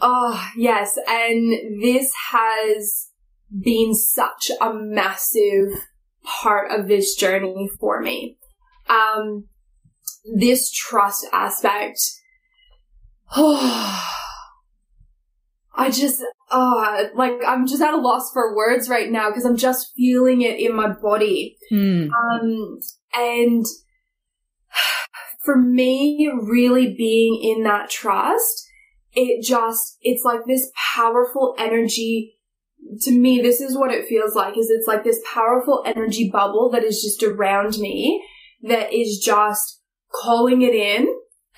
Oh, 0.00 0.42
yes. 0.56 0.96
And 1.06 1.82
this 1.82 2.10
has 2.30 3.08
been 3.50 3.94
such 3.94 4.50
a 4.62 4.72
massive 4.72 5.78
part 6.24 6.70
of 6.70 6.88
this 6.88 7.14
journey 7.14 7.68
for 7.78 8.00
me. 8.00 8.38
Um, 8.88 9.48
this 10.34 10.70
trust 10.70 11.26
aspect, 11.34 12.00
oh, 13.36 14.25
I 15.76 15.90
just, 15.90 16.22
uh, 16.50 17.04
like, 17.14 17.40
I'm 17.46 17.66
just 17.66 17.82
at 17.82 17.94
a 17.94 17.98
loss 17.98 18.32
for 18.32 18.56
words 18.56 18.88
right 18.88 19.10
now 19.10 19.30
because 19.30 19.44
I'm 19.44 19.56
just 19.56 19.92
feeling 19.94 20.42
it 20.42 20.58
in 20.58 20.74
my 20.74 20.88
body. 20.88 21.56
Mm. 21.72 22.08
Um, 22.10 22.78
and 23.14 23.64
for 25.44 25.56
me, 25.56 26.30
really 26.42 26.94
being 26.94 27.40
in 27.42 27.64
that 27.64 27.90
trust, 27.90 28.68
it 29.12 29.44
just, 29.44 29.98
it's 30.00 30.24
like 30.24 30.40
this 30.46 30.70
powerful 30.94 31.54
energy 31.58 32.36
to 33.02 33.10
me, 33.10 33.40
this 33.40 33.60
is 33.60 33.76
what 33.76 33.92
it 33.92 34.06
feels 34.06 34.34
like 34.34 34.56
is 34.56 34.70
it's 34.70 34.86
like 34.86 35.04
this 35.04 35.20
powerful 35.32 35.82
energy 35.86 36.30
bubble 36.30 36.70
that 36.70 36.84
is 36.84 37.02
just 37.02 37.22
around 37.22 37.78
me 37.78 38.24
that 38.62 38.92
is 38.92 39.18
just 39.18 39.80
calling 40.12 40.62
it 40.62 40.74
in. 40.74 41.06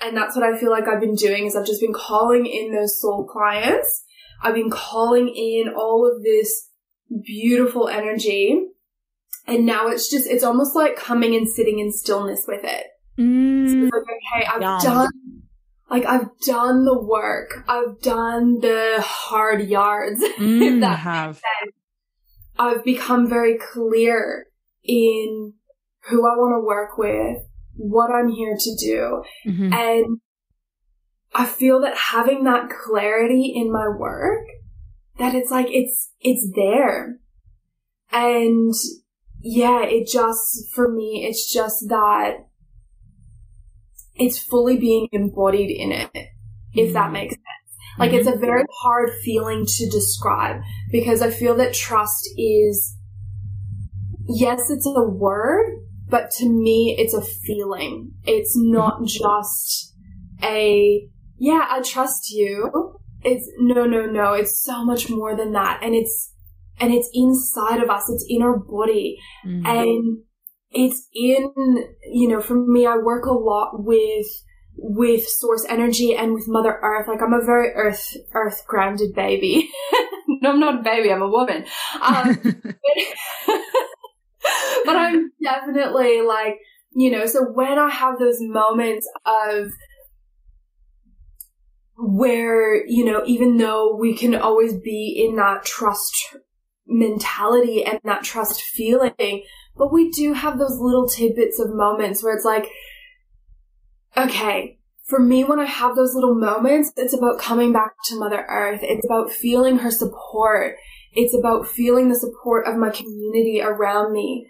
And 0.01 0.15
that's 0.15 0.35
what 0.35 0.45
I 0.45 0.57
feel 0.57 0.71
like 0.71 0.87
I've 0.87 1.01
been 1.01 1.15
doing 1.15 1.45
is 1.45 1.55
I've 1.55 1.65
just 1.65 1.81
been 1.81 1.93
calling 1.93 2.45
in 2.45 2.73
those 2.73 2.99
soul 2.99 3.25
clients. 3.25 4.05
I've 4.41 4.55
been 4.55 4.69
calling 4.69 5.29
in 5.29 5.73
all 5.75 6.09
of 6.09 6.23
this 6.23 6.69
beautiful 7.25 7.87
energy. 7.87 8.65
And 9.47 9.65
now 9.65 9.87
it's 9.87 10.09
just, 10.09 10.27
it's 10.27 10.43
almost 10.43 10.75
like 10.75 10.95
coming 10.95 11.35
and 11.35 11.49
sitting 11.49 11.79
in 11.79 11.91
stillness 11.91 12.45
with 12.47 12.63
it. 12.63 12.85
Mm. 13.17 13.89
So 13.89 13.95
like, 13.97 14.03
okay, 14.03 14.45
I've 14.45 14.81
done 14.81 15.09
like 15.89 16.05
I've 16.05 16.29
done 16.45 16.85
the 16.85 17.01
work. 17.01 17.63
I've 17.67 17.99
done 18.01 18.59
the 18.59 19.03
hard 19.05 19.67
yards. 19.67 20.23
Mm, 20.39 20.75
if 20.75 20.81
that 20.81 20.99
have. 20.99 21.41
I've 22.57 22.83
become 22.83 23.27
very 23.27 23.57
clear 23.57 24.47
in 24.83 25.53
who 26.07 26.25
I 26.25 26.35
want 26.35 26.53
to 26.55 26.65
work 26.65 26.97
with, 26.97 27.43
what 27.75 28.09
I'm 28.09 28.29
here 28.29 28.55
to 28.57 28.75
do. 28.79 29.23
Mm-hmm. 29.47 29.73
And 29.73 30.21
I 31.33 31.45
feel 31.45 31.81
that 31.81 31.95
having 31.95 32.43
that 32.45 32.69
clarity 32.69 33.53
in 33.55 33.71
my 33.71 33.87
work, 33.87 34.45
that 35.17 35.35
it's 35.35 35.51
like, 35.51 35.67
it's, 35.69 36.11
it's 36.19 36.51
there. 36.55 37.19
And 38.11 38.73
yeah, 39.41 39.83
it 39.83 40.07
just, 40.07 40.73
for 40.73 40.91
me, 40.91 41.25
it's 41.29 41.51
just 41.53 41.89
that 41.89 42.47
it's 44.15 44.37
fully 44.37 44.77
being 44.77 45.07
embodied 45.11 45.71
in 45.71 45.91
it, 45.91 46.09
if 46.73 46.93
that 46.93 47.09
mm. 47.09 47.13
makes 47.13 47.35
sense. 47.35 47.45
Like 47.97 48.13
it's 48.13 48.27
a 48.27 48.31
mm-hmm. 48.31 48.41
very 48.41 48.63
hard 48.81 49.09
feeling 49.23 49.65
to 49.65 49.89
describe 49.89 50.61
because 50.91 51.21
I 51.21 51.29
feel 51.29 51.55
that 51.55 51.73
trust 51.73 52.29
is, 52.37 52.95
yes, 54.27 54.69
it's 54.69 54.85
a 54.85 55.03
word, 55.03 55.69
but 56.07 56.31
to 56.37 56.49
me, 56.49 56.95
it's 56.97 57.13
a 57.13 57.21
feeling. 57.21 58.13
It's 58.23 58.53
not 58.55 58.95
mm-hmm. 58.95 59.05
just 59.05 59.95
a, 60.41 61.07
yeah, 61.39 61.65
I 61.69 61.81
trust 61.81 62.29
you. 62.31 62.99
It's 63.23 63.49
no, 63.57 63.85
no, 63.85 64.05
no. 64.05 64.33
It's 64.33 64.61
so 64.61 64.83
much 64.85 65.09
more 65.09 65.35
than 65.35 65.53
that. 65.53 65.79
And 65.81 65.95
it's, 65.95 66.33
and 66.79 66.93
it's 66.93 67.09
inside 67.13 67.81
of 67.81 67.89
us. 67.89 68.09
It's 68.09 68.25
in 68.27 68.41
our 68.41 68.57
body. 68.57 69.17
Mm-hmm. 69.45 69.65
And 69.65 70.19
it's 70.71 71.07
in, 71.13 71.85
you 72.11 72.27
know, 72.27 72.41
for 72.41 72.55
me, 72.55 72.85
I 72.85 72.97
work 72.97 73.25
a 73.25 73.33
lot 73.33 73.83
with, 73.83 74.27
with 74.75 75.25
source 75.27 75.65
energy 75.67 76.15
and 76.15 76.33
with 76.33 76.47
mother 76.47 76.77
earth. 76.81 77.07
Like 77.07 77.21
I'm 77.21 77.33
a 77.33 77.43
very 77.43 77.71
earth, 77.73 78.15
earth 78.33 78.63
grounded 78.67 79.15
baby. 79.15 79.69
no, 80.27 80.51
I'm 80.51 80.59
not 80.59 80.79
a 80.81 80.83
baby. 80.83 81.11
I'm 81.11 81.21
a 81.21 81.29
woman. 81.29 81.65
Um, 82.01 82.39
but, 82.43 82.75
but 84.85 84.95
I'm 84.95 85.31
definitely 85.41 86.21
like, 86.21 86.57
you 86.95 87.11
know, 87.11 87.25
so 87.25 87.43
when 87.53 87.79
I 87.79 87.89
have 87.89 88.19
those 88.19 88.37
moments 88.39 89.07
of, 89.25 89.71
where, 92.01 92.85
you 92.87 93.03
know, 93.03 93.23
even 93.25 93.57
though 93.57 93.95
we 93.95 94.15
can 94.15 94.33
always 94.35 94.73
be 94.73 95.25
in 95.27 95.35
that 95.35 95.65
trust 95.65 96.37
mentality 96.87 97.83
and 97.83 97.99
that 98.03 98.23
trust 98.23 98.61
feeling, 98.61 99.43
but 99.75 99.91
we 99.91 100.09
do 100.09 100.33
have 100.33 100.57
those 100.57 100.77
little 100.79 101.07
tidbits 101.07 101.59
of 101.59 101.73
moments 101.73 102.23
where 102.23 102.35
it's 102.35 102.45
like, 102.45 102.67
okay, 104.15 104.79
for 105.05 105.19
me, 105.19 105.43
when 105.43 105.59
I 105.59 105.65
have 105.65 105.95
those 105.95 106.13
little 106.13 106.35
moments, 106.35 106.93
it's 106.95 107.13
about 107.13 107.39
coming 107.39 107.73
back 107.73 107.93
to 108.05 108.19
Mother 108.19 108.45
Earth. 108.47 108.79
It's 108.83 109.05
about 109.05 109.31
feeling 109.31 109.79
her 109.79 109.91
support. 109.91 110.75
It's 111.13 111.35
about 111.35 111.67
feeling 111.67 112.09
the 112.09 112.15
support 112.15 112.67
of 112.67 112.77
my 112.77 112.91
community 112.91 113.61
around 113.61 114.13
me. 114.13 114.47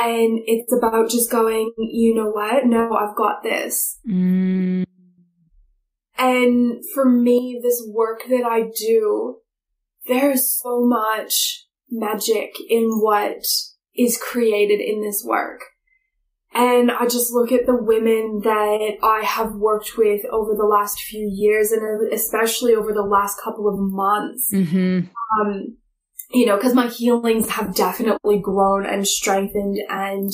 And 0.00 0.38
it's 0.46 0.72
about 0.72 1.10
just 1.10 1.30
going, 1.30 1.72
you 1.76 2.14
know 2.14 2.30
what? 2.30 2.64
No, 2.66 2.94
I've 2.94 3.16
got 3.16 3.42
this. 3.42 3.98
Mm. 4.08 4.84
And 6.28 6.84
for 6.94 7.08
me, 7.08 7.58
this 7.62 7.82
work 7.86 8.24
that 8.28 8.44
I 8.44 8.70
do, 8.76 9.38
there's 10.06 10.58
so 10.60 10.84
much 10.84 11.66
magic 11.90 12.50
in 12.68 12.98
what 13.00 13.42
is 13.96 14.20
created 14.22 14.80
in 14.80 15.00
this 15.02 15.24
work. 15.24 15.60
And 16.52 16.90
I 16.90 17.04
just 17.04 17.32
look 17.32 17.52
at 17.52 17.66
the 17.66 17.76
women 17.76 18.40
that 18.42 18.98
I 19.02 19.22
have 19.24 19.54
worked 19.54 19.96
with 19.96 20.22
over 20.30 20.54
the 20.54 20.66
last 20.66 21.00
few 21.00 21.30
years 21.32 21.72
and 21.72 22.12
especially 22.12 22.74
over 22.74 22.92
the 22.92 23.02
last 23.02 23.40
couple 23.42 23.68
of 23.68 23.76
months. 23.78 24.50
Mm-hmm. 24.52 25.06
Um, 25.40 25.76
you 26.30 26.46
know, 26.46 26.58
cause 26.58 26.74
my 26.74 26.88
healings 26.88 27.48
have 27.50 27.74
definitely 27.74 28.38
grown 28.38 28.84
and 28.84 29.06
strengthened 29.06 29.78
and 29.88 30.30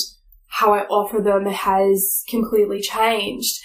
how 0.47 0.73
I 0.73 0.85
offer 0.87 1.21
them 1.21 1.47
has 1.47 2.25
completely 2.29 2.81
changed. 2.81 3.61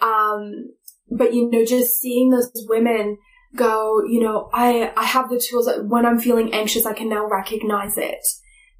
Um, 0.00 0.70
but 1.10 1.34
you 1.34 1.50
know, 1.50 1.64
just 1.64 1.98
seeing 1.98 2.30
those 2.30 2.50
women 2.68 3.18
go, 3.56 4.02
you 4.06 4.20
know, 4.20 4.50
I, 4.52 4.92
I 4.96 5.04
have 5.04 5.30
the 5.30 5.42
tools 5.50 5.66
that 5.66 5.86
when 5.86 6.04
I'm 6.04 6.18
feeling 6.18 6.52
anxious, 6.52 6.86
I 6.86 6.92
can 6.92 7.08
now 7.08 7.26
recognize 7.26 7.96
it 7.96 8.24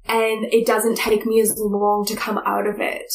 and 0.07 0.45
it 0.51 0.65
doesn't 0.65 0.97
take 0.97 1.25
me 1.25 1.39
as 1.39 1.55
long 1.57 2.05
to 2.07 2.15
come 2.15 2.39
out 2.39 2.67
of 2.67 2.79
it. 2.79 3.11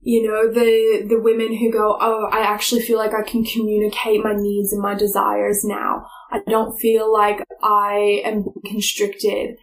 You 0.00 0.26
know, 0.26 0.52
the, 0.52 1.06
the 1.08 1.20
women 1.20 1.56
who 1.56 1.70
go, 1.70 1.96
oh, 2.00 2.28
I 2.30 2.40
actually 2.40 2.82
feel 2.82 2.98
like 2.98 3.14
I 3.14 3.22
can 3.22 3.44
communicate 3.44 4.24
my 4.24 4.34
needs 4.34 4.72
and 4.72 4.82
my 4.82 4.94
desires 4.94 5.62
now. 5.64 6.06
I 6.30 6.40
don't 6.48 6.78
feel 6.78 7.12
like 7.12 7.44
I 7.62 8.20
am 8.24 8.46
constricted. 8.66 9.56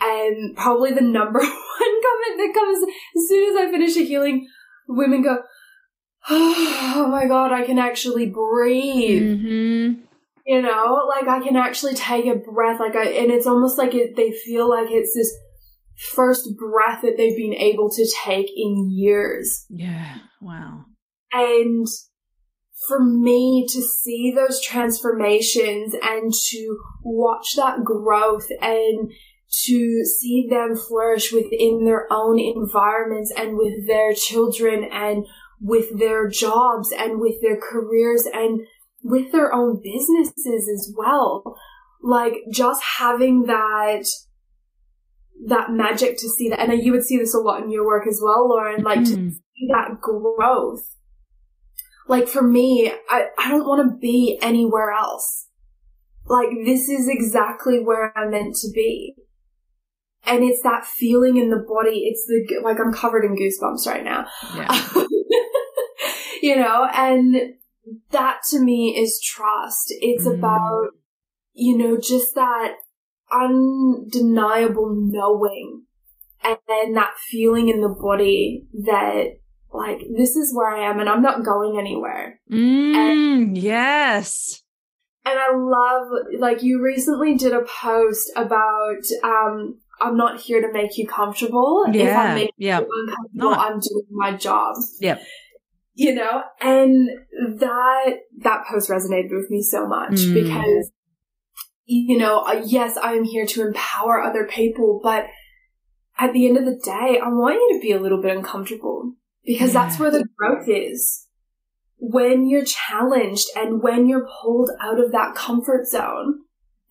And 0.00 0.56
probably 0.56 0.92
the 0.92 1.00
number 1.00 1.38
one 1.40 1.48
comment 1.48 2.36
that 2.36 2.52
comes 2.54 2.84
as 3.16 3.28
soon 3.28 3.50
as 3.50 3.56
I 3.56 3.70
finish 3.70 3.96
a 3.96 4.04
healing, 4.04 4.46
women 4.86 5.22
go, 5.22 5.38
oh 6.30 7.08
my 7.10 7.26
god, 7.26 7.52
I 7.52 7.64
can 7.64 7.78
actually 7.78 8.26
breathe. 8.26 9.22
Mm-hmm. 9.22 10.00
You 10.46 10.62
know, 10.62 11.08
like 11.08 11.28
I 11.28 11.40
can 11.40 11.56
actually 11.56 11.94
take 11.94 12.26
a 12.26 12.36
breath, 12.36 12.80
like 12.80 12.96
I, 12.96 13.08
and 13.08 13.30
it's 13.30 13.46
almost 13.46 13.78
like 13.78 13.94
it, 13.94 14.16
they 14.16 14.32
feel 14.32 14.68
like 14.68 14.88
it's 14.90 15.14
this 15.14 15.34
first 16.14 16.48
breath 16.56 17.02
that 17.02 17.16
they've 17.16 17.36
been 17.36 17.54
able 17.54 17.90
to 17.90 18.06
take 18.24 18.50
in 18.54 18.90
years. 18.90 19.66
Yeah. 19.70 20.16
Wow. 20.40 20.86
And 21.32 21.86
for 22.88 23.02
me 23.02 23.66
to 23.70 23.82
see 23.82 24.32
those 24.34 24.60
transformations 24.60 25.94
and 26.02 26.32
to 26.50 26.78
watch 27.02 27.54
that 27.56 27.84
growth 27.84 28.46
and 28.60 29.10
to 29.64 30.04
see 30.04 30.46
them 30.50 30.76
flourish 30.76 31.32
within 31.32 31.84
their 31.84 32.06
own 32.10 32.38
environments 32.38 33.32
and 33.36 33.56
with 33.56 33.86
their 33.86 34.12
children 34.12 34.84
and 34.90 35.26
with 35.64 35.98
their 35.98 36.28
jobs 36.28 36.92
and 36.92 37.18
with 37.18 37.40
their 37.40 37.58
careers 37.58 38.26
and 38.30 38.60
with 39.02 39.32
their 39.32 39.52
own 39.52 39.80
businesses 39.82 40.68
as 40.68 40.92
well. 40.94 41.56
Like 42.02 42.34
just 42.52 42.82
having 42.98 43.44
that 43.46 44.04
that 45.46 45.70
magic 45.70 46.18
to 46.18 46.28
see 46.28 46.50
that, 46.50 46.60
and 46.60 46.82
you 46.82 46.92
would 46.92 47.04
see 47.04 47.16
this 47.16 47.34
a 47.34 47.38
lot 47.38 47.62
in 47.62 47.70
your 47.70 47.86
work 47.86 48.06
as 48.06 48.20
well, 48.22 48.46
Lauren, 48.48 48.82
like 48.82 49.00
mm. 49.00 49.06
to 49.06 49.16
mm-hmm. 49.16 49.28
see 49.30 49.68
that 49.72 50.00
growth. 50.02 50.84
Like 52.06 52.28
for 52.28 52.42
me, 52.42 52.92
I, 53.08 53.28
I 53.38 53.50
don't 53.50 53.66
want 53.66 53.90
to 53.90 53.96
be 53.96 54.38
anywhere 54.42 54.90
else. 54.90 55.48
Like 56.26 56.48
this 56.66 56.90
is 56.90 57.08
exactly 57.08 57.80
where 57.80 58.16
I'm 58.16 58.30
meant 58.30 58.56
to 58.56 58.68
be. 58.70 59.14
And 60.26 60.44
it's 60.44 60.62
that 60.62 60.84
feeling 60.84 61.38
in 61.38 61.48
the 61.48 61.64
body. 61.66 62.04
It's 62.06 62.26
the, 62.26 62.60
like 62.62 62.78
I'm 62.78 62.92
covered 62.92 63.24
in 63.24 63.36
goosebumps 63.36 63.86
right 63.86 64.04
now. 64.04 64.26
Yeah. 64.54 65.04
you 66.42 66.56
know, 66.56 66.88
and 66.92 67.54
that 68.10 68.40
to 68.50 68.60
me 68.60 68.96
is 68.98 69.20
trust. 69.20 69.92
It's 70.00 70.26
mm. 70.26 70.34
about, 70.34 70.88
you 71.52 71.76
know, 71.76 71.98
just 71.98 72.34
that 72.34 72.76
undeniable 73.32 74.94
knowing 74.94 75.84
and 76.42 76.58
then 76.68 76.94
that 76.94 77.14
feeling 77.30 77.68
in 77.68 77.80
the 77.80 77.88
body 77.88 78.66
that 78.84 79.38
like 79.72 80.00
this 80.16 80.36
is 80.36 80.54
where 80.54 80.70
I 80.70 80.88
am 80.88 81.00
and 81.00 81.08
I'm 81.08 81.22
not 81.22 81.44
going 81.44 81.78
anywhere. 81.78 82.40
Mm, 82.50 82.94
and, 82.94 83.58
yes. 83.58 84.62
And 85.24 85.38
I 85.38 85.56
love 85.56 86.08
like 86.38 86.62
you 86.62 86.82
recently 86.82 87.34
did 87.34 87.52
a 87.52 87.62
post 87.62 88.30
about 88.36 89.02
um 89.24 89.80
I'm 90.04 90.16
not 90.16 90.40
here 90.40 90.60
to 90.60 90.72
make 90.72 90.96
you 90.98 91.06
comfortable. 91.06 91.84
Yeah. 91.92 92.02
If 92.02 92.16
I 92.16 92.34
make 92.34 92.50
yep. 92.56 92.82
you 92.82 93.08
uncomfortable, 93.08 93.50
not. 93.50 93.58
I'm 93.58 93.80
doing 93.80 94.06
my 94.10 94.32
job. 94.36 94.76
Yep. 95.00 95.22
You 95.94 96.14
know, 96.14 96.42
and 96.60 97.08
that 97.60 98.16
that 98.38 98.64
post 98.68 98.90
resonated 98.90 99.30
with 99.30 99.50
me 99.50 99.62
so 99.62 99.86
much 99.86 100.14
mm. 100.14 100.34
because 100.34 100.90
you 101.86 102.18
know, 102.18 102.40
uh, 102.40 102.62
yes, 102.64 102.96
I 102.96 103.12
am 103.12 103.24
here 103.24 103.46
to 103.46 103.66
empower 103.66 104.22
other 104.22 104.44
people, 104.44 105.00
but 105.02 105.26
at 106.18 106.32
the 106.32 106.46
end 106.46 106.56
of 106.56 106.64
the 106.64 106.80
day, 106.82 107.20
I 107.22 107.28
want 107.28 107.54
you 107.54 107.74
to 107.74 107.80
be 107.80 107.92
a 107.92 108.00
little 108.00 108.22
bit 108.22 108.36
uncomfortable 108.36 109.14
because 109.44 109.74
yeah. 109.74 109.84
that's 109.84 109.98
where 109.98 110.10
the 110.10 110.26
growth 110.36 110.68
is. 110.68 111.26
When 111.98 112.48
you're 112.48 112.64
challenged 112.64 113.48
and 113.56 113.82
when 113.82 114.08
you're 114.08 114.28
pulled 114.42 114.70
out 114.80 114.98
of 114.98 115.12
that 115.12 115.34
comfort 115.34 115.86
zone, 115.86 116.40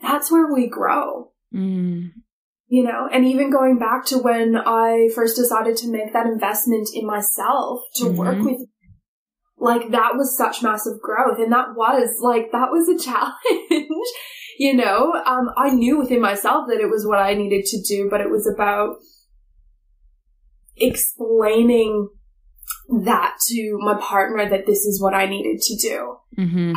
that's 0.02 0.32
where 0.32 0.52
we 0.52 0.68
grow. 0.68 1.32
Mm. 1.54 2.12
You 2.74 2.84
know, 2.84 3.08
and 3.12 3.24
even 3.26 3.52
going 3.52 3.78
back 3.78 4.04
to 4.06 4.18
when 4.18 4.56
I 4.58 5.10
first 5.14 5.36
decided 5.36 5.78
to 5.78 5.92
make 5.92 6.12
that 6.14 6.26
investment 6.26 6.90
in 6.94 7.06
myself 7.06 7.82
to 7.98 8.06
mm-hmm. 8.06 8.18
work 8.18 8.40
with 8.40 8.62
like 9.60 9.92
that 9.92 10.16
was 10.16 10.36
such 10.36 10.64
massive 10.64 11.00
growth 11.00 11.38
and 11.38 11.52
that 11.52 11.76
was 11.76 12.18
like 12.22 12.52
that 12.52 12.72
was 12.72 12.90
a 12.90 12.98
challenge 13.10 13.90
you 14.58 14.74
know, 14.74 15.14
um, 15.26 15.50
I 15.58 15.70
knew 15.70 16.00
within 16.00 16.22
myself 16.22 16.68
that 16.68 16.80
it 16.80 16.90
was 16.90 17.06
what 17.06 17.20
I 17.20 17.34
needed 17.34 17.66
to 17.66 17.82
do, 17.82 18.08
but 18.10 18.22
it 18.22 18.30
was 18.30 18.48
about 18.48 18.98
explaining 20.76 22.10
that 23.04 23.36
to 23.50 23.78
my 23.82 23.96
partner 24.00 24.50
that 24.50 24.66
this 24.66 24.86
is 24.86 25.02
what 25.02 25.14
I 25.14 25.26
needed 25.26 25.62
to 25.62 25.76
do. 25.78 26.18
Mm-hmm. 26.38 26.74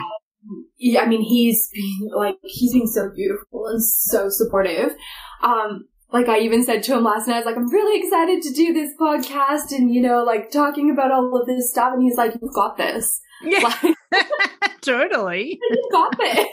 Yeah, 0.78 1.02
I 1.02 1.06
mean, 1.06 1.22
he's 1.22 1.68
been 1.72 2.10
like, 2.14 2.36
he's 2.42 2.72
been 2.72 2.86
so 2.86 3.10
beautiful 3.14 3.66
and 3.66 3.82
so 3.82 4.28
supportive. 4.28 4.94
Um, 5.42 5.88
like 6.12 6.28
I 6.28 6.38
even 6.40 6.64
said 6.64 6.82
to 6.84 6.96
him 6.96 7.04
last 7.04 7.26
night, 7.26 7.34
I 7.34 7.38
was 7.38 7.46
like, 7.46 7.56
I'm 7.56 7.70
really 7.70 8.00
excited 8.00 8.42
to 8.42 8.52
do 8.52 8.72
this 8.72 8.92
podcast 8.98 9.76
and, 9.76 9.92
you 9.92 10.00
know, 10.00 10.22
like 10.24 10.50
talking 10.50 10.90
about 10.90 11.10
all 11.10 11.38
of 11.38 11.46
this 11.46 11.70
stuff. 11.70 11.92
And 11.92 12.02
he's 12.02 12.16
like, 12.16 12.34
you've 12.40 12.54
got 12.54 12.76
this. 12.76 13.20
Yeah. 13.42 13.58
Like, 13.60 13.96
totally. 14.80 15.58
You've 15.70 15.92
got 15.92 16.16
this. 16.18 16.48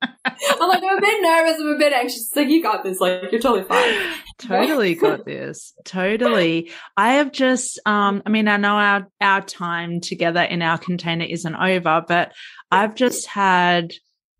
I'm 0.50 0.68
like, 0.68 0.82
I'm 0.82 0.98
a 0.98 1.00
bit 1.00 1.22
nervous. 1.22 1.60
I'm 1.60 1.74
a 1.74 1.78
bit 1.78 1.92
anxious. 1.92 2.22
It's 2.22 2.36
like, 2.36 2.48
you 2.48 2.62
got 2.62 2.84
this. 2.84 3.00
Like, 3.00 3.30
you're 3.30 3.40
totally 3.40 3.64
fine. 3.64 3.94
totally 4.38 4.94
got 4.94 5.24
this. 5.24 5.72
Totally. 5.84 6.70
I 6.96 7.14
have 7.14 7.32
just, 7.32 7.80
um, 7.86 8.22
I 8.26 8.30
mean, 8.30 8.48
I 8.48 8.56
know 8.56 8.74
our, 8.74 9.08
our 9.20 9.40
time 9.42 10.00
together 10.00 10.42
in 10.42 10.62
our 10.62 10.78
container 10.78 11.24
isn't 11.24 11.54
over, 11.54 12.04
but 12.06 12.32
I've 12.70 12.94
just 12.94 13.26
had 13.26 13.94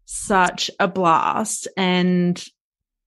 such 0.05 0.71
a 0.79 0.89
blast 0.89 1.69
and 1.77 2.43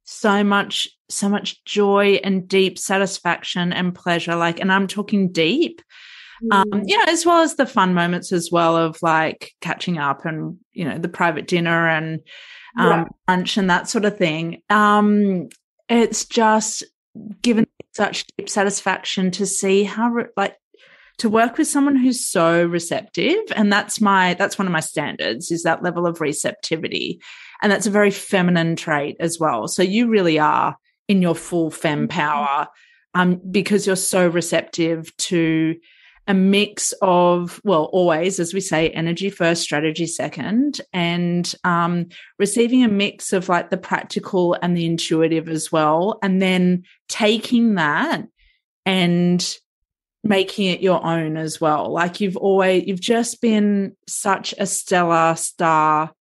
so 0.04 0.44
much, 0.44 0.90
so 1.10 1.30
much 1.30 1.64
joy 1.64 2.20
and 2.24 2.48
deep 2.48 2.78
satisfaction 2.78 3.74
and 3.74 3.96
pleasure. 3.96 4.36
Like, 4.36 4.60
and 4.60 4.72
I'm 4.72 4.88
talking 4.88 5.32
deep 5.32 5.82
um, 6.50 6.66
mm. 6.72 6.84
you 6.88 6.98
know, 6.98 7.04
as 7.08 7.26
well 7.26 7.42
as 7.42 7.56
the 7.56 7.66
fun 7.66 7.94
moments 7.94 8.32
as 8.32 8.50
well 8.52 8.76
of 8.76 8.98
like 9.02 9.52
catching 9.62 9.98
up 9.98 10.26
and, 10.26 10.58
you 10.72 10.86
know, 10.86 10.98
the 10.98 11.10
private 11.10 11.48
dinner 11.48 11.88
and 11.88 12.22
um, 12.78 12.90
yeah. 12.90 13.06
lunch 13.28 13.58
and 13.58 13.70
that 13.70 13.90
sort 13.90 14.06
of 14.06 14.18
thing. 14.18 14.62
Um, 14.70 15.50
it's 15.90 16.26
just 16.26 16.84
given 17.42 17.68
such 17.94 18.26
deep 18.38 18.50
satisfaction 18.50 19.32
to 19.32 19.46
see 19.46 19.84
how, 19.84 20.14
like, 20.38 20.56
to 21.18 21.30
work 21.30 21.58
with 21.58 21.68
someone 21.68 21.96
who's 21.96 22.26
so 22.26 22.66
receptive 22.66 23.38
and 23.56 23.72
that's 23.72 24.02
my 24.02 24.34
that's 24.36 24.58
one 24.58 24.66
of 24.66 24.72
my 24.72 24.80
standards 24.80 25.52
is 25.52 25.62
that 25.62 25.84
level 25.84 26.08
of 26.08 26.20
receptivity 26.20 27.22
and 27.62 27.72
that's 27.72 27.86
a 27.86 27.92
very 27.92 28.10
feminine 28.10 28.76
trait 28.76 29.18
as 29.20 29.38
well 29.40 29.68
so 29.68 29.84
you 29.84 30.08
really 30.08 30.40
are 30.40 30.76
in 31.08 31.22
your 31.22 31.36
full 31.36 31.70
fem 31.70 32.08
mm-hmm. 32.08 32.20
power 32.20 32.68
um, 33.14 33.40
because 33.52 33.86
you're 33.86 33.96
so 33.96 34.28
receptive 34.28 35.16
to 35.18 35.76
a 36.28 36.34
mix 36.34 36.94
of, 37.02 37.60
well, 37.64 37.86
always, 37.86 38.40
as 38.40 38.54
we 38.54 38.62
say, 38.62 38.90
energy 38.90 39.30
first, 39.30 39.64
strategy 39.64 40.06
second, 40.06 40.80
and 40.94 41.54
um, 41.64 42.08
receiving 42.38 42.84
a 42.84 42.88
mix 42.88 43.34
of 43.34 43.50
like 43.50 43.70
the 43.70 43.78
practical 43.78 44.56
and 44.62 44.78
the 44.78 44.86
intuitive 44.86 45.50
as 45.50 45.72
well. 45.72 46.20
And 46.22 46.42
then 46.42 46.84
taking 47.10 47.76
that 47.76 48.28
and 48.86 49.58
making 50.24 50.68
it 50.68 50.82
your 50.82 51.04
own 51.04 51.38
as 51.38 51.60
well. 51.60 51.92
Like 51.92 52.22
you've 52.22 52.38
always, 52.38 52.86
you've 52.86 53.02
just 53.02 53.42
been 53.42 53.98
such 54.08 54.54
a 54.60 54.68
stellar 54.68 55.36
star 55.36 56.12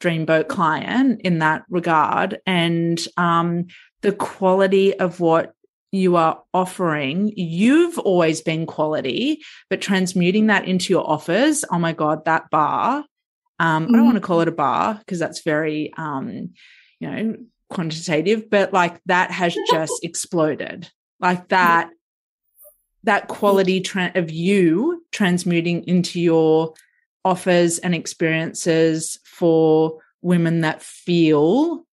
dreamboat 0.00 0.48
client 0.48 1.20
in 1.22 1.40
that 1.40 1.64
regard. 1.68 2.40
And 2.46 2.98
um, 3.16 3.66
the 4.00 4.12
quality 4.12 4.98
of 4.98 5.20
what 5.20 5.52
you 5.92 6.16
are 6.16 6.42
offering, 6.54 7.32
you've 7.36 7.98
always 7.98 8.40
been 8.40 8.64
quality, 8.64 9.42
but 9.68 9.82
transmuting 9.82 10.46
that 10.46 10.64
into 10.64 10.92
your 10.92 11.08
offers. 11.08 11.64
Oh 11.70 11.78
my 11.78 11.92
God, 11.92 12.24
that 12.24 12.50
bar. 12.50 13.04
Um, 13.58 13.84
mm-hmm. 13.84 13.94
I 13.94 13.98
don't 13.98 14.06
want 14.06 14.16
to 14.16 14.22
call 14.22 14.40
it 14.40 14.48
a 14.48 14.52
bar 14.52 14.94
because 14.94 15.18
that's 15.18 15.42
very, 15.42 15.92
um, 15.96 16.50
you 16.98 17.10
know, 17.10 17.36
quantitative, 17.68 18.48
but 18.48 18.72
like 18.72 19.00
that 19.04 19.30
has 19.30 19.54
just 19.70 20.02
exploded. 20.02 20.90
Like 21.20 21.48
that, 21.48 21.90
that 23.04 23.28
quality 23.28 23.82
tra- 23.82 24.12
of 24.14 24.30
you 24.30 25.04
transmuting 25.12 25.84
into 25.84 26.20
your 26.20 26.72
offers 27.22 27.78
and 27.78 27.94
experiences 27.94 29.18
for 29.24 29.98
women 30.22 30.62
that 30.62 30.82
feel 30.82 31.84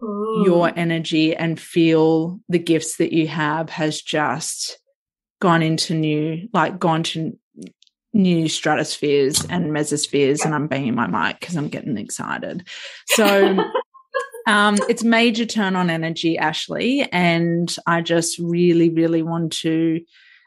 your 0.00 0.72
energy 0.76 1.34
and 1.34 1.58
feel 1.58 2.40
the 2.48 2.58
gifts 2.58 2.96
that 2.96 3.12
you 3.12 3.26
have 3.28 3.70
has 3.70 4.00
just 4.00 4.78
gone 5.40 5.62
into 5.62 5.94
new, 5.94 6.48
like 6.52 6.78
gone 6.78 7.02
to 7.02 7.36
new 8.12 8.48
stratospheres 8.48 9.44
and 9.50 9.66
mesospheres. 9.66 10.44
And 10.44 10.54
I'm 10.54 10.66
banging 10.66 10.94
my 10.94 11.06
mic 11.06 11.40
because 11.40 11.56
I'm 11.56 11.68
getting 11.68 11.98
excited. 11.98 12.66
So, 13.06 13.58
um, 14.46 14.76
it's 14.88 15.04
major 15.04 15.44
turn 15.44 15.76
on 15.76 15.90
energy, 15.90 16.38
Ashley. 16.38 17.08
And 17.12 17.74
I 17.86 18.00
just 18.00 18.38
really, 18.38 18.88
really 18.88 19.22
want 19.22 19.52
to 19.58 20.00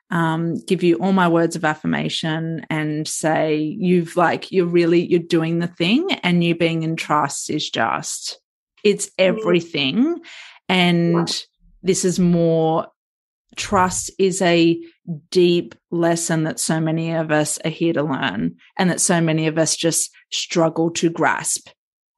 um, 0.09 0.55
give 0.65 0.83
you 0.83 0.95
all 0.97 1.13
my 1.13 1.27
words 1.27 1.55
of 1.55 1.63
affirmation 1.63 2.65
and 2.69 3.07
say 3.07 3.57
you've 3.57 4.17
like 4.17 4.51
you're 4.51 4.65
really 4.65 5.05
you're 5.05 5.19
doing 5.19 5.59
the 5.59 5.67
thing 5.67 6.11
and 6.21 6.43
you 6.43 6.53
being 6.53 6.83
in 6.83 6.97
trust 6.97 7.49
is 7.49 7.69
just 7.69 8.37
it's 8.83 9.07
mm. 9.07 9.13
everything. 9.19 10.21
And 10.69 11.45
this 11.83 12.05
is 12.05 12.19
more 12.19 12.87
trust 13.55 14.11
is 14.17 14.41
a 14.41 14.81
deep 15.29 15.75
lesson 15.89 16.43
that 16.43 16.59
so 16.59 16.79
many 16.79 17.11
of 17.11 17.31
us 17.31 17.59
are 17.65 17.69
here 17.71 17.93
to 17.93 18.03
learn 18.03 18.55
and 18.77 18.89
that 18.89 19.01
so 19.01 19.19
many 19.19 19.47
of 19.47 19.57
us 19.57 19.75
just 19.75 20.11
struggle 20.31 20.91
to 20.91 21.09
grasp. 21.09 21.69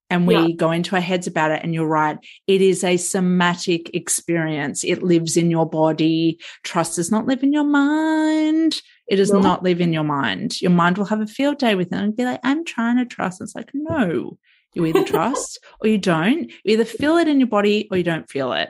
And 0.10 0.28
we 0.28 0.36
yeah. 0.36 0.48
go 0.56 0.70
into 0.70 0.94
our 0.96 1.02
heads 1.02 1.26
about 1.26 1.50
it. 1.50 1.62
And 1.64 1.74
you're 1.74 1.88
right. 1.88 2.20
It 2.46 2.62
is 2.62 2.84
a 2.84 2.98
somatic 2.98 3.96
experience. 3.96 4.84
It 4.84 5.02
lives 5.02 5.38
in 5.38 5.50
your 5.50 5.68
body. 5.68 6.40
Trust 6.64 6.98
does 6.98 7.10
not 7.10 7.26
live 7.26 7.42
in 7.42 7.52
your 7.52 7.64
mind. 7.64 8.80
It 9.08 9.16
does 9.16 9.32
no. 9.32 9.40
not 9.40 9.64
live 9.64 9.82
in 9.82 9.92
your 9.92 10.04
mind. 10.04 10.62
Your 10.62 10.72
mind 10.72 11.00
will 11.00 11.06
have 11.06 11.22
a 11.22 11.26
field 11.26 11.58
day 11.58 11.74
with 11.74 11.92
it 11.92 11.98
and 11.98 12.16
be 12.16 12.26
like, 12.26 12.42
I'm 12.44 12.64
trying 12.64 12.98
to 12.98 13.06
trust. 13.06 13.42
It's 13.42 13.56
like, 13.56 13.72
no, 13.74 14.38
you 14.76 14.86
either 14.86 15.04
trust 15.06 15.60
or 15.82 15.88
you 15.88 15.98
don't. 15.98 16.52
You 16.64 16.74
either 16.74 16.86
feel 16.86 17.18
it 17.18 17.28
in 17.28 17.40
your 17.40 17.48
body 17.48 17.88
or 17.92 17.98
you 17.98 18.04
don't 18.04 18.30
feel 18.30 18.54
it. 18.54 18.70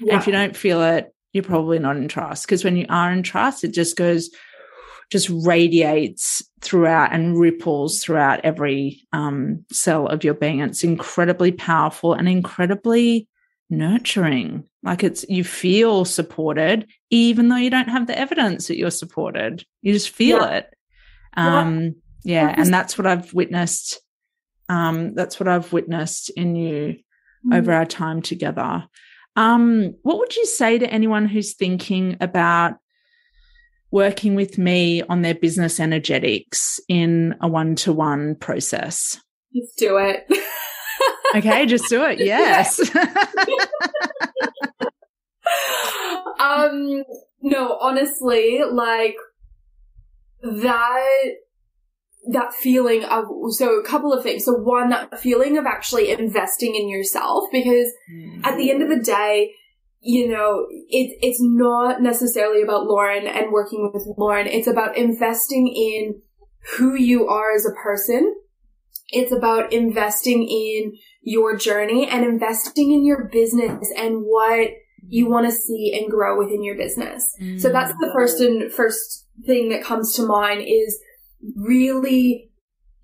Yeah. 0.00 0.14
And 0.14 0.20
if 0.20 0.26
you 0.26 0.32
don't 0.32 0.56
feel 0.56 0.82
it, 0.82 1.14
you're 1.32 1.44
probably 1.44 1.78
not 1.78 1.96
in 1.96 2.08
trust. 2.08 2.46
Because 2.46 2.64
when 2.64 2.76
you 2.76 2.86
are 2.88 3.12
in 3.12 3.22
trust, 3.22 3.64
it 3.64 3.72
just 3.72 3.96
goes 3.96 4.30
just 5.12 5.28
radiates 5.30 6.42
throughout 6.62 7.12
and 7.12 7.38
ripples 7.38 8.02
throughout 8.02 8.40
every 8.44 9.02
um, 9.12 9.62
cell 9.70 10.06
of 10.06 10.24
your 10.24 10.32
being. 10.32 10.60
It's 10.60 10.84
incredibly 10.84 11.52
powerful 11.52 12.14
and 12.14 12.26
incredibly 12.26 13.28
nurturing. 13.68 14.64
Like 14.82 15.04
it's, 15.04 15.26
you 15.28 15.44
feel 15.44 16.06
supported, 16.06 16.86
even 17.10 17.48
though 17.48 17.56
you 17.56 17.68
don't 17.68 17.90
have 17.90 18.06
the 18.06 18.18
evidence 18.18 18.68
that 18.68 18.78
you're 18.78 18.90
supported. 18.90 19.66
You 19.82 19.92
just 19.92 20.08
feel 20.08 20.38
yeah. 20.38 20.54
it. 20.56 20.74
Um, 21.36 21.96
yeah. 22.24 22.48
yeah. 22.48 22.54
And 22.56 22.72
that's 22.72 22.96
what 22.96 23.06
I've 23.06 23.34
witnessed. 23.34 24.00
Um, 24.72 25.12
that's 25.14 25.38
what 25.38 25.48
I've 25.48 25.70
witnessed 25.70 26.30
in 26.30 26.56
you 26.56 26.96
mm. 27.46 27.54
over 27.54 27.72
our 27.72 27.84
time 27.84 28.22
together. 28.22 28.84
Um, 29.36 29.96
what 30.02 30.16
would 30.16 30.34
you 30.34 30.46
say 30.46 30.78
to 30.78 30.90
anyone 30.90 31.26
who's 31.26 31.52
thinking 31.52 32.16
about 32.22 32.76
working 33.90 34.34
with 34.34 34.56
me 34.56 35.02
on 35.02 35.20
their 35.20 35.34
business 35.34 35.78
energetics 35.78 36.80
in 36.88 37.34
a 37.42 37.48
one 37.48 37.74
to 37.76 37.92
one 37.92 38.34
process? 38.36 39.20
Just 39.54 39.76
do 39.76 39.98
it. 39.98 40.24
okay, 41.36 41.66
just 41.66 41.84
do 41.90 42.02
it. 42.04 42.18
Yes. 42.18 42.80
um, 46.40 47.04
no, 47.42 47.76
honestly, 47.78 48.62
like 48.70 49.16
that 50.40 51.34
that 52.30 52.54
feeling 52.54 53.04
of 53.04 53.24
so 53.50 53.80
a 53.80 53.84
couple 53.84 54.12
of 54.12 54.22
things 54.22 54.44
so 54.44 54.52
one 54.52 54.90
that 54.90 55.18
feeling 55.18 55.58
of 55.58 55.66
actually 55.66 56.10
investing 56.10 56.74
in 56.74 56.88
yourself 56.88 57.44
because 57.50 57.88
mm-hmm. 58.12 58.44
at 58.44 58.56
the 58.56 58.70
end 58.70 58.82
of 58.82 58.88
the 58.88 59.02
day 59.04 59.52
you 60.00 60.28
know 60.28 60.66
it, 60.70 61.16
it's 61.20 61.40
not 61.40 62.00
necessarily 62.00 62.62
about 62.62 62.84
lauren 62.84 63.26
and 63.26 63.50
working 63.50 63.90
with 63.92 64.06
lauren 64.16 64.46
it's 64.46 64.68
about 64.68 64.96
investing 64.96 65.66
in 65.66 66.20
who 66.76 66.94
you 66.94 67.26
are 67.26 67.54
as 67.54 67.66
a 67.66 67.82
person 67.82 68.34
it's 69.08 69.32
about 69.32 69.72
investing 69.72 70.48
in 70.48 70.96
your 71.22 71.56
journey 71.56 72.08
and 72.08 72.24
investing 72.24 72.92
in 72.92 73.04
your 73.04 73.28
business 73.32 73.88
and 73.96 74.22
what 74.22 74.70
you 75.08 75.28
want 75.28 75.46
to 75.46 75.52
see 75.52 75.98
and 75.98 76.10
grow 76.10 76.38
within 76.38 76.62
your 76.62 76.76
business. 76.76 77.24
Mm. 77.40 77.60
So 77.60 77.70
that's 77.70 77.92
the 78.00 78.10
first 78.14 78.40
and 78.40 78.72
first 78.72 79.26
thing 79.44 79.68
that 79.70 79.84
comes 79.84 80.14
to 80.16 80.26
mind 80.26 80.62
is 80.62 80.98
really 81.56 82.50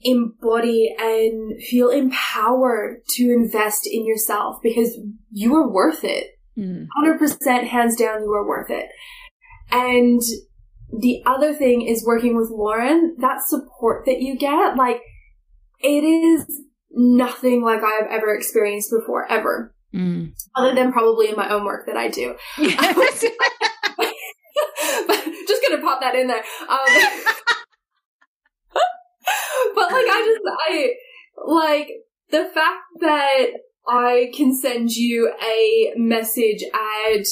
embody 0.00 0.94
and 0.98 1.60
feel 1.62 1.90
empowered 1.90 2.98
to 3.16 3.32
invest 3.32 3.88
in 3.90 4.06
yourself 4.06 4.56
because 4.62 4.98
you 5.30 5.54
are 5.56 5.68
worth 5.68 6.04
it. 6.04 6.38
Mm. 6.56 6.86
100% 7.04 7.64
hands 7.64 7.96
down, 7.96 8.22
you 8.22 8.32
are 8.32 8.46
worth 8.46 8.70
it. 8.70 8.86
And 9.70 10.20
the 10.98 11.22
other 11.26 11.52
thing 11.54 11.82
is 11.82 12.04
working 12.06 12.36
with 12.36 12.50
Lauren, 12.50 13.16
that 13.18 13.42
support 13.46 14.06
that 14.06 14.20
you 14.20 14.36
get, 14.36 14.76
like, 14.76 15.00
it 15.80 16.04
is 16.04 16.46
nothing 16.90 17.62
like 17.62 17.82
I've 17.82 18.10
ever 18.10 18.34
experienced 18.34 18.90
before, 18.90 19.30
ever. 19.30 19.74
Mm. 19.94 20.32
Other 20.54 20.74
than 20.74 20.92
probably 20.92 21.28
in 21.28 21.36
my 21.36 21.48
own 21.48 21.64
work 21.64 21.86
that 21.86 21.96
I 21.96 22.08
do. 22.08 22.36
Yes. 22.58 23.24
just 25.46 25.62
gonna 25.68 25.82
pop 25.82 26.00
that 26.00 26.14
in 26.14 26.26
there. 26.26 26.42
Um, 26.68 26.78
but 29.74 29.92
like 29.92 30.06
I 30.08 30.22
just 30.24 30.40
I 30.68 30.94
like 31.46 31.90
the 32.30 32.44
fact 32.52 32.84
that 33.00 33.46
I 33.88 34.30
can 34.34 34.54
send 34.54 34.90
you 34.90 35.32
a 35.42 35.92
message 35.96 36.62
at 36.74 37.26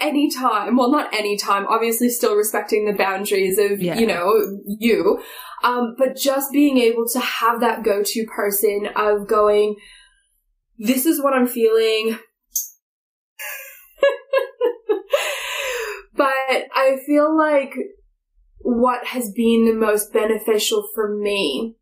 any 0.00 0.30
time. 0.30 0.76
Well, 0.76 0.90
not 0.90 1.14
any 1.14 1.36
time. 1.36 1.66
Obviously, 1.66 2.08
still 2.08 2.34
respecting 2.36 2.86
the 2.86 2.96
boundaries 2.96 3.58
of 3.58 3.82
yeah. 3.82 3.98
you 3.98 4.06
know 4.06 4.60
you. 4.66 5.22
Um, 5.62 5.94
but 5.96 6.16
just 6.16 6.52
being 6.52 6.78
able 6.78 7.06
to 7.12 7.20
have 7.20 7.60
that 7.60 7.84
go-to 7.84 8.26
person 8.26 8.88
of 8.96 9.28
going, 9.28 9.76
this 10.76 11.06
is 11.06 11.22
what 11.22 11.34
I'm 11.34 11.46
feeling. 11.46 12.18
but 16.16 16.26
I 16.26 16.98
feel 17.06 17.36
like 17.36 17.74
what 18.62 19.06
has 19.08 19.30
been 19.32 19.66
the 19.66 19.74
most 19.74 20.12
beneficial 20.12 20.86
for 20.94 21.14
me 21.14 21.76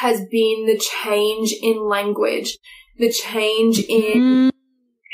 has 0.00 0.20
been 0.30 0.66
the 0.66 0.80
change 1.02 1.54
in 1.62 1.88
language, 1.88 2.58
the 2.98 3.10
change 3.10 3.80
in 3.80 4.50
mm. 4.50 4.50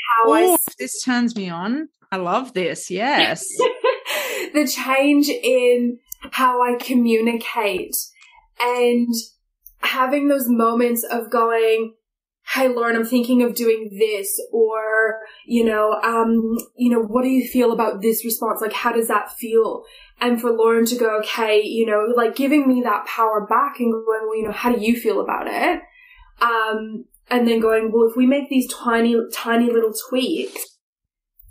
how 0.09 0.29
Ooh, 0.29 0.33
I. 0.33 0.57
This 0.77 1.01
turns 1.01 1.35
me 1.35 1.49
on. 1.49 1.89
I 2.11 2.17
love 2.17 2.53
this. 2.53 2.91
Yes. 2.91 3.45
the 4.53 4.67
change 4.67 5.27
in 5.29 5.99
how 6.31 6.61
I 6.61 6.77
communicate 6.79 7.95
and 8.59 9.13
having 9.79 10.27
those 10.27 10.47
moments 10.47 11.03
of 11.03 11.29
going, 11.29 11.93
hey 12.55 12.69
lauren 12.69 12.95
i'm 12.95 13.05
thinking 13.05 13.43
of 13.43 13.53
doing 13.53 13.89
this 13.99 14.41
or 14.51 15.19
you 15.45 15.63
know 15.63 15.91
um 16.03 16.57
you 16.75 16.89
know 16.89 17.01
what 17.01 17.23
do 17.23 17.27
you 17.27 17.45
feel 17.47 17.71
about 17.71 18.01
this 18.01 18.23
response? 18.23 18.61
Like 18.61 18.73
how 18.73 18.91
does 18.91 19.09
that 19.09 19.31
feel? 19.33 19.83
And 20.21 20.39
for 20.39 20.51
lauren 20.51 20.85
to 20.85 20.95
go 20.95 21.19
okay 21.19 21.61
you 21.61 21.85
know 21.85 22.07
like 22.15 22.35
giving 22.35 22.67
me 22.67 22.81
that 22.81 23.05
power 23.05 23.45
back 23.45 23.79
and 23.79 23.91
going 23.91 24.05
well 24.05 24.37
you 24.37 24.45
know 24.45 24.53
how 24.53 24.71
do 24.73 24.81
you 24.81 24.97
feel 24.97 25.19
about 25.19 25.47
it? 25.47 25.81
Um 26.41 27.05
and 27.29 27.47
then 27.47 27.59
going 27.59 27.91
well 27.91 28.09
if 28.09 28.15
we 28.15 28.25
make 28.25 28.49
these 28.49 28.71
tiny 28.71 29.15
tiny 29.33 29.69
little 29.69 29.93
tweaks 30.09 30.77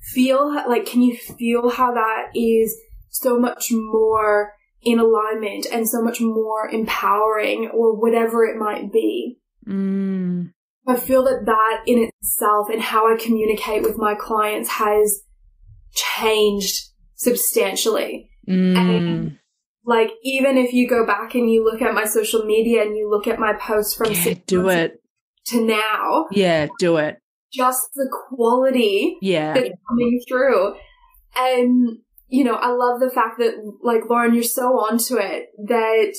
feel 0.00 0.54
like 0.68 0.86
can 0.86 1.02
you 1.02 1.16
feel 1.16 1.68
how 1.68 1.92
that 1.92 2.30
is 2.34 2.76
so 3.10 3.38
much 3.38 3.70
more 3.70 4.54
in 4.82 4.98
alignment 4.98 5.66
and 5.70 5.88
so 5.88 6.02
much 6.02 6.20
more 6.20 6.68
empowering 6.68 7.68
or 7.68 7.94
whatever 7.94 8.44
it 8.44 8.56
might 8.56 8.92
be? 8.92 9.38
Mm. 9.66 10.53
I 10.86 10.96
feel 10.96 11.24
that 11.24 11.46
that 11.46 11.82
in 11.86 12.10
itself 12.10 12.68
and 12.70 12.80
how 12.80 13.12
I 13.12 13.16
communicate 13.16 13.82
with 13.82 13.96
my 13.96 14.14
clients 14.14 14.68
has 14.68 15.22
changed 15.94 16.90
substantially. 17.14 18.30
Mm. 18.48 18.76
And 18.76 19.38
like, 19.86 20.10
even 20.22 20.58
if 20.58 20.72
you 20.72 20.88
go 20.88 21.06
back 21.06 21.34
and 21.34 21.50
you 21.50 21.64
look 21.64 21.80
at 21.80 21.94
my 21.94 22.04
social 22.04 22.44
media 22.44 22.82
and 22.82 22.96
you 22.96 23.08
look 23.10 23.26
at 23.26 23.38
my 23.38 23.54
posts 23.54 23.94
from 23.94 24.12
yeah, 24.12 24.34
do 24.46 24.68
it 24.68 25.00
to 25.46 25.64
now. 25.64 26.26
Yeah, 26.30 26.68
do 26.78 26.96
it. 26.96 27.18
Just 27.52 27.90
the 27.94 28.10
quality 28.28 29.16
yeah. 29.22 29.54
that's 29.54 29.70
coming 29.88 30.20
through. 30.28 30.74
And, 31.36 31.98
you 32.28 32.44
know, 32.44 32.54
I 32.54 32.68
love 32.68 33.00
the 33.00 33.10
fact 33.14 33.38
that, 33.38 33.54
like, 33.82 34.02
Lauren, 34.08 34.34
you're 34.34 34.42
so 34.42 34.78
onto 34.80 35.16
it 35.16 35.46
that 35.66 36.14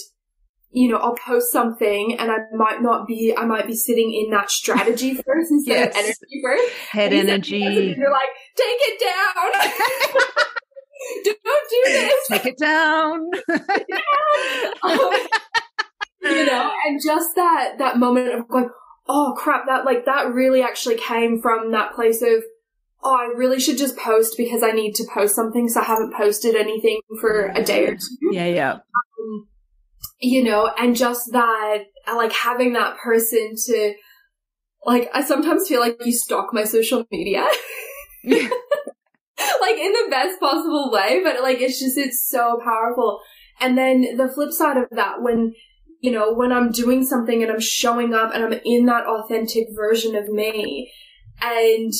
you 0.75 0.89
know, 0.89 0.97
I'll 0.97 1.15
post 1.15 1.53
something 1.53 2.17
and 2.19 2.29
I 2.29 2.39
might 2.53 2.81
not 2.81 3.07
be, 3.07 3.33
I 3.35 3.45
might 3.45 3.65
be 3.65 3.75
sitting 3.75 4.13
in 4.13 4.29
that 4.31 4.51
strategy 4.51 5.13
first 5.25 5.49
instead 5.49 5.73
yes. 5.73 5.87
of 5.87 5.95
energy 5.95 6.41
first. 6.43 6.73
Head 6.89 7.13
energy. 7.13 7.63
And 7.63 7.95
you're 7.95 8.11
like, 8.11 8.27
take 8.57 8.79
it 8.81 8.99
down. 8.99 9.51
Don't 11.23 11.69
do 11.69 11.81
this. 11.85 12.27
Take 12.27 12.45
it 12.45 12.57
down. 12.57 13.19
um, 14.83 15.17
you 16.23 16.45
know, 16.45 16.73
and 16.87 16.99
just 17.01 17.29
that, 17.35 17.75
that 17.77 17.97
moment 17.97 18.33
of 18.33 18.45
going, 18.49 18.69
oh 19.07 19.33
crap, 19.37 19.67
that, 19.67 19.85
like, 19.85 20.03
that 20.05 20.33
really 20.33 20.61
actually 20.61 20.97
came 20.97 21.41
from 21.41 21.71
that 21.71 21.93
place 21.93 22.21
of, 22.21 22.43
oh, 23.01 23.15
I 23.15 23.33
really 23.37 23.61
should 23.61 23.77
just 23.77 23.95
post 23.95 24.35
because 24.37 24.61
I 24.61 24.71
need 24.71 24.93
to 24.95 25.05
post 25.13 25.35
something. 25.35 25.69
So 25.69 25.79
I 25.79 25.85
haven't 25.85 26.15
posted 26.15 26.55
anything 26.55 26.99
for 27.21 27.45
a 27.55 27.63
day 27.63 27.85
or 27.85 27.95
two. 27.95 28.33
Yeah, 28.33 28.47
yeah. 28.47 28.73
Um, 28.73 29.47
you 30.19 30.43
know, 30.43 30.71
and 30.77 30.95
just 30.95 31.31
that, 31.31 31.83
like 32.07 32.31
having 32.31 32.73
that 32.73 32.97
person 32.97 33.53
to, 33.67 33.93
like, 34.85 35.09
I 35.13 35.23
sometimes 35.23 35.67
feel 35.67 35.79
like 35.79 36.03
you 36.05 36.11
stalk 36.11 36.53
my 36.53 36.63
social 36.63 37.05
media. 37.11 37.47
like 38.23 39.77
in 39.77 39.91
the 39.91 40.07
best 40.09 40.39
possible 40.39 40.91
way, 40.91 41.21
but 41.23 41.41
like 41.41 41.59
it's 41.59 41.79
just, 41.79 41.97
it's 41.97 42.27
so 42.27 42.59
powerful. 42.63 43.19
And 43.59 43.77
then 43.77 44.17
the 44.17 44.27
flip 44.27 44.51
side 44.51 44.77
of 44.77 44.85
that, 44.91 45.21
when, 45.21 45.53
you 46.01 46.11
know, 46.11 46.33
when 46.33 46.51
I'm 46.51 46.71
doing 46.71 47.03
something 47.05 47.41
and 47.41 47.51
I'm 47.51 47.59
showing 47.59 48.13
up 48.13 48.33
and 48.33 48.43
I'm 48.43 48.59
in 48.65 48.85
that 48.85 49.05
authentic 49.05 49.67
version 49.75 50.15
of 50.15 50.27
me 50.27 50.91
and 51.41 51.91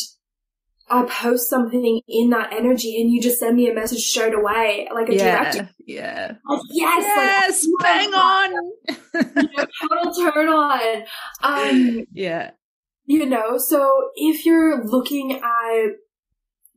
I 0.88 1.04
post 1.06 1.50
something 1.50 2.02
in 2.08 2.30
that 2.30 2.54
energy 2.54 3.02
and 3.02 3.10
you 3.10 3.20
just 3.20 3.40
send 3.40 3.56
me 3.56 3.70
a 3.70 3.74
message 3.74 4.04
straight 4.04 4.36
away, 4.36 4.88
like 4.94 5.10
a 5.10 5.16
yeah, 5.16 5.52
direct. 5.52 5.74
Yeah. 5.80 6.34
Like, 6.48 6.62
yes. 6.70 7.04
Yes. 7.04 7.68
Like, 7.82 7.94
bang 7.94 8.14
on. 8.14 8.52
you 8.88 9.50
know, 9.58 9.66
total 9.90 10.14
turn 10.14 10.48
on. 10.48 11.04
Um, 11.42 12.06
yeah. 12.14 12.52
You 13.06 13.26
know, 13.26 13.58
so 13.58 14.10
if 14.16 14.46
you're 14.46 14.86
looking 14.86 15.40
at 15.44 15.88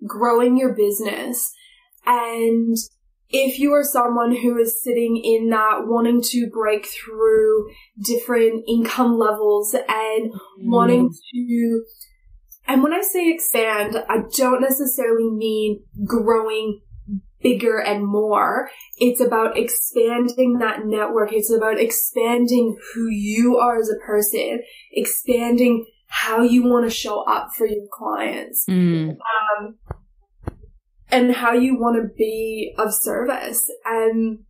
growing 0.06 0.56
your 0.56 0.74
business 0.74 1.52
and 2.06 2.76
if 3.30 3.58
you 3.58 3.72
are 3.72 3.84
someone 3.84 4.34
who 4.34 4.56
is 4.56 4.82
sitting 4.82 5.20
in 5.22 5.50
that 5.50 5.86
wanting 5.86 6.22
to 6.22 6.48
break 6.50 6.86
through 6.86 7.68
different 8.02 8.64
income 8.66 9.18
levels 9.18 9.74
and 9.74 10.32
mm. 10.32 10.38
wanting 10.60 11.10
to 11.34 11.84
and 12.68 12.82
when 12.82 12.92
I 12.92 13.00
say 13.00 13.30
expand, 13.30 13.96
I 14.08 14.18
don't 14.36 14.60
necessarily 14.60 15.30
mean 15.30 15.82
growing 16.04 16.80
bigger 17.42 17.78
and 17.78 18.04
more. 18.04 18.68
It's 18.98 19.20
about 19.20 19.56
expanding 19.56 20.58
that 20.58 20.84
network. 20.84 21.32
It's 21.32 21.52
about 21.52 21.80
expanding 21.80 22.76
who 22.92 23.08
you 23.08 23.56
are 23.56 23.78
as 23.78 23.88
a 23.88 24.04
person, 24.04 24.60
expanding 24.92 25.86
how 26.08 26.42
you 26.42 26.64
want 26.64 26.84
to 26.84 26.94
show 26.94 27.22
up 27.22 27.48
for 27.56 27.66
your 27.66 27.86
clients. 27.90 28.64
Mm. 28.68 29.16
Um, 29.16 29.78
and 31.10 31.34
how 31.34 31.52
you 31.52 31.78
want 31.78 31.96
to 31.96 32.14
be 32.16 32.74
of 32.76 32.92
service 32.92 33.70
and 33.86 34.40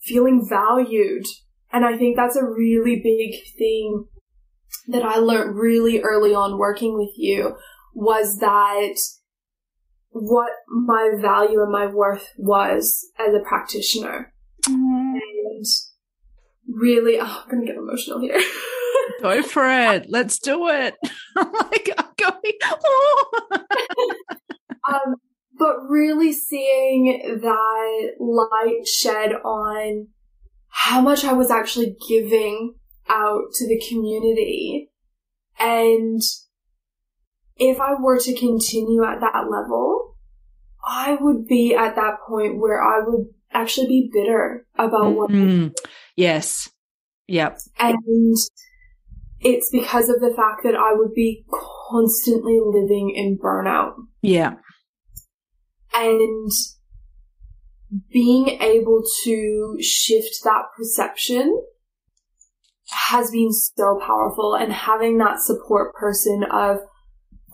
feeling 0.00 0.46
valued. 0.48 1.26
And 1.72 1.84
I 1.84 1.96
think 1.98 2.16
that's 2.16 2.36
a 2.36 2.44
really 2.44 3.00
big 3.02 3.34
thing 3.58 4.06
that 4.88 5.02
I 5.02 5.16
learned 5.18 5.56
really 5.56 6.00
early 6.00 6.34
on 6.34 6.58
working 6.58 6.96
with 6.98 7.12
you 7.16 7.56
was 7.94 8.38
that 8.38 8.96
what 10.10 10.52
my 10.68 11.12
value 11.20 11.60
and 11.62 11.72
my 11.72 11.86
worth 11.86 12.32
was 12.36 13.06
as 13.18 13.34
a 13.34 13.40
practitioner. 13.46 14.32
Mm. 14.66 15.18
And 15.18 15.66
really, 16.68 17.18
oh, 17.20 17.42
I'm 17.44 17.50
going 17.50 17.66
to 17.66 17.72
get 17.72 17.76
emotional 17.76 18.20
here. 18.20 18.40
Go 19.22 19.42
for 19.42 19.66
it. 19.66 20.06
Let's 20.08 20.38
do 20.38 20.68
it. 20.68 20.94
Oh 21.36 21.50
my 21.52 21.94
God, 21.94 22.16
going. 22.16 22.58
Oh. 22.62 23.42
um, 24.92 25.16
but 25.58 25.76
really 25.88 26.32
seeing 26.32 27.40
that 27.42 28.10
light 28.18 28.86
shed 28.86 29.32
on 29.44 30.08
how 30.68 31.00
much 31.00 31.24
I 31.24 31.32
was 31.32 31.50
actually 31.50 31.96
giving 32.08 32.74
out 33.08 33.52
to 33.54 33.68
the 33.68 33.82
community. 33.88 34.90
And 35.58 36.20
if 37.56 37.80
I 37.80 37.94
were 38.00 38.18
to 38.18 38.34
continue 38.34 39.04
at 39.04 39.20
that 39.20 39.44
level, 39.50 40.16
I 40.86 41.16
would 41.20 41.46
be 41.46 41.74
at 41.74 41.96
that 41.96 42.18
point 42.28 42.58
where 42.58 42.82
I 42.82 43.00
would 43.04 43.26
actually 43.52 43.86
be 43.86 44.10
bitter 44.12 44.66
about 44.76 45.14
what. 45.14 45.30
Mm. 45.30 45.74
Yes. 46.16 46.68
Yep. 47.28 47.58
And 47.78 48.36
it's 49.40 49.70
because 49.70 50.08
of 50.08 50.20
the 50.20 50.34
fact 50.36 50.62
that 50.64 50.74
I 50.74 50.92
would 50.94 51.14
be 51.14 51.44
constantly 51.90 52.60
living 52.64 53.12
in 53.14 53.38
burnout. 53.38 53.94
Yeah. 54.22 54.54
And 55.94 56.50
being 58.12 58.48
able 58.60 59.04
to 59.24 59.76
shift 59.80 60.40
that 60.42 60.64
perception 60.76 61.62
has 62.94 63.30
been 63.30 63.52
so 63.52 64.00
powerful 64.04 64.54
and 64.54 64.72
having 64.72 65.18
that 65.18 65.40
support 65.40 65.94
person 65.94 66.44
of 66.50 66.78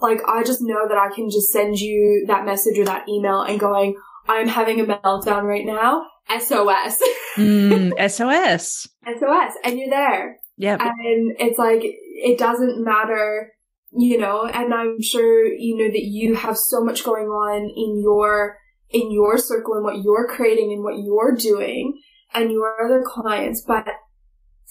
like 0.00 0.20
I 0.26 0.42
just 0.42 0.60
know 0.62 0.88
that 0.88 0.98
I 0.98 1.14
can 1.14 1.30
just 1.30 1.50
send 1.50 1.78
you 1.78 2.24
that 2.28 2.44
message 2.44 2.78
or 2.78 2.84
that 2.84 3.08
email 3.08 3.42
and 3.42 3.58
going 3.58 3.96
I'm 4.28 4.48
having 4.48 4.80
a 4.80 4.84
meltdown 4.84 5.42
right 5.42 5.64
now. 5.64 6.06
SOS 6.28 7.02
mm, 7.36 7.92
SOS 8.10 8.88
SOS 9.04 9.52
and 9.64 9.78
you're 9.78 9.90
there. 9.90 10.36
Yeah 10.56 10.76
and 10.80 11.36
it's 11.38 11.58
like 11.58 11.80
it 11.82 12.38
doesn't 12.38 12.84
matter 12.84 13.52
you 13.92 14.18
know 14.18 14.44
and 14.44 14.72
I'm 14.72 15.00
sure 15.02 15.46
you 15.46 15.76
know 15.76 15.90
that 15.90 16.04
you 16.04 16.34
have 16.34 16.56
so 16.56 16.84
much 16.84 17.04
going 17.04 17.26
on 17.26 17.62
in 17.62 18.00
your 18.00 18.56
in 18.90 19.10
your 19.10 19.38
circle 19.38 19.74
and 19.74 19.84
what 19.84 20.02
you're 20.02 20.28
creating 20.28 20.72
and 20.72 20.84
what 20.84 21.02
you're 21.02 21.34
doing 21.34 21.98
and 22.34 22.52
your 22.52 22.84
other 22.84 23.02
clients 23.04 23.64
but 23.66 23.86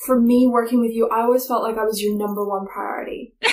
for 0.06 0.20
me 0.20 0.48
working 0.48 0.82
with 0.82 0.92
you, 0.92 1.08
I 1.10 1.22
always 1.22 1.46
felt 1.46 1.64
like 1.64 1.78
I 1.78 1.84
was 1.84 2.02
your 2.02 2.18
number 2.18 2.46
one 2.46 2.68
priority. 2.68 3.34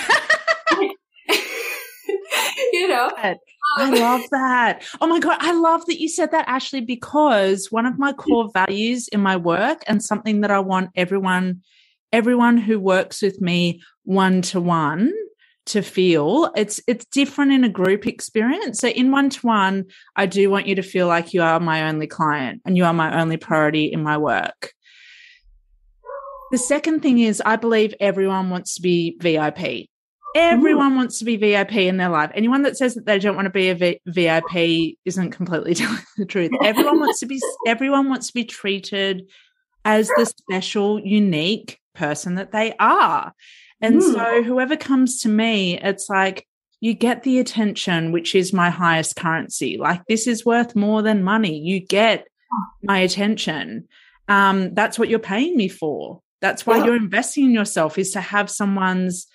you 2.73 2.89
know? 2.89 3.11
Uh, 3.17 3.35
I 3.79 3.91
love 3.91 4.23
that. 4.31 4.85
Oh 5.01 5.07
my 5.07 5.19
God. 5.19 5.39
I 5.41 5.53
love 5.53 5.85
that 5.87 6.01
you 6.01 6.09
said 6.09 6.31
that, 6.31 6.49
Ashley, 6.49 6.81
because 6.81 7.71
one 7.71 7.87
of 7.87 7.99
my 7.99 8.13
core 8.15 8.51
values 8.53 9.09
in 9.09 9.21
my 9.21 9.37
work 9.37 9.83
and 9.87 10.03
something 10.03 10.41
that 10.43 10.51
I 10.51 10.61
want 10.61 10.91
everyone, 10.95 11.63
everyone 12.13 12.59
who 12.59 12.79
works 12.79 13.23
with 13.23 13.41
me 13.41 13.83
one 14.05 14.43
to 14.43 14.61
one 14.61 15.13
to 15.67 15.83
feel 15.83 16.49
it's 16.55 16.81
it's 16.87 17.05
different 17.07 17.51
in 17.51 17.65
a 17.65 17.69
group 17.69 18.07
experience 18.07 18.79
so 18.79 18.87
in 18.87 19.11
one 19.11 19.29
to 19.29 19.45
one 19.45 19.85
i 20.15 20.25
do 20.25 20.49
want 20.49 20.67
you 20.67 20.77
to 20.77 20.83
feel 20.83 21.09
like 21.09 21.35
you 21.35 21.43
are 21.43 21.59
my 21.59 21.89
only 21.89 22.07
client 22.07 22.63
and 22.65 22.77
you 22.77 22.85
are 22.85 22.93
my 22.93 23.21
only 23.21 23.37
priority 23.37 23.87
in 23.87 24.01
my 24.01 24.17
work 24.17 24.73
the 26.51 26.59
second 26.59 27.01
thing 27.01 27.19
is, 27.19 27.43
I 27.45 27.57
believe 27.57 27.95
everyone 28.01 28.51
wants 28.51 28.75
to 28.77 28.83
be 28.83 29.17
VIP. 29.21 29.89
Everyone 30.35 30.93
Ooh. 30.93 30.97
wants 30.97 31.19
to 31.19 31.25
be 31.25 31.37
VIP 31.37 31.73
in 31.73 31.97
their 31.97 32.11
life. 32.11 32.31
Anyone 32.35 32.63
that 32.63 32.77
says 32.77 32.95
that 32.95 33.07
they 33.07 33.19
don't 33.19 33.37
want 33.37 33.47
to 33.47 33.51
be 33.51 33.71
a 33.71 33.75
v- 33.75 34.01
VIP 34.07 34.99
isn't 35.05 35.31
completely 35.31 35.75
telling 35.77 36.03
the 36.17 36.27
truth. 36.27 36.51
Everyone 36.63 37.01
wants 37.01 37.21
to 37.21 37.27
be. 37.27 37.41
Everyone 37.67 38.09
wants 38.09 38.29
to 38.29 38.35
be 38.35 38.45
treated 38.45 39.29
as 39.85 40.09
the 40.17 40.27
special, 40.27 41.01
unique 41.01 41.79
person 41.95 42.35
that 42.35 42.53
they 42.53 42.75
are. 42.79 43.33
And 43.81 44.01
mm. 44.01 44.13
so, 44.13 44.43
whoever 44.43 44.77
comes 44.77 45.21
to 45.23 45.29
me, 45.29 45.81
it's 45.81 46.09
like 46.11 46.47
you 46.81 46.95
get 46.95 47.23
the 47.23 47.39
attention, 47.39 48.13
which 48.13 48.35
is 48.35 48.53
my 48.53 48.71
highest 48.71 49.17
currency. 49.17 49.79
Like 49.79 50.03
this 50.07 50.27
is 50.27 50.45
worth 50.45 50.77
more 50.77 51.03
than 51.03 51.25
money. 51.25 51.59
You 51.59 51.81
get 51.81 52.27
my 52.83 52.99
attention. 52.99 53.89
Um, 54.29 54.75
that's 54.75 54.99
what 54.99 55.09
you're 55.09 55.19
paying 55.19 55.57
me 55.57 55.69
for. 55.69 56.21
That's 56.41 56.67
why 56.67 56.79
yeah. 56.79 56.87
you're 56.87 56.97
investing 56.97 57.47
in 57.47 57.53
yourself 57.53 57.99
is 57.99 58.11
to 58.13 58.21
have 58.21 58.51
someone's 58.51 59.27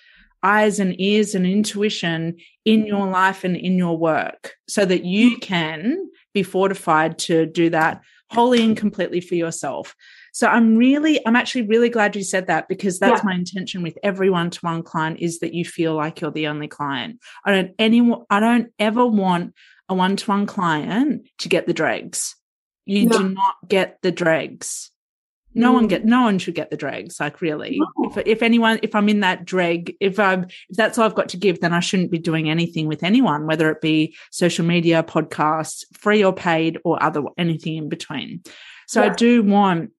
eyes 0.42 0.80
and 0.80 1.00
ears 1.00 1.34
and 1.34 1.46
intuition 1.46 2.36
in 2.64 2.86
your 2.86 3.06
life 3.06 3.44
and 3.44 3.56
in 3.56 3.78
your 3.78 3.96
work 3.96 4.54
so 4.68 4.84
that 4.84 5.04
you 5.04 5.36
mm. 5.36 5.40
can 5.40 6.08
be 6.34 6.42
fortified 6.42 7.18
to 7.18 7.46
do 7.46 7.70
that 7.70 8.00
wholly 8.30 8.64
and 8.64 8.76
completely 8.76 9.20
for 9.20 9.34
yourself. 9.34 9.94
So 10.32 10.46
I'm 10.46 10.76
really, 10.76 11.24
I'm 11.26 11.36
actually 11.36 11.62
really 11.62 11.90
glad 11.90 12.16
you 12.16 12.24
said 12.24 12.46
that 12.46 12.66
because 12.66 12.98
that's 12.98 13.20
yeah. 13.20 13.26
my 13.26 13.34
intention 13.34 13.82
with 13.82 13.98
every 14.02 14.30
one-to-one 14.30 14.82
client 14.82 15.20
is 15.20 15.40
that 15.40 15.52
you 15.52 15.64
feel 15.64 15.94
like 15.94 16.20
you're 16.20 16.30
the 16.30 16.46
only 16.48 16.68
client. 16.68 17.20
I 17.44 17.52
don't 17.52 17.72
anyone, 17.78 18.24
I 18.30 18.40
don't 18.40 18.72
ever 18.78 19.06
want 19.06 19.54
a 19.90 19.94
one-to-one 19.94 20.46
client 20.46 21.28
to 21.40 21.48
get 21.50 21.66
the 21.66 21.74
dregs. 21.74 22.34
You 22.86 23.06
no. 23.06 23.18
do 23.18 23.28
not 23.28 23.56
get 23.68 23.98
the 24.02 24.10
dregs 24.10 24.91
no 25.54 25.70
mm. 25.70 25.74
one 25.74 25.86
get 25.86 26.04
no 26.04 26.22
one 26.22 26.38
should 26.38 26.54
get 26.54 26.70
the 26.70 26.76
dregs 26.76 27.20
like 27.20 27.40
really 27.40 27.78
no. 27.78 28.10
if, 28.10 28.26
if 28.26 28.42
anyone 28.42 28.78
if 28.82 28.94
i'm 28.94 29.08
in 29.08 29.20
that 29.20 29.44
drag 29.44 29.94
if 30.00 30.18
i'm 30.18 30.44
if 30.44 30.76
that's 30.76 30.98
all 30.98 31.04
i've 31.04 31.14
got 31.14 31.28
to 31.28 31.36
give 31.36 31.60
then 31.60 31.72
i 31.72 31.80
shouldn't 31.80 32.10
be 32.10 32.18
doing 32.18 32.48
anything 32.48 32.86
with 32.86 33.02
anyone 33.02 33.46
whether 33.46 33.70
it 33.70 33.80
be 33.80 34.14
social 34.30 34.64
media 34.64 35.02
podcasts 35.02 35.84
free 35.92 36.24
or 36.24 36.32
paid 36.32 36.78
or 36.84 37.02
other 37.02 37.22
anything 37.38 37.76
in 37.76 37.88
between 37.88 38.42
so 38.86 39.02
yeah. 39.02 39.10
i 39.10 39.14
do 39.14 39.42
want 39.42 39.90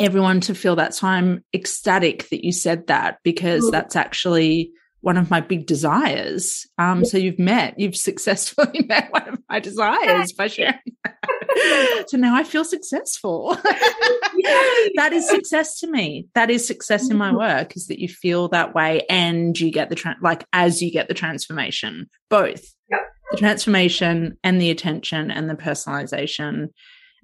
everyone 0.00 0.40
to 0.40 0.54
feel 0.54 0.76
that 0.76 0.94
so 0.94 1.06
i'm 1.06 1.44
ecstatic 1.54 2.28
that 2.30 2.44
you 2.44 2.52
said 2.52 2.86
that 2.88 3.18
because 3.22 3.64
mm. 3.64 3.70
that's 3.70 3.96
actually 3.96 4.72
one 5.04 5.18
of 5.18 5.30
my 5.30 5.40
big 5.42 5.66
desires. 5.66 6.66
Um, 6.78 7.04
so 7.04 7.18
you've 7.18 7.38
met, 7.38 7.78
you've 7.78 7.96
successfully 8.10 8.86
met 8.88 9.12
one 9.12 9.28
of 9.28 9.38
my 9.50 9.60
desires 9.60 10.32
by 10.32 10.48
sharing. 10.48 10.80
so 12.06 12.16
now 12.16 12.34
I 12.34 12.42
feel 12.42 12.64
successful. 12.64 13.56
that 14.96 15.12
is 15.12 15.28
success 15.30 15.80
to 15.80 15.86
me. 15.86 16.26
That 16.34 16.50
is 16.50 16.66
success 16.66 17.10
in 17.10 17.16
my 17.16 17.28
mm-hmm. 17.28 17.38
work 17.38 17.76
is 17.76 17.86
that 17.86 18.00
you 18.00 18.08
feel 18.08 18.48
that 18.48 18.74
way 18.74 19.02
and 19.08 19.58
you 19.58 19.70
get 19.70 19.88
the 19.88 19.96
tra- 19.96 20.16
like 20.22 20.44
as 20.52 20.82
you 20.82 20.90
get 20.90 21.08
the 21.08 21.14
transformation, 21.14 22.08
both 22.30 22.64
yep. 22.90 23.00
the 23.30 23.36
transformation 23.38 24.36
and 24.44 24.60
the 24.60 24.70
attention 24.70 25.30
and 25.30 25.48
the 25.48 25.54
personalization. 25.54 26.68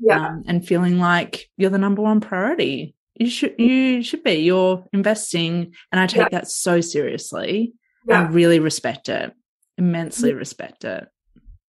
Yeah. 0.03 0.29
Um, 0.29 0.45
and 0.47 0.67
feeling 0.67 0.99
like 0.99 1.51
you're 1.59 1.69
the 1.69 1.77
number 1.77 2.01
one 2.01 2.21
priority 2.21 2.95
you 3.21 3.29
should 3.29 3.55
you 3.59 4.03
should 4.03 4.25
be 4.25 4.33
you're 4.33 4.85
investing 4.93 5.75
and 5.93 6.01
i 6.01 6.07
take 6.07 6.23
yeah. 6.23 6.29
that 6.31 6.49
so 6.49 6.81
seriously 6.81 7.73
yeah. 8.09 8.23
i 8.23 8.27
really 8.27 8.59
respect 8.59 9.09
it 9.09 9.33
immensely 9.77 10.33
respect 10.33 10.85
it 10.85 11.07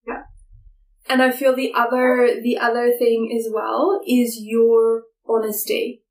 yeah 0.08 0.22
and 1.10 1.22
i 1.22 1.30
feel 1.30 1.54
the 1.54 1.74
other 1.76 2.40
the 2.42 2.58
other 2.58 2.92
thing 2.98 3.38
as 3.38 3.52
well 3.54 4.00
is 4.08 4.40
your 4.42 5.04
honesty. 5.36 6.04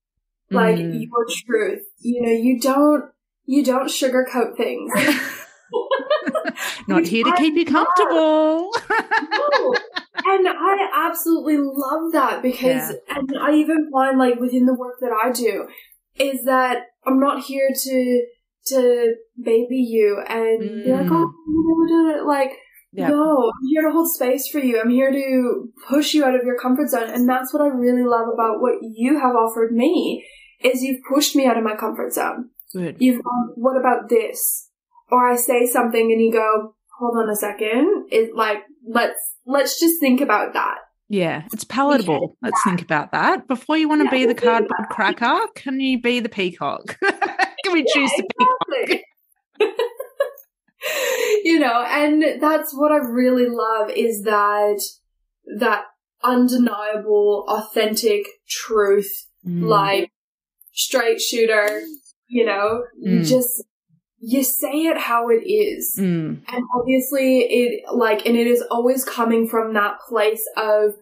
Like 0.51 0.77
mm. 0.77 1.01
your 1.01 1.27
truth. 1.47 1.87
You 1.99 2.23
know 2.23 2.33
you 2.33 2.61
don't 2.61 3.05
you 3.47 3.65
don't 3.65 3.89
sugarcoat 3.89 4.57
things. 4.57 4.93
Not 6.89 7.07
here 7.07 7.25
to 7.25 7.33
keep 7.37 7.55
you 7.55 7.65
comfortable. 7.65 8.71
No. 8.71 9.75
And 10.23 10.47
I 10.47 11.09
absolutely 11.09 11.57
love 11.57 12.13
that 12.13 12.43
because, 12.43 12.61
yeah. 12.91 13.17
and 13.17 13.31
I 13.41 13.55
even 13.55 13.91
find 13.91 14.19
like 14.19 14.39
within 14.39 14.67
the 14.67 14.75
work 14.75 14.97
that 15.01 15.13
I 15.13 15.33
do, 15.33 15.67
is 16.19 16.45
that 16.45 16.89
I'm 17.07 17.19
not 17.19 17.43
here 17.43 17.71
to 17.75 18.27
to 18.67 19.15
baby 19.43 19.79
you 19.79 20.23
and 20.29 20.61
mm. 20.61 20.85
be 20.85 20.93
like, 20.93 21.07
oh, 21.11 22.25
like, 22.27 22.53
yeah. 22.93 23.09
no, 23.09 23.51
I'm 23.55 23.69
here 23.69 23.83
to 23.83 23.93
hold 23.93 24.13
space 24.13 24.49
for 24.51 24.59
you. 24.59 24.81
I'm 24.81 24.91
here 24.91 25.13
to 25.13 25.69
push 25.89 26.15
you 26.15 26.25
out 26.25 26.35
of 26.35 26.45
your 26.45 26.59
comfort 26.59 26.89
zone, 26.89 27.11
and 27.11 27.29
that's 27.29 27.53
what 27.53 27.63
I 27.63 27.69
really 27.69 28.05
love 28.05 28.29
about 28.33 28.61
what 28.61 28.75
you 28.83 29.19
have 29.19 29.35
offered 29.35 29.73
me. 29.73 30.25
Is 30.63 30.83
you've 30.83 31.01
pushed 31.09 31.35
me 31.35 31.47
out 31.47 31.57
of 31.57 31.65
my 31.65 31.75
comfort 31.75 32.13
zone. 32.13 32.51
Good. 32.75 32.97
You've 32.99 33.25
gone, 33.25 33.53
what 33.55 33.79
about 33.79 34.09
this? 34.09 34.69
Or 35.11 35.27
I 35.27 35.37
say 35.37 35.67
something 35.67 36.13
and 36.13 36.21
you 36.21 36.31
go, 36.31 36.75
hold 36.99 37.17
on 37.17 37.31
a 37.31 37.35
second. 37.35 38.09
It 38.11 38.35
like 38.37 38.59
let's 38.87 39.19
let's 39.47 39.81
just 39.81 39.99
think 40.01 40.21
about 40.21 40.53
that. 40.53 40.79
Yeah, 41.09 41.43
it's 41.53 41.65
palatable. 41.65 42.37
Yeah. 42.43 42.51
Let's 42.51 42.63
think 42.63 42.83
about 42.83 43.11
that. 43.13 43.49
Before 43.49 43.77
you 43.77 43.89
want 43.89 44.03
to 44.03 44.05
yeah, 44.05 44.27
be 44.27 44.27
the 44.27 44.35
cardboard 44.35 44.89
cracker, 44.91 45.41
can 45.57 45.81
you 45.81 46.01
be 46.01 46.21
the 46.21 46.29
peacock? 46.29 46.99
can 47.03 47.73
we 47.73 47.85
choose 47.85 48.13
yeah, 48.17 48.23
the 48.23 48.87
peacock? 48.87 49.03
You 51.51 51.59
know, 51.59 51.85
and 51.89 52.41
that's 52.41 52.73
what 52.73 52.93
I 52.93 52.99
really 52.99 53.49
love 53.49 53.91
is 53.91 54.23
that 54.23 54.81
that 55.59 55.85
undeniable, 56.23 57.45
authentic 57.49 58.27
truth, 58.49 59.27
mm. 59.45 59.65
like 59.65 60.11
straight 60.73 61.21
shooter, 61.21 61.83
you 62.29 62.47
know, 62.47 62.85
mm. 63.05 63.27
just 63.27 63.65
you 64.21 64.45
say 64.45 64.87
it 64.87 64.97
how 64.97 65.29
it 65.29 65.43
is. 65.45 65.97
Mm. 65.99 66.43
And 66.47 66.65
obviously 66.79 67.41
it 67.41 67.93
like 67.93 68.27
and 68.27 68.37
it 68.37 68.47
is 68.47 68.63
always 68.71 69.05
coming 69.05 69.49
from 69.49 69.75
that 69.75 69.97
place 70.09 70.47
of 70.57 70.95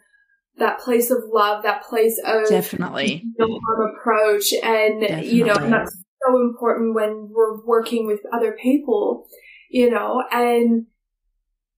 that 0.56 0.80
place 0.80 1.10
of 1.10 1.18
love, 1.30 1.62
that 1.64 1.82
place 1.82 2.18
of 2.24 2.48
definitely 2.48 3.22
harm 3.38 3.94
approach 3.96 4.52
and 4.62 5.02
definitely. 5.02 5.30
you 5.30 5.44
know, 5.44 5.54
and 5.54 5.72
that's 5.72 5.96
so 6.26 6.40
important 6.40 6.94
when 6.94 7.28
we're 7.32 7.64
working 7.64 8.06
with 8.06 8.20
other 8.32 8.56
people, 8.60 9.26
you 9.68 9.90
know, 9.90 10.22
and 10.32 10.86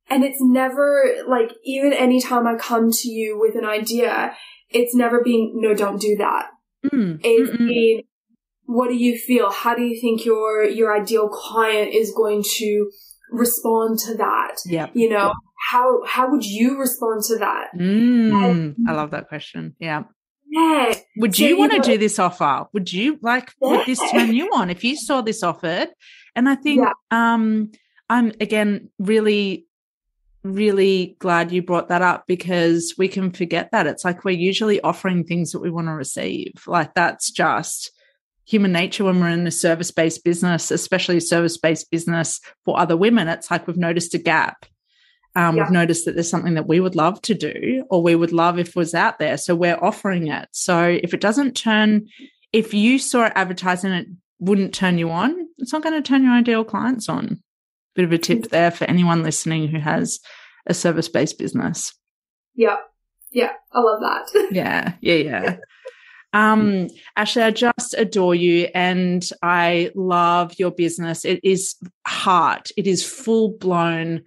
and 0.09 0.25
it's 0.25 0.41
never 0.41 1.05
like 1.29 1.53
even 1.65 1.93
anytime 1.93 2.47
I 2.47 2.57
come 2.57 2.91
to 2.91 3.09
you 3.09 3.39
with 3.39 3.55
an 3.55 3.65
idea, 3.65 4.35
it's 4.69 4.95
never 4.95 5.23
being 5.23 5.53
no, 5.57 5.75
don't 5.75 6.01
do 6.01 6.17
that. 6.19 6.51
Mm. 6.93 7.21
It's 7.23 7.57
being 7.57 8.03
what 8.65 8.89
do 8.89 8.95
you 8.95 9.19
feel? 9.19 9.51
How 9.51 9.75
do 9.75 9.83
you 9.83 10.01
think 10.01 10.25
your 10.25 10.65
your 10.65 10.97
ideal 10.97 11.29
client 11.29 11.93
is 11.93 12.13
going 12.17 12.45
to 12.57 12.91
respond 13.31 13.99
to 14.01 14.17
that? 14.17 14.57
Yeah. 14.65 14.89
You 14.95 15.09
know, 15.11 15.33
how 15.71 16.05
how 16.07 16.31
would 16.31 16.45
you 16.45 16.79
respond 16.79 17.23
to 17.25 17.39
that? 17.39 17.69
Mm, 17.79 18.75
I 18.89 18.93
love 18.93 19.11
that 19.11 19.29
question. 19.29 19.75
Yeah. 19.79 20.05
Yeah. 20.51 20.95
Would 21.17 21.37
so, 21.37 21.45
you 21.45 21.57
want 21.57 21.73
to 21.73 21.79
do 21.81 21.97
this 21.97 22.19
offer? 22.19 22.67
Would 22.73 22.93
you 22.93 23.19
like 23.23 23.55
yeah. 23.63 23.69
would 23.69 23.87
this 23.87 24.01
turn 24.11 24.35
you 24.35 24.51
on 24.53 24.69
if 24.69 24.83
you 24.83 24.97
saw 24.97 25.23
this 25.23 25.43
offered? 25.43 25.89
And 26.35 26.49
I 26.49 26.57
think 26.57 26.81
yeah. 26.83 26.93
um 27.11 27.71
I'm 28.09 28.33
again 28.41 28.91
really 28.99 29.67
really 30.43 31.17
glad 31.19 31.53
you 31.53 31.63
brought 31.63 31.89
that 31.89 32.03
up 32.03 32.25
because 32.27 32.95
we 32.99 33.09
can 33.09 33.31
forget 33.31 33.71
that. 33.73 33.87
It's 33.87 34.05
like 34.05 34.25
we're 34.25 34.31
usually 34.31 34.81
offering 34.81 35.25
things 35.25 35.53
that 35.53 35.61
we 35.61 35.71
want 35.71 35.87
to 35.87 35.93
receive. 35.93 36.55
Like 36.67 36.95
that's 36.95 37.31
just 37.31 37.93
human 38.45 38.73
nature 38.73 39.05
when 39.05 39.21
we're 39.21 39.29
in 39.29 39.47
a 39.47 39.53
service 39.53 39.93
based 39.93 40.25
business, 40.25 40.71
especially 40.71 41.19
a 41.19 41.21
service 41.21 41.59
based 41.59 41.91
business 41.91 42.41
for 42.65 42.79
other 42.79 42.97
women. 42.97 43.29
It's 43.29 43.51
like 43.51 43.67
we've 43.67 43.77
noticed 43.77 44.15
a 44.15 44.19
gap. 44.19 44.67
Um, 45.37 45.57
yeah. 45.57 45.65
We've 45.65 45.73
noticed 45.73 46.05
that 46.05 46.15
there's 46.15 46.31
something 46.31 46.55
that 46.55 46.67
we 46.67 46.81
would 46.81 46.97
love 46.97 47.23
to 47.23 47.35
do 47.35 47.85
or 47.89 48.03
we 48.03 48.17
would 48.17 48.33
love 48.33 48.59
if 48.59 48.71
it 48.71 48.77
was 48.77 48.95
out 48.95 49.19
there. 49.19 49.37
So 49.37 49.55
we're 49.55 49.79
offering 49.79 50.27
it. 50.27 50.49
So 50.53 50.99
if 51.03 51.15
it 51.15 51.21
doesn't 51.21 51.57
turn, 51.57 52.09
if 52.53 52.75
you 52.75 52.99
saw 52.99 53.27
it 53.27 53.33
advertised 53.37 53.85
and 53.85 53.95
it 53.95 54.07
wouldn't 54.41 54.75
turn 54.75 54.99
you 54.99 55.11
on, 55.11 55.49
it's 55.59 55.73
not 55.73 55.83
going 55.83 56.01
to 56.01 56.07
turn 56.07 56.25
your 56.25 56.33
ideal 56.33 56.65
clients 56.65 57.09
on. 57.09 57.43
Bit 57.95 58.07
of 58.07 58.13
a 58.13 58.19
tip 58.19 58.41
mm. 58.41 58.49
there 58.51 58.71
for 58.71 58.85
anyone 58.85 59.23
listening 59.23 59.69
who 59.69 59.79
has 59.79 60.19
a 60.67 60.75
service 60.75 61.09
based 61.09 61.39
business. 61.39 61.95
Yeah. 62.55 62.77
Yeah. 63.31 63.53
I 63.73 63.81
love 63.81 64.01
that. 64.01 64.49
yeah. 64.53 64.95
Yeah. 65.01 65.15
Yeah. 65.15 65.57
Um, 66.33 66.89
Ashley, 67.17 67.43
I 67.43 67.51
just 67.51 67.95
adore 67.99 68.35
you 68.35 68.69
and 68.75 69.29
I 69.43 69.91
love 69.95 70.55
your 70.59 70.71
business. 70.71 71.25
It 71.25 71.41
is 71.43 71.77
heart, 72.07 72.71
it 72.77 72.87
is 72.87 73.05
full 73.05 73.51
blown 73.51 74.23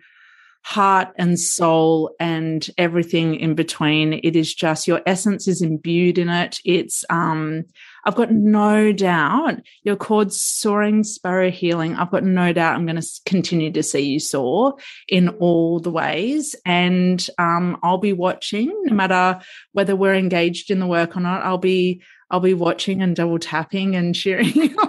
heart 0.64 1.10
and 1.18 1.38
soul 1.38 2.16
and 2.20 2.66
everything 2.78 3.36
in 3.36 3.54
between. 3.54 4.14
It 4.24 4.36
is 4.36 4.54
just 4.54 4.88
your 4.88 5.02
essence 5.06 5.48
is 5.48 5.62
imbued 5.62 6.18
in 6.18 6.30
it. 6.30 6.60
It's, 6.64 7.04
um, 7.10 7.66
I've 8.06 8.16
got 8.16 8.32
no 8.32 8.94
doubt 8.94 9.62
you're 9.84 9.98
called 9.98 10.34
Soaring 10.34 11.04
Sparrow 11.04 11.52
Healing. 11.52 11.96
I've 11.96 12.12
got 12.12 12.24
no 12.24 12.54
doubt 12.54 12.76
I'm 12.76 12.86
going 12.86 13.00
to 13.00 13.08
continue 13.26 13.72
to 13.74 13.84
see 13.84 14.02
you 14.02 14.20
soar 14.20 14.76
in 15.10 15.30
all 15.30 15.80
the 15.80 15.92
ways. 15.92 16.56
And 16.66 17.26
um, 17.38 17.78
I'll 17.84 17.98
be 17.98 18.14
watching 18.14 18.74
no 18.86 18.96
matter 18.96 19.42
whether 19.74 19.98
we're 19.98 20.16
engaged 20.16 20.72
in 20.72 20.80
the 20.80 20.88
work 20.88 21.18
or 21.18 21.20
not. 21.20 21.44
I'll 21.44 21.58
be, 21.58 22.02
I'll 22.32 22.40
be 22.40 22.54
watching 22.54 23.02
and 23.02 23.16
double 23.16 23.38
tapping 23.38 23.98
and 23.98 24.16
cheering. 24.16 24.76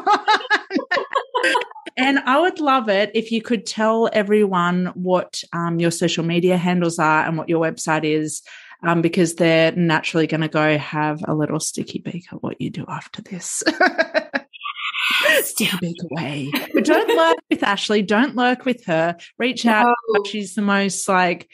and 1.97 2.19
I 2.21 2.41
would 2.41 2.61
love 2.61 2.89
it 2.89 3.11
if 3.15 3.31
you 3.31 3.41
could 3.41 3.67
tell 3.67 4.09
everyone 4.13 4.87
what 4.95 5.43
um, 5.53 5.79
your 5.79 5.91
social 5.91 6.25
media 6.25 6.57
handles 6.57 6.99
are 6.99 7.25
and 7.25 7.39
what 7.39 7.49
your 7.49 7.61
website 7.63 8.05
is 8.05 8.43
um, 8.83 9.01
because 9.01 9.35
they're 9.37 9.73
naturally 9.73 10.27
going 10.27 10.41
to 10.41 10.49
go 10.49 10.77
have 10.77 11.25
a 11.27 11.35
little 11.35 11.61
sticky 11.61 12.01
beak 12.01 12.27
at 12.33 12.43
what 12.43 12.61
you 12.61 12.71
do 12.71 12.85
after 12.89 13.23
this. 13.23 13.63
sticky 15.43 15.77
beak 15.81 15.97
away. 16.11 16.51
But 16.73 16.85
don't 16.85 17.09
lurk 17.17 17.37
with 17.51 17.63
Ashley. 17.63 18.03
Don't 18.03 18.37
lurk 18.37 18.65
with 18.65 18.85
her. 18.87 19.17
Reach 19.39 19.65
out. 19.65 19.97
No. 20.11 20.25
She's 20.25 20.55
the 20.55 20.63
most 20.63 21.09
like 21.09 21.49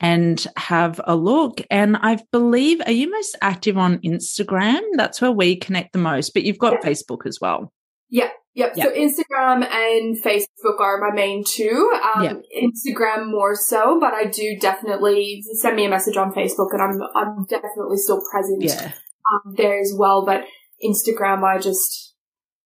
and 0.00 0.46
have 0.56 1.00
a 1.04 1.16
look. 1.16 1.60
And 1.70 1.96
I 1.96 2.18
believe, 2.30 2.80
are 2.86 2.92
you 2.92 3.10
most 3.10 3.36
active 3.42 3.76
on 3.76 3.98
Instagram? 3.98 4.80
That's 4.94 5.20
where 5.20 5.32
we 5.32 5.56
connect 5.56 5.92
the 5.92 5.98
most, 5.98 6.34
but 6.34 6.44
you've 6.44 6.58
got 6.58 6.74
yeah. 6.74 6.88
Facebook 6.88 7.26
as 7.26 7.38
well. 7.40 7.72
Yeah. 8.08 8.30
Yep. 8.54 8.72
yep. 8.76 8.86
So 8.88 8.92
Instagram 8.92 9.64
and 9.70 10.20
Facebook 10.20 10.80
are 10.80 10.98
my 10.98 11.14
main 11.14 11.44
two. 11.44 11.92
Um, 12.02 12.24
yep. 12.24 12.42
Instagram 12.60 13.30
more 13.30 13.54
so, 13.54 14.00
but 14.00 14.14
I 14.14 14.24
do 14.24 14.56
definitely 14.60 15.44
send 15.60 15.76
me 15.76 15.84
a 15.84 15.88
message 15.88 16.16
on 16.16 16.32
Facebook, 16.32 16.70
and 16.72 16.82
I'm 16.82 17.00
I'm 17.14 17.44
definitely 17.44 17.98
still 17.98 18.20
present 18.32 18.62
yeah. 18.62 18.92
um, 19.32 19.54
there 19.56 19.78
as 19.78 19.94
well. 19.96 20.26
But 20.26 20.44
Instagram, 20.84 21.44
I 21.44 21.58
just 21.58 22.07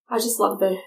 I 0.09 0.17
just 0.17 0.39
love 0.39 0.59
the. 0.59 0.77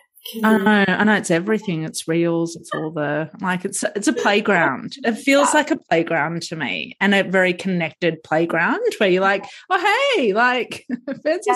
I 0.42 0.58
know, 0.58 0.84
I 0.88 1.04
know 1.04 1.14
it's 1.14 1.30
everything. 1.30 1.84
It's 1.84 2.08
reels. 2.08 2.56
It's 2.56 2.70
all 2.74 2.90
the 2.90 3.30
like. 3.40 3.64
It's 3.64 3.84
it's 3.94 4.08
a 4.08 4.12
playground. 4.12 4.94
It 5.04 5.14
feels 5.14 5.52
yeah. 5.52 5.58
like 5.58 5.70
a 5.70 5.78
playground 5.88 6.42
to 6.42 6.56
me, 6.56 6.96
and 7.00 7.14
a 7.14 7.22
very 7.22 7.52
connected 7.52 8.22
playground 8.24 8.80
where 8.98 9.08
you're 9.08 9.22
like, 9.22 9.44
oh 9.70 10.14
hey, 10.16 10.32
like 10.32 10.84
fancy 11.22 11.50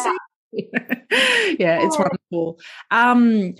yeah. 0.53 0.73
yeah, 1.59 1.87
it's 1.87 1.99
wonderful. 1.99 2.61
Um, 2.91 3.55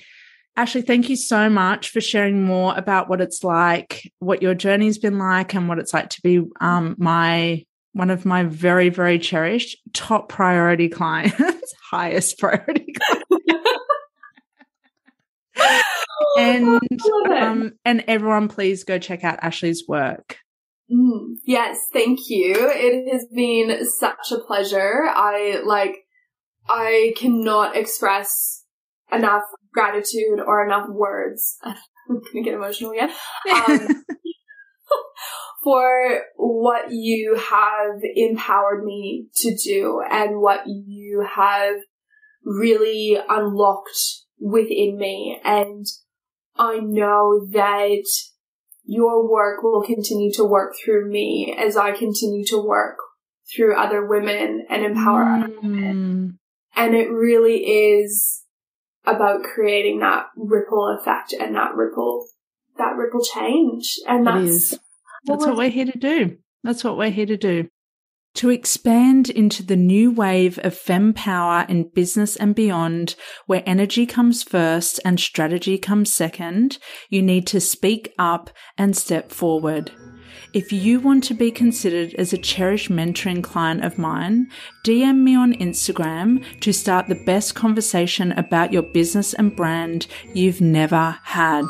Ashley, 0.57 0.83
thank 0.83 1.09
you 1.09 1.17
so 1.17 1.49
much 1.49 1.91
for 1.91 2.01
sharing 2.01 2.45
more 2.45 2.77
about 2.77 3.09
what 3.09 3.21
it's 3.21 3.43
like, 3.43 4.11
what 4.19 4.43
your 4.43 4.55
journey's 4.55 4.99
been 4.99 5.19
like, 5.19 5.55
and 5.55 5.69
what 5.69 5.79
it's 5.79 5.95
like 5.95 6.11
to 6.11 6.23
be 6.23 6.43
um, 6.61 6.97
my 6.99 7.65
one 7.93 8.11
of 8.11 8.25
my 8.25 8.45
very, 8.45 8.89
very 8.89 9.19
cherished 9.19 9.77
top 9.93 10.29
priority 10.29 10.89
clients, 10.89 11.75
highest 11.91 12.39
priority. 12.39 12.95
And 16.39 16.81
um, 17.31 17.73
and 17.85 18.05
everyone, 18.07 18.49
please 18.49 18.85
go 18.85 18.99
check 18.99 19.25
out 19.25 19.39
Ashley's 19.43 19.85
work. 19.89 20.39
Mm, 20.93 21.37
yes, 21.45 21.79
thank 21.93 22.19
you. 22.29 22.55
It 22.59 23.13
has 23.13 23.27
been 23.35 23.87
such 23.87 24.33
a 24.33 24.39
pleasure. 24.39 25.05
I 25.09 25.63
like, 25.65 25.97
I 26.69 27.15
cannot 27.17 27.77
express 27.77 28.65
enough 29.13 29.43
gratitude 29.73 30.41
or 30.45 30.65
enough 30.65 30.89
words. 30.89 31.57
I'm 31.63 31.77
gonna 32.33 32.45
get 32.45 32.55
emotional 32.55 32.91
again. 32.91 33.11
Um, 33.53 34.05
for 35.63 36.23
what 36.37 36.91
you 36.91 37.37
have 37.37 38.01
empowered 38.17 38.85
me 38.85 39.27
to 39.37 39.55
do 39.55 40.03
and 40.11 40.41
what 40.41 40.63
you 40.67 41.25
have 41.31 41.77
really 42.45 43.19
unlocked 43.29 44.25
within 44.39 44.97
me. 44.99 45.41
And 45.45 45.87
I 46.61 46.79
know 46.79 47.47
that 47.53 48.05
your 48.85 49.27
work 49.27 49.63
will 49.63 49.83
continue 49.83 50.31
to 50.35 50.45
work 50.45 50.75
through 50.77 51.11
me 51.11 51.57
as 51.59 51.75
I 51.75 51.93
continue 51.93 52.45
to 52.47 52.59
work 52.59 52.99
through 53.55 53.77
other 53.77 54.07
women 54.07 54.67
and 54.69 54.85
empower 54.85 55.25
mm. 55.25 55.45
other 55.45 55.61
women. 55.63 56.39
And 56.77 56.95
it 56.95 57.11
really 57.11 57.57
is 57.57 58.43
about 59.07 59.43
creating 59.43 60.01
that 60.01 60.27
ripple 60.37 60.99
effect 61.01 61.33
and 61.33 61.57
that 61.57 61.75
ripple, 61.75 62.27
that 62.77 62.95
ripple 62.97 63.25
change. 63.25 63.97
And 64.07 64.27
that's, 64.27 64.79
that's 65.25 65.47
what 65.47 65.57
we're 65.57 65.71
here 65.71 65.87
to 65.87 65.99
do. 65.99 66.37
That's 66.63 66.85
what 66.85 66.99
we're 66.99 67.11
here 67.11 67.27
to 67.27 67.39
do. 67.39 67.69
To 68.35 68.49
expand 68.49 69.29
into 69.29 69.63
the 69.63 69.77
new 69.77 70.11
wave 70.11 70.59
of 70.63 70.75
fem 70.77 71.13
power 71.13 71.67
in 71.69 71.91
business 71.95 72.37
and 72.37 72.55
beyond, 72.55 73.17
where 73.47 73.63
energy 73.67 74.07
comes 74.07 74.43
first 74.43 75.01
and 75.05 75.19
strategy 75.19 75.77
comes 75.79 76.15
second, 76.15 76.79
you 77.09 77.23
need 77.23 77.47
to 77.49 77.61
speak 77.61 78.15
up 78.19 78.51
and 78.79 78.97
step 78.97 79.31
forward. 79.31 79.91
If 80.53 80.73
you 80.73 81.01
want 81.01 81.25
to 81.25 81.35
be 81.35 81.51
considered 81.51 82.15
as 82.15 82.33
a 82.33 82.39
cherished 82.39 82.91
mentoring 82.91 83.43
client 83.43 83.85
of 83.85 83.99
mine, 83.99 84.49
DM 84.85 85.19
me 85.19 85.37
on 85.37 85.53
Instagram 85.55 86.45
to 86.61 86.73
start 86.73 87.09
the 87.09 87.23
best 87.25 87.55
conversation 87.55 88.33
about 88.33 88.73
your 88.73 88.83
business 88.83 89.35
and 89.35 89.55
brand 89.55 90.07
you've 90.35 90.61
never 90.61 91.19
had. 91.25 91.67